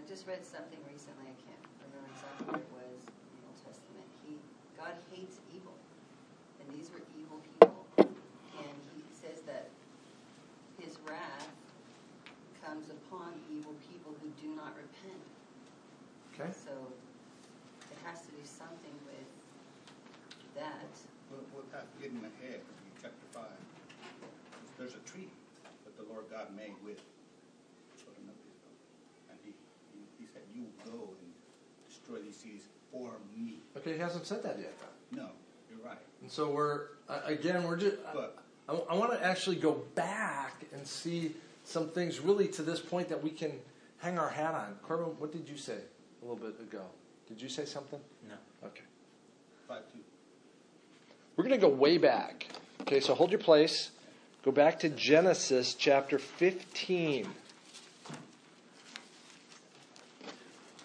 I, 0.00 0.08
just 0.08 0.24
read 0.26 0.40
something 0.40 0.80
recently. 0.88 1.28
I 1.28 1.36
can't 1.44 1.64
remember 1.84 2.08
exactly 2.08 2.48
what 2.48 2.56
it 2.56 2.70
was 2.72 3.00
in 3.04 3.36
the 3.36 3.44
Old 3.52 3.60
Testament. 3.60 4.08
He 4.24 4.32
God 4.80 4.96
hates 5.12 5.44
evil, 5.52 5.76
and 6.56 6.66
these 6.72 6.88
were 6.88 7.04
evil 7.20 7.36
people. 7.44 7.84
And 8.00 8.80
He 8.96 9.04
says 9.12 9.44
that 9.44 9.68
His 10.80 10.96
wrath 11.04 11.52
comes 12.64 12.88
upon 12.88 13.36
evil 13.52 13.76
people 13.92 14.16
who 14.24 14.32
do 14.40 14.56
not 14.56 14.72
repent. 14.72 15.24
Okay. 16.32 16.48
So 16.48 16.72
it 17.92 17.98
has 18.08 18.24
to 18.24 18.30
do 18.32 18.44
something 18.44 18.96
with 19.04 19.28
that. 20.56 20.92
Well, 21.28 21.44
without 21.52 21.84
uh, 21.84 22.00
getting 22.00 22.24
ahead, 22.24 22.64
in 22.64 22.92
chapter 22.96 23.26
five, 23.36 23.60
there's 24.78 24.96
a 24.96 25.04
tree 25.04 25.28
that 25.84 25.94
the 26.00 26.08
Lord 26.08 26.24
God 26.32 26.56
made 26.56 26.74
with 26.80 26.98
children 28.00 28.26
of 28.32 28.36
Israel. 28.48 28.76
And 29.30 29.36
he, 29.44 29.52
he, 29.94 30.00
he 30.18 30.26
said, 30.26 30.42
you 30.60 30.66
will 30.66 30.92
go 30.92 31.08
and 31.08 31.88
destroy 31.88 32.18
these 32.18 32.36
cities 32.36 32.62
for 32.92 33.12
me. 33.36 33.54
Okay, 33.76 33.94
he 33.94 33.98
hasn't 33.98 34.26
said 34.26 34.42
that 34.42 34.58
yet. 34.58 34.72
Though. 34.78 35.22
No, 35.22 35.28
you're 35.70 35.84
right. 35.86 35.98
And 36.22 36.30
so 36.30 36.50
we're 36.50 36.88
uh, 37.08 37.20
again 37.24 37.64
we're 37.64 37.76
just 37.76 37.96
But 38.12 38.38
I, 38.68 38.74
I 38.74 38.94
want 38.94 39.12
to 39.12 39.24
actually 39.24 39.56
go 39.56 39.82
back 39.94 40.64
and 40.72 40.86
see 40.86 41.32
some 41.64 41.88
things 41.90 42.20
really 42.20 42.48
to 42.48 42.62
this 42.62 42.80
point 42.80 43.08
that 43.08 43.22
we 43.22 43.30
can 43.30 43.52
hang 43.98 44.18
our 44.18 44.28
hat 44.28 44.54
on. 44.54 44.76
Corbin, 44.82 45.14
what 45.18 45.32
did 45.32 45.48
you 45.48 45.56
say 45.56 45.76
a 46.22 46.26
little 46.26 46.36
bit 46.36 46.60
ago? 46.60 46.82
Did 47.28 47.40
you 47.40 47.48
say 47.48 47.64
something? 47.64 48.00
No. 48.28 48.34
Okay. 48.66 48.82
five 49.68 49.82
two. 49.92 50.00
We're 51.36 51.44
going 51.44 51.58
to 51.58 51.66
go 51.66 51.72
way 51.72 51.96
back. 51.96 52.46
Okay, 52.82 53.00
so 53.00 53.14
hold 53.14 53.30
your 53.30 53.40
place. 53.40 53.90
Go 54.42 54.50
back 54.50 54.78
to 54.80 54.88
Genesis 54.88 55.74
chapter 55.74 56.18
15. 56.18 57.28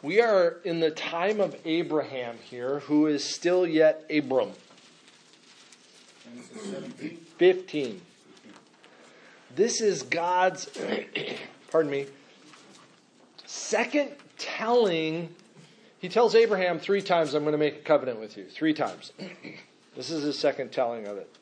We 0.05 0.21
are 0.21 0.57
in 0.63 0.81
the 0.81 0.91
time 0.91 1.41
of 1.41 1.55
Abraham 1.65 2.37
here, 2.43 2.81
who 2.81 3.07
is 3.07 3.23
still 3.23 3.65
yet 3.65 4.05
Abram. 4.15 4.51
Genesis 6.23 6.61
seventeen. 6.61 7.17
15. 7.39 8.01
This 9.55 9.81
is 9.81 10.03
God's, 10.03 10.69
pardon 11.71 11.89
me, 11.89 12.05
second 13.47 14.11
telling. 14.37 15.33
He 15.97 16.07
tells 16.07 16.35
Abraham 16.35 16.77
three 16.77 17.01
times, 17.01 17.33
I'm 17.33 17.41
going 17.41 17.53
to 17.53 17.57
make 17.57 17.77
a 17.77 17.81
covenant 17.81 18.19
with 18.19 18.37
you. 18.37 18.45
Three 18.45 18.75
times. 18.75 19.11
this 19.95 20.11
is 20.11 20.21
his 20.21 20.37
second 20.37 20.71
telling 20.71 21.07
of 21.07 21.17
it. 21.17 21.35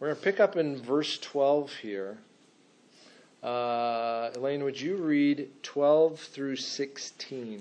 We're 0.00 0.06
going 0.06 0.16
to 0.16 0.22
pick 0.22 0.40
up 0.40 0.56
in 0.56 0.80
verse 0.80 1.18
12 1.18 1.70
here. 1.82 2.16
Uh, 3.42 4.30
Elaine, 4.36 4.62
would 4.62 4.80
you 4.80 4.96
read 4.96 5.50
12 5.64 6.20
through 6.20 6.54
16? 6.54 7.60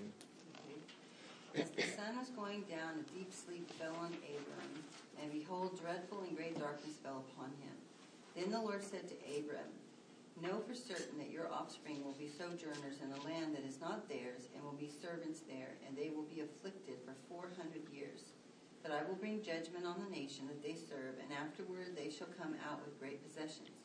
As 1.56 1.70
the 1.72 1.82
sun 1.82 2.18
was 2.20 2.30
going 2.30 2.62
down, 2.70 3.02
a 3.02 3.18
deep 3.18 3.34
sleep 3.34 3.68
fell 3.82 3.96
on 4.00 4.14
Abram, 4.30 4.72
and 5.22 5.34
behold, 5.34 5.82
dreadful 5.82 6.22
and 6.22 6.38
great 6.38 6.58
darkness 6.60 7.02
fell 7.04 7.26
upon 7.34 7.50
him. 7.66 7.74
Then 8.38 8.52
the 8.52 8.62
Lord 8.62 8.84
said 8.84 9.10
to 9.10 9.16
Abram, 9.26 9.74
Know 10.40 10.62
for 10.62 10.76
certain 10.76 11.18
that 11.18 11.34
your 11.34 11.52
offspring 11.52 12.06
will 12.06 12.16
be 12.16 12.30
sojourners 12.30 13.02
in 13.02 13.12
a 13.12 13.26
land 13.26 13.56
that 13.56 13.66
is 13.66 13.82
not 13.82 14.08
theirs, 14.08 14.54
and 14.54 14.64
will 14.64 14.78
be 14.78 14.90
servants 15.02 15.42
there, 15.50 15.74
and 15.86 15.98
they 15.98 16.10
will 16.14 16.30
be 16.30 16.42
afflicted 16.42 17.02
for 17.06 17.14
four 17.28 17.50
hundred 17.58 17.84
years. 17.92 18.32
But 18.82 18.94
I 18.94 19.04
will 19.04 19.18
bring 19.18 19.42
judgment 19.42 19.86
on 19.86 20.02
the 20.02 20.10
nation 20.10 20.46
that 20.48 20.62
they 20.62 20.74
serve, 20.74 21.18
and 21.22 21.30
afterward 21.34 21.98
they 21.98 22.10
shall 22.10 22.30
come 22.38 22.56
out 22.66 22.86
with 22.86 22.98
great 23.02 23.22
possessions. 23.22 23.81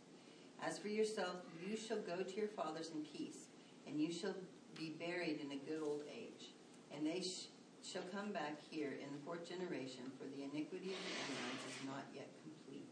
As 0.63 0.79
for 0.79 0.89
yourself, 0.89 1.37
you 1.65 1.77
shall 1.77 2.01
go 2.01 2.23
to 2.23 2.37
your 2.37 2.49
fathers 2.49 2.91
in 2.95 3.03
peace, 3.03 3.47
and 3.87 4.01
you 4.01 4.13
shall 4.13 4.35
be 4.77 4.91
buried 4.99 5.41
in 5.45 5.53
a 5.53 5.57
good 5.57 5.83
old 5.83 6.03
age. 6.13 6.51
And 6.95 7.07
they 7.07 7.21
sh- 7.21 7.47
shall 7.85 8.03
come 8.13 8.33
back 8.33 8.57
here 8.71 8.93
in 8.93 9.13
the 9.13 9.23
fourth 9.25 9.49
generation, 9.49 10.11
for 10.19 10.25
the 10.37 10.45
iniquity 10.45 10.87
of 10.87 10.99
the 10.99 11.15
Amorites 11.23 11.65
is 11.65 11.87
not 11.87 12.05
yet 12.15 12.29
complete. 12.43 12.89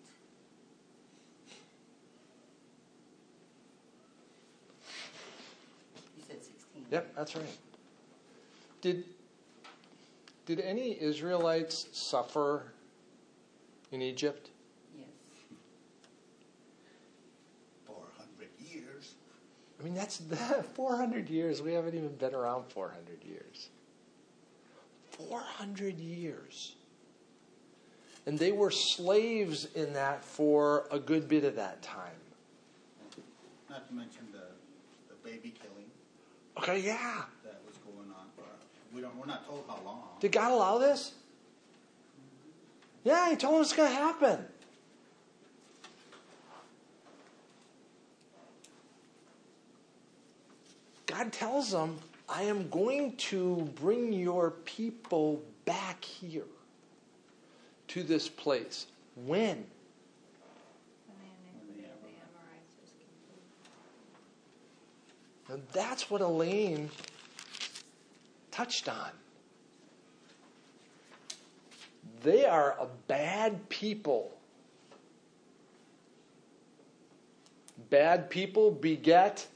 You 6.17 6.23
said 6.27 6.45
16. 6.45 6.85
Yep, 6.91 7.15
that's 7.17 7.35
right. 7.37 7.45
Did 8.81 9.05
did 10.47 10.61
any 10.61 11.01
Israelites 11.01 11.89
suffer 11.93 12.65
in 13.93 14.03
Egypt? 14.03 14.51
Yes. 14.95 15.07
Four 17.87 18.05
hundred 18.19 18.51
years. 18.61 19.15
I 19.85 19.87
mean, 19.87 19.95
that's 19.95 20.17
that 20.17 20.65
400 20.77 21.29
years. 21.29 21.61
We 21.61 21.75
haven't 21.75 21.95
even 21.95 22.17
been 22.17 22.35
around 22.35 22.65
400 22.71 23.23
years. 23.23 23.69
400 25.11 25.99
years. 25.99 26.75
And 28.25 28.39
they 28.39 28.51
were 28.51 28.71
slaves 28.71 29.69
in 29.75 29.93
that 29.93 30.25
for 30.25 30.87
a 30.91 30.99
good 30.99 31.29
bit 31.29 31.45
of 31.45 31.57
that 31.57 31.83
time. 31.83 32.17
Not 33.69 33.87
to 33.89 33.95
mention 33.95 34.23
the, 34.33 34.47
the 35.09 35.17
baby 35.23 35.53
killing 35.61 35.85
Okay, 36.57 36.81
yeah. 36.87 37.25
that 37.45 37.61
was 37.67 37.77
going 37.79 38.09
on. 38.09 38.27
For, 38.37 38.45
we 38.95 39.03
don't. 39.03 39.15
We're 39.19 39.27
not 39.27 39.47
told 39.47 39.65
how 39.69 39.81
long. 39.85 40.01
Did 40.19 40.33
God 40.33 40.51
allow 40.51 40.79
this? 40.79 41.13
Yeah, 43.03 43.29
He 43.29 43.37
told 43.37 43.61
us 43.61 43.67
it's 43.67 43.77
going 43.77 43.91
to 43.91 43.95
happen. 43.95 44.47
God 51.17 51.33
tells 51.33 51.71
them, 51.71 51.97
I 52.29 52.43
am 52.43 52.69
going 52.71 53.15
to 53.17 53.71
bring 53.81 54.13
your 54.13 54.51
people 54.51 55.45
back 55.65 56.03
here 56.03 56.43
to 57.89 58.03
this 58.03 58.29
place. 58.29 58.87
When? 59.25 59.65
And 65.49 65.63
that's 65.73 66.11
what 66.11 66.21
Elaine 66.21 66.91
touched 68.51 68.89
on. 68.89 69.11
They 72.25 72.45
are 72.45 72.77
a 72.81 72.89
bad 73.07 73.69
people. 73.69 74.37
Bad 77.89 78.31
people 78.31 78.73
beget 78.73 79.47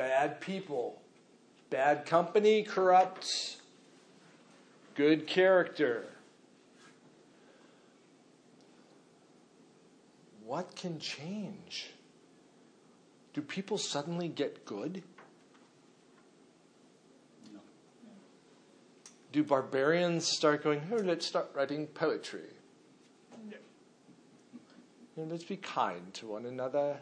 bad 0.00 0.40
people. 0.40 0.98
Bad 1.68 2.06
company 2.06 2.62
corrupts 2.62 3.60
Good 4.94 5.26
character. 5.26 6.04
What 10.44 10.74
can 10.74 10.98
change? 10.98 11.90
Do 13.32 13.40
people 13.40 13.78
suddenly 13.78 14.28
get 14.28 14.66
good? 14.66 15.02
No. 17.52 17.60
Do 19.32 19.44
barbarians 19.44 20.26
start 20.26 20.64
going, 20.64 20.82
oh, 20.92 20.96
let's 20.96 21.26
start 21.26 21.50
writing 21.54 21.86
poetry? 21.86 22.50
No. 23.48 23.56
You 25.16 25.24
know, 25.24 25.30
let's 25.30 25.44
be 25.44 25.56
kind 25.56 26.12
to 26.14 26.26
one 26.26 26.46
another. 26.46 26.98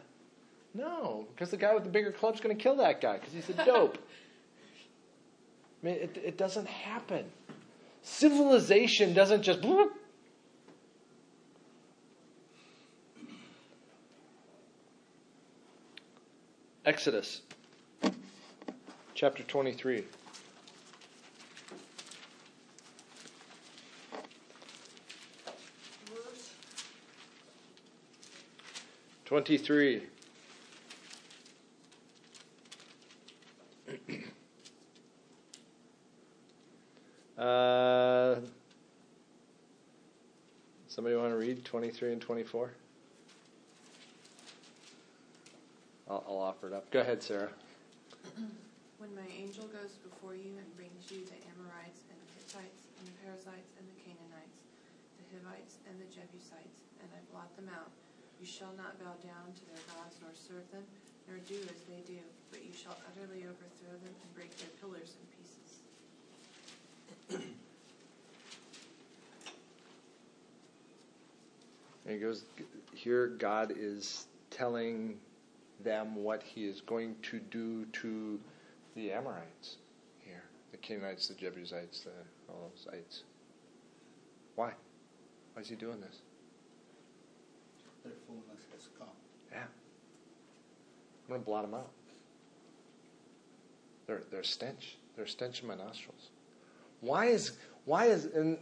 No, 0.73 1.27
because 1.33 1.49
the 1.51 1.57
guy 1.57 1.73
with 1.73 1.83
the 1.83 1.89
bigger 1.89 2.11
club's 2.11 2.39
going 2.39 2.55
to 2.55 2.61
kill 2.61 2.75
that 2.77 3.01
guy 3.01 3.17
because 3.17 3.33
he's 3.33 3.49
a 3.49 3.65
dope. 3.65 3.97
I 5.83 5.85
mean, 5.85 5.95
it, 5.95 6.17
it 6.23 6.37
doesn't 6.37 6.67
happen. 6.67 7.25
Civilization 8.01 9.13
doesn't 9.13 9.41
just. 9.43 9.61
bloop. 9.61 9.89
Exodus 16.85 17.41
chapter 19.19 19.43
23. 19.43 20.05
Twenty-three. 29.25 30.03
Uh, 37.39 38.35
somebody 40.91 41.15
want 41.15 41.31
to 41.31 41.39
read 41.39 41.63
23 41.63 42.11
and 42.11 42.21
24? 42.21 42.71
I'll, 46.09 46.23
I'll 46.27 46.37
offer 46.37 46.67
it 46.67 46.73
up. 46.73 46.91
Go 46.91 46.99
ahead, 46.99 47.23
Sarah. 47.23 47.49
When 48.99 49.15
my 49.15 49.31
angel 49.31 49.63
goes 49.71 49.95
before 50.03 50.35
you 50.35 50.59
and 50.59 50.67
brings 50.75 51.07
you 51.07 51.23
the 51.23 51.39
Amorites 51.55 52.03
and 52.11 52.19
the 52.19 52.29
Hittites 52.35 52.83
and 52.99 53.07
the 53.07 53.15
Perizzites 53.23 53.71
and 53.79 53.87
the 53.87 53.95
Canaanites, 54.03 54.59
the 55.15 55.39
Hivites 55.39 55.79
and 55.87 55.95
the 56.03 56.09
Jebusites, 56.11 56.83
and 56.99 57.07
I 57.15 57.23
blot 57.31 57.47
them 57.55 57.71
out, 57.71 57.87
you 58.43 58.47
shall 58.47 58.75
not 58.75 58.99
bow 58.99 59.15
down 59.23 59.55
to 59.55 59.63
their 59.71 59.79
gods 59.95 60.19
nor 60.19 60.35
serve 60.35 60.67
them, 60.75 60.83
nor 61.31 61.39
do 61.47 61.55
as 61.71 61.79
they 61.87 62.03
do, 62.03 62.19
but 62.51 62.59
you 62.59 62.75
shall 62.75 62.99
utterly 63.07 63.47
overthrow 63.47 63.95
them 64.03 64.11
and 64.11 64.29
break 64.35 64.51
their 64.59 64.67
pillars 64.83 65.15
in 65.15 65.23
pieces. 65.31 65.38
And 72.09 72.17
he 72.17 72.23
goes, 72.25 72.45
here 72.95 73.27
God 73.27 73.71
is 73.77 74.25
telling 74.49 75.19
them 75.83 76.15
what 76.15 76.41
he 76.41 76.65
is 76.65 76.81
going 76.81 77.15
to 77.21 77.37
do 77.37 77.85
to 78.01 78.39
the 78.95 79.11
Amorites 79.11 79.75
here. 80.25 80.41
The 80.71 80.77
Canaanites, 80.77 81.27
the 81.27 81.35
Jebusites, 81.35 81.99
the, 81.99 82.09
all 82.49 82.71
those 82.73 82.87
ites. 82.91 83.21
Why? 84.55 84.71
Why 85.53 85.61
is 85.61 85.69
he 85.69 85.75
doing 85.75 86.01
this? 86.01 86.21
Their 88.03 88.13
fullness 88.25 88.63
has 88.73 88.89
come. 88.97 89.07
Yeah. 89.51 89.59
I'm 89.59 89.67
going 91.27 91.41
to 91.41 91.45
blot 91.45 91.61
them 91.61 91.75
out. 91.75 91.91
They're, 94.07 94.23
they're 94.31 94.41
stench. 94.41 94.97
They're 95.15 95.27
stench 95.27 95.61
in 95.61 95.67
my 95.67 95.75
nostrils. 95.75 96.29
Why 97.01 97.27
is, 97.27 97.51
why 97.85 98.05
is, 98.05 98.25
and 98.25 98.57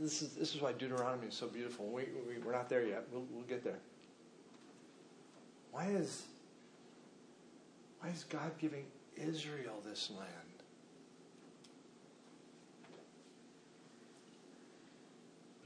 this 0.00 0.22
is, 0.22 0.30
this 0.30 0.54
is 0.54 0.60
why 0.60 0.72
Deuteronomy 0.72 1.28
is 1.28 1.34
so 1.34 1.46
beautiful. 1.46 1.86
We, 1.86 2.04
we, 2.28 2.38
we're 2.44 2.52
not 2.52 2.68
there 2.68 2.84
yet. 2.84 3.04
We'll, 3.12 3.24
we'll 3.30 3.44
get 3.44 3.64
there. 3.64 3.78
Why 5.72 5.86
is, 5.86 6.24
why 8.00 8.08
is 8.08 8.24
God 8.24 8.50
giving 8.58 8.84
Israel 9.16 9.82
this 9.84 10.10
land? 10.10 10.30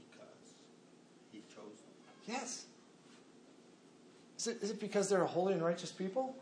because 0.09 0.53
he 1.31 1.39
chose 1.39 1.79
them. 1.79 1.93
Yes. 2.27 2.65
Is 4.37 4.47
it, 4.47 4.63
is 4.63 4.71
it 4.71 4.79
because 4.79 5.09
they're 5.09 5.21
a 5.21 5.27
holy 5.27 5.53
and 5.53 5.63
righteous 5.63 5.91
people? 5.91 6.35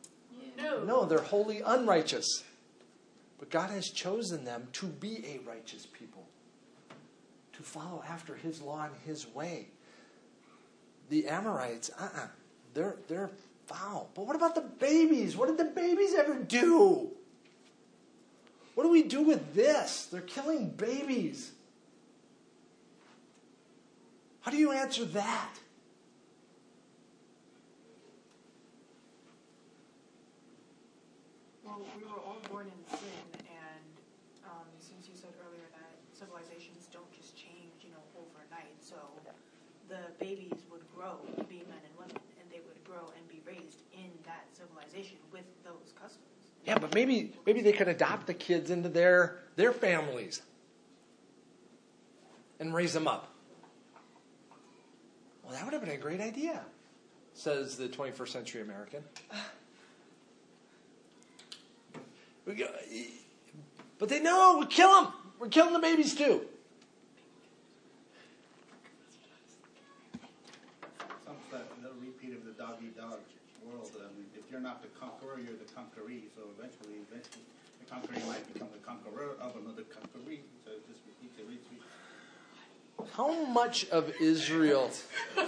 No. 0.57 0.84
No, 0.84 1.05
they're 1.05 1.20
wholly 1.20 1.62
unrighteous. 1.66 2.43
But 3.39 3.49
God 3.49 3.70
has 3.70 3.89
chosen 3.89 4.43
them 4.43 4.68
to 4.74 4.86
be 4.86 5.26
a 5.26 5.39
righteous 5.47 5.86
people, 5.86 6.28
to 7.60 7.64
follow 7.64 8.01
after 8.07 8.36
His 8.36 8.62
law 8.62 8.86
and 8.86 8.93
His 9.05 9.28
way. 9.28 9.68
The 11.10 11.28
Amorites, 11.28 11.91
uh 11.99 12.03
uh-uh, 12.03 12.22
uh, 12.22 12.28
they're, 12.74 12.95
they're 13.10 13.32
foul. 13.68 14.10
But 14.16 14.26
what 14.28 14.36
about 14.36 14.55
the 14.55 14.62
babies? 14.62 15.36
What 15.36 15.47
did 15.47 15.57
the 15.57 15.72
babies 15.72 16.16
ever 16.16 16.36
do? 16.36 17.12
What 18.76 18.84
do 18.84 18.89
we 18.89 19.03
do 19.03 19.22
with 19.22 19.53
this? 19.53 20.05
They're 20.05 20.22
killing 20.22 20.70
babies. 20.70 21.51
How 24.39 24.51
do 24.51 24.57
you 24.57 24.72
answer 24.72 25.03
that? 25.03 25.49
Well, 31.66 31.82
we 31.97 32.03
were 32.05 32.24
all 32.26 32.39
born 32.49 32.68
in 32.68 32.97
sin, 32.97 33.43
and 33.51 33.93
um, 34.47 34.66
since 34.80 35.10
you 35.10 35.14
said 35.14 35.36
earlier 35.43 35.68
that 35.76 35.91
civilizations 36.18 36.88
don't 36.91 37.12
just 37.16 37.36
change, 37.36 37.84
you 37.84 37.91
know, 37.91 38.03
overnight, 38.16 38.76
so 38.80 38.95
the 39.88 40.12
babies 40.20 40.68
would 40.72 40.84
grow 40.95 41.20
to 41.38 41.43
be 41.47 41.64
men 41.68 41.80
and 41.80 41.93
women, 41.95 42.20
and 42.39 42.45
they 42.51 42.60
would 42.68 42.82
grow 42.84 43.12
and 43.16 43.24
be 43.32 43.39
raised 43.47 43.80
in 43.95 44.12
that 44.26 44.43
civilization 44.51 45.16
with 45.32 45.47
those 45.64 45.95
customs. 45.95 46.51
Yeah, 46.70 46.78
but 46.78 46.93
maybe 46.93 47.34
maybe 47.47 47.61
they 47.61 47.72
could 47.72 47.88
adopt 47.88 48.28
the 48.28 48.34
kids 48.36 48.70
into 48.70 48.89
their 48.89 49.39
their 49.55 49.74
families 49.74 50.43
and 52.59 52.76
raise 52.76 52.93
them 52.93 53.07
up. 53.07 53.34
Well, 55.43 55.53
that 55.53 55.65
would 55.65 55.74
have 55.74 55.82
been 55.82 55.95
a 55.95 55.97
great 55.97 56.22
idea, 56.22 56.61
says 57.34 57.76
the 57.76 57.88
21st 57.88 58.28
century 58.28 58.61
American. 58.61 59.03
But 63.99 64.07
they 64.09 64.20
know 64.22 64.57
we 64.59 64.65
kill 64.65 64.89
them. 64.89 65.13
We're 65.38 65.49
killing 65.49 65.74
the 65.74 65.80
babies 65.80 66.15
too. 66.15 66.41
Some 71.26 71.36
that 71.51 71.67
little 71.82 71.97
repeat 72.01 72.34
of 72.34 72.45
the 72.45 72.53
dog 72.53 72.78
eat 72.82 72.97
dog 72.97 73.20
world. 73.63 73.89
I 73.97 74.03
mean, 74.17 74.26
if 74.34 74.49
you're 74.60 74.68
not 74.68 74.82
the 74.82 74.89
conqueror, 74.99 75.39
you're 75.39 75.55
the 75.55 75.64
conqueree. 75.74 76.24
So 76.36 76.41
eventually, 76.57 76.95
eventually, 77.10 77.45
the 77.80 77.86
conqueree 77.89 78.28
might 78.28 78.53
become 78.53 78.68
the 78.74 78.80
conqueror 78.86 79.38
of 79.39 79.55
another 79.55 79.84
conqueree. 79.84 80.41
So 80.66 80.72
it 80.72 80.86
just 80.88 80.99
repeats 81.07 81.39
and 81.39 81.47
repeats. 81.47 81.86
How 83.16 83.45
much 83.45 83.88
of 83.89 84.12
Israel? 84.20 84.91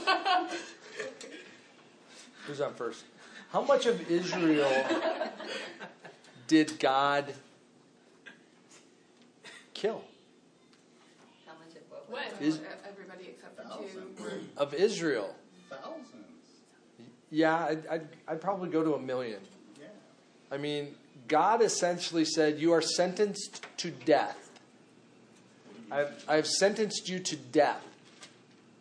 Who's 2.48 2.62
on 2.62 2.74
first? 2.74 3.04
How 3.52 3.62
much 3.62 3.86
of 3.86 4.10
Israel 4.10 4.72
did 6.48 6.80
God 6.80 7.34
kill? 9.74 10.06
How 11.46 11.52
much 11.56 11.76
of 11.76 11.82
what? 11.90 12.10
When? 12.10 12.24
Is- 12.48 12.62
Everybody 12.88 13.32
except 13.36 13.58
for 13.58 13.64
two. 13.78 14.48
Of 14.56 14.74
Israel? 14.74 15.36
Thousands. 15.70 16.31
Yeah, 17.32 17.66
I'd, 17.66 17.88
I'd, 17.88 18.08
I'd 18.28 18.42
probably 18.42 18.70
go 18.70 18.84
to 18.84 18.94
a 18.96 19.00
million. 19.00 19.40
Yeah. 19.80 19.88
I 20.52 20.58
mean, 20.58 20.96
God 21.28 21.62
essentially 21.62 22.26
said, 22.26 22.60
You 22.60 22.74
are 22.74 22.82
sentenced 22.82 23.66
to 23.78 23.90
death. 23.90 24.50
I've, 25.90 26.26
I've 26.28 26.48
sentenced 26.48 27.10
you 27.10 27.20
to 27.20 27.36
death 27.36 27.84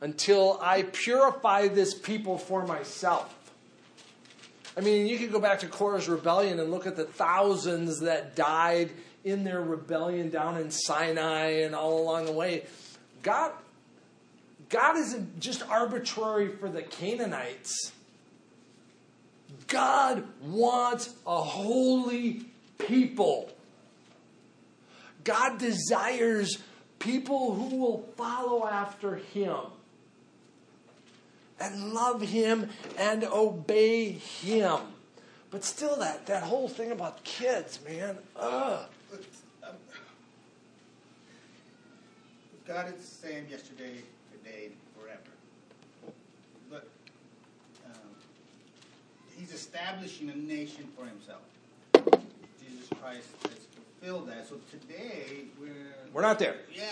until 0.01 0.59
I 0.61 0.83
purify 0.83 1.69
this 1.69 1.95
people 1.95 2.39
for 2.39 2.67
myself. 2.67 3.37
I 4.77 4.81
mean, 4.81 5.07
you 5.07 5.19
could 5.19 5.33
go 5.33 5.41
back 5.41 5.61
to 5.61 5.67
Korah's 5.67 6.09
rebellion 6.09 6.61
and 6.61 6.71
look 6.71 6.87
at 6.87 6.97
the 6.97 7.05
thousands 7.05 8.01
that 8.01 8.37
died 8.37 8.91
in 9.25 9.45
their 9.45 9.61
rebellion 9.61 10.31
down 10.31 10.57
in 10.57 10.71
Sinai 10.71 11.63
and 11.63 11.75
all 11.75 12.03
along 12.03 12.27
the 12.27 12.33
way. 12.33 12.65
God, 13.23 13.53
God 14.69 14.97
isn't 14.97 15.41
just 15.41 15.69
arbitrary 15.69 16.49
for 16.49 16.69
the 16.69 16.83
Canaanites. 16.83 17.93
God 19.71 20.25
wants 20.43 21.15
a 21.27 21.41
holy 21.41 22.45
people. 22.79 23.51
God 25.25 25.59
desires 25.59 26.59
people 26.99 27.55
who 27.55 27.77
will 27.77 28.09
follow 28.17 28.67
after 28.67 29.17
Him 29.17 29.57
and 31.61 31.93
love 31.93 32.21
Him 32.21 32.69
and 32.99 33.25
obey 33.25 34.11
Him. 34.11 34.81
But 35.51 35.65
still, 35.65 35.97
that, 35.97 36.27
that 36.27 36.43
whole 36.43 36.69
thing 36.69 36.91
about 36.91 37.23
kids, 37.23 37.79
man, 37.87 38.19
ugh. 38.37 38.87
Um, 39.63 39.75
God 42.67 42.95
is 42.95 43.01
the 43.01 43.27
same 43.29 43.47
yesterday, 43.51 44.03
today, 44.33 44.67
and 44.67 44.75
forever. 44.97 45.21
But 46.71 46.89
um, 47.87 48.11
He's 49.41 49.55
establishing 49.55 50.29
a 50.29 50.37
nation 50.37 50.85
for 50.95 51.07
Himself. 51.07 51.41
Jesus 52.61 52.89
Christ 53.01 53.25
has 53.45 53.65
fulfilled 53.73 54.29
that. 54.29 54.47
So 54.47 54.61
today 54.71 55.49
we're 55.59 55.97
We're 56.13 56.21
not 56.21 56.39
there. 56.39 56.57
yeah. 56.71 56.85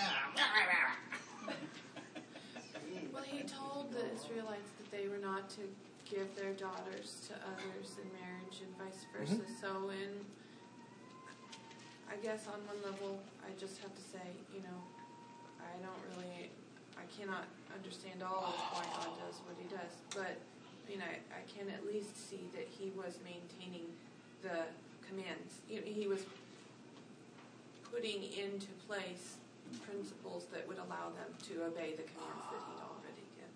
Well, 3.12 3.22
he 3.22 3.42
told 3.42 3.92
the 3.92 4.00
Israelites 4.16 4.70
that 4.80 4.88
they 4.90 5.08
were 5.08 5.20
not 5.20 5.50
to 5.50 5.60
give 6.08 6.34
their 6.36 6.54
daughters 6.54 7.28
to 7.28 7.34
others 7.44 8.00
in 8.00 8.08
marriage 8.16 8.64
and 8.64 8.72
vice 8.80 9.04
mm-hmm. 9.04 9.36
versa. 9.36 9.52
So, 9.60 9.90
in 9.90 10.24
I 12.08 12.16
guess 12.24 12.48
on 12.48 12.64
one 12.64 12.80
level, 12.80 13.20
I 13.44 13.52
just 13.60 13.76
have 13.82 13.92
to 13.94 14.00
say, 14.00 14.24
you 14.54 14.62
know, 14.64 14.80
I 15.60 15.76
don't 15.84 16.00
really, 16.16 16.48
I 16.96 17.04
cannot 17.12 17.44
understand 17.76 18.22
all 18.22 18.48
of 18.48 18.56
why 18.72 18.84
God 18.88 19.20
does 19.20 19.36
what 19.44 19.60
He 19.60 19.68
does, 19.68 19.92
but 20.16 20.40
I 20.88 20.90
mean, 20.90 21.02
I, 21.02 21.36
I 21.36 21.42
can 21.46 21.68
at 21.68 21.86
least 21.86 22.30
see 22.30 22.48
that 22.54 22.66
He 22.78 22.90
was 22.96 23.18
maintaining 23.22 23.86
the 24.42 24.64
commands. 25.06 25.60
You 25.68 25.76
know, 25.76 25.86
he 25.86 26.06
was 26.06 26.24
putting 27.92 28.22
into 28.22 28.68
place 28.86 29.36
principles 29.86 30.46
that 30.52 30.66
would 30.66 30.78
allow 30.78 31.10
them 31.10 31.34
to 31.48 31.64
obey 31.64 31.90
the 31.90 32.04
commands 32.04 32.44
that 32.50 32.62
He'd 32.68 32.80
already 32.80 33.26
given. 33.36 33.52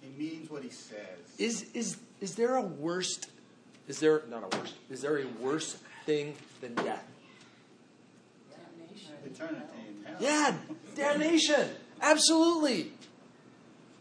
He 0.00 0.36
means 0.36 0.50
what 0.50 0.64
He 0.64 0.70
says. 0.70 0.98
Is 1.38 1.66
is 1.74 1.98
is 2.20 2.34
there 2.34 2.56
a 2.56 2.62
worst? 2.62 3.28
Is 3.86 4.00
there 4.00 4.22
not 4.28 4.52
a 4.52 4.58
worst? 4.58 4.74
Is 4.90 5.00
there 5.00 5.18
a 5.18 5.26
worse 5.40 5.76
thing 6.06 6.34
than 6.60 6.74
death? 6.74 7.06
Damnation. 8.50 9.14
Eternity 9.24 9.64
in 9.88 10.04
hell. 10.04 10.16
Yeah, 10.18 10.56
damnation. 10.96 11.68
Absolutely. 12.02 12.92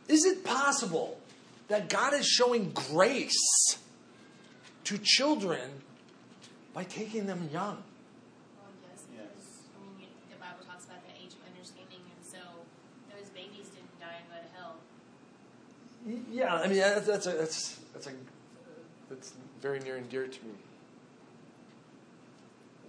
Is 0.08 0.26
it 0.26 0.43
possible 0.43 1.20
that 1.68 1.89
God 1.89 2.13
is 2.13 2.28
showing 2.28 2.72
grace 2.72 3.78
to 4.84 4.97
children 4.97 5.82
by 6.74 6.84
taking 6.84 7.26
them 7.26 7.49
young? 7.51 7.84
Yes. 9.13 9.63
I 9.76 9.99
mean, 9.99 10.09
the 10.30 10.36
Bible 10.36 10.66
talks 10.66 10.86
about 10.86 11.01
the 11.07 11.13
age 11.13 11.34
of 11.34 11.39
understanding, 11.51 11.99
and 12.16 12.26
so 12.26 12.38
those 13.09 13.30
babies 13.30 13.70
didn't 13.70 13.99
die 13.99 14.18
and 14.20 14.30
go 14.30 14.36
to 14.36 14.49
hell. 14.57 14.76
Yeah, 16.32 16.55
I 16.55 16.68
mean 16.68 16.78
that's, 16.78 17.07
that's 17.07 17.26
a 17.26 17.32
that's 17.32 17.80
that's 17.93 18.07
a 18.07 18.11
that's 19.09 19.34
very 19.61 19.80
near 19.80 19.97
and 19.97 20.07
dear 20.09 20.28
to 20.28 20.45
me. 20.45 20.53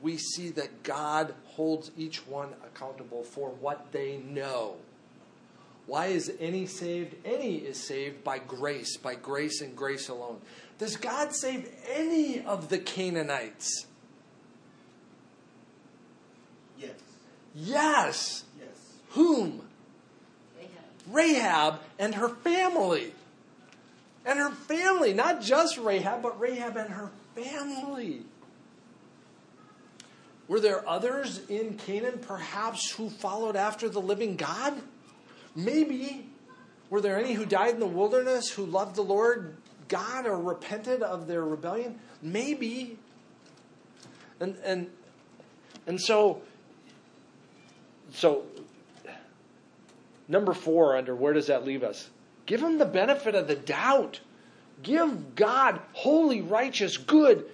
We 0.03 0.19
see 0.19 0.51
that 0.51 0.83
God 0.83 1.35
holds 1.45 1.91
each 1.97 2.27
one 2.27 2.51
accountable 2.65 3.23
for 3.25 3.49
what 3.49 3.93
they 3.93 4.19
know. 4.19 4.77
Why 5.87 6.07
is 6.07 6.33
any 6.41 6.67
saved? 6.67 7.15
Any 7.25 7.57
is 7.57 7.79
saved 7.79 8.25
by 8.25 8.39
grace, 8.39 8.97
by 8.97 9.15
grace 9.15 9.61
and 9.61 9.77
grace 9.77 10.09
alone. 10.09 10.41
Does 10.79 10.97
God 10.97 11.33
save 11.33 11.71
any 11.93 12.41
of 12.41 12.69
the 12.69 12.79
Canaanites? 12.79 13.87
Yes. 16.77 16.91
Yes. 17.55 18.45
Yes. 18.59 18.69
Whom? 19.11 19.63
Rahab. 20.57 20.71
Rahab 21.07 21.81
and 21.99 22.15
her 22.17 22.29
family. 22.29 23.13
And 24.25 24.41
her 24.41 24.51
family, 24.51 25.15
not 25.15 25.41
just 25.41 25.79
Rahab, 25.79 26.23
but 26.23 26.39
Rahab 26.41 26.77
and 26.77 26.91
her 26.91 27.13
family. 27.37 28.23
Were 30.49 30.59
there 30.59 30.89
others 30.89 31.41
in 31.49 31.75
Canaan 31.75 32.19
perhaps 32.19 32.91
who 32.91 33.09
followed 33.09 33.55
after 33.55 33.89
the 33.89 34.01
living 34.01 34.37
God? 34.37 34.75
Maybe. 35.57 36.29
Were 36.91 37.01
there 37.01 37.19
any 37.19 37.33
who 37.33 37.45
died 37.45 37.75
in 37.75 37.81
the 37.81 37.87
wilderness 37.87 38.51
who 38.51 38.65
loved 38.65 38.95
the 38.95 39.03
Lord 39.03 39.57
God 39.89 40.27
or 40.27 40.39
repented 40.39 41.03
of 41.03 41.27
their 41.27 41.43
rebellion? 41.43 41.99
Maybe. 42.23 42.99
And 44.39 44.57
and 44.63 44.89
and 45.87 46.01
so 46.01 46.43
so 48.13 48.45
Number 50.29 50.53
four, 50.53 50.97
under 50.97 51.15
where 51.15 51.33
does 51.33 51.47
that 51.47 51.65
leave 51.65 51.83
us? 51.83 52.11
Give 52.47 52.61
him 52.61 52.79
the 52.79 52.85
benefit 52.85 53.35
of 53.35 53.47
the 53.47 53.55
doubt. 53.55 54.21
Give 54.83 55.35
God, 55.35 55.81
holy, 55.93 56.41
righteous, 56.41 56.97
good, 56.97 57.47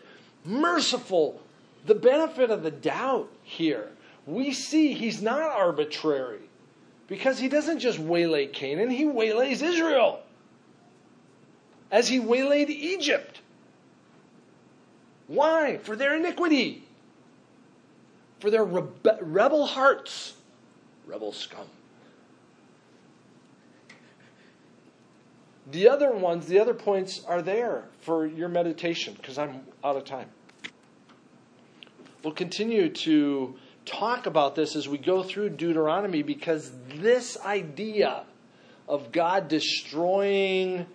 merciful, 0.45 1.41
the 1.87 1.95
benefit 1.95 2.51
of 2.51 2.63
the 2.63 2.71
doubt 2.71 3.29
here. 3.43 3.91
We 4.27 4.53
see 4.53 4.95
he's 4.95 5.21
not 5.21 5.43
arbitrary 5.43 6.41
because 7.13 7.39
he 7.39 7.47
doesn't 7.47 7.79
just 7.79 7.99
waylay 7.99 8.47
Canaan, 8.47 8.89
he 8.89 9.05
waylays 9.05 9.61
Israel 9.61 10.23
as 11.91 12.09
he 12.09 12.19
waylaid 12.19 12.71
Egypt. 12.71 13.43
Why? 15.27 15.77
For 15.77 15.95
their 15.95 16.15
iniquity, 16.15 16.89
for 18.41 18.51
their 18.51 18.65
rebe- 18.65 19.19
rebel 19.21 19.67
hearts, 19.67 20.37
rebel 21.07 21.33
scum. 21.33 21.67
The 25.71 25.91
other 25.91 26.13
ones, 26.13 26.47
the 26.47 26.59
other 26.59 26.73
points 26.73 27.23
are 27.27 27.43
there 27.43 27.85
for 28.01 28.25
your 28.25 28.49
meditation 28.49 29.13
because 29.19 29.37
I'm 29.37 29.67
out 29.85 29.97
of 29.97 30.07
time. 30.07 30.31
We'll 32.25 32.33
continue 32.33 32.89
to 32.89 33.55
talk 33.85 34.27
about 34.27 34.55
this 34.55 34.77
as 34.77 34.89
we 34.89 34.99
go 34.99 35.23
through 35.23 35.51
Deuteronomy 35.51 36.23
because 36.23 36.71
this 36.97 37.39
idea 37.45 38.25
of 38.89 39.13
God 39.13 39.49
destroying 39.49 40.87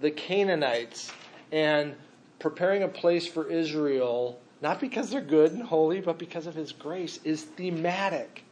the 0.00 0.10
Canaanites 0.10 1.12
and 1.52 1.94
preparing 2.38 2.82
a 2.82 2.88
place 2.88 3.26
for 3.26 3.48
Israel, 3.50 4.38
not 4.60 4.80
because 4.80 5.10
they're 5.10 5.20
good 5.20 5.52
and 5.52 5.62
holy, 5.62 6.00
but 6.00 6.18
because 6.18 6.46
of 6.46 6.54
His 6.54 6.72
grace, 6.72 7.18
is 7.24 7.42
thematic. 7.42 8.44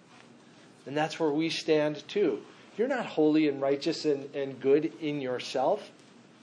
And 0.86 0.96
that's 0.96 1.18
where 1.18 1.30
we 1.30 1.50
stand 1.50 2.06
too. 2.08 2.42
You're 2.76 2.88
not 2.88 3.06
holy 3.06 3.48
and 3.48 3.60
righteous 3.60 4.04
and, 4.04 4.34
and 4.34 4.60
good 4.60 4.92
in 5.00 5.20
yourself. 5.20 5.90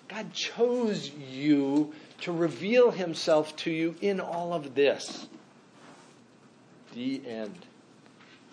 God 0.07 0.33
chose 0.33 1.09
you 1.09 1.93
to 2.21 2.31
reveal 2.31 2.91
himself 2.91 3.55
to 3.57 3.71
you 3.71 3.95
in 4.01 4.19
all 4.19 4.53
of 4.53 4.75
this. 4.75 5.27
The 6.93 7.21
end. 7.25 7.70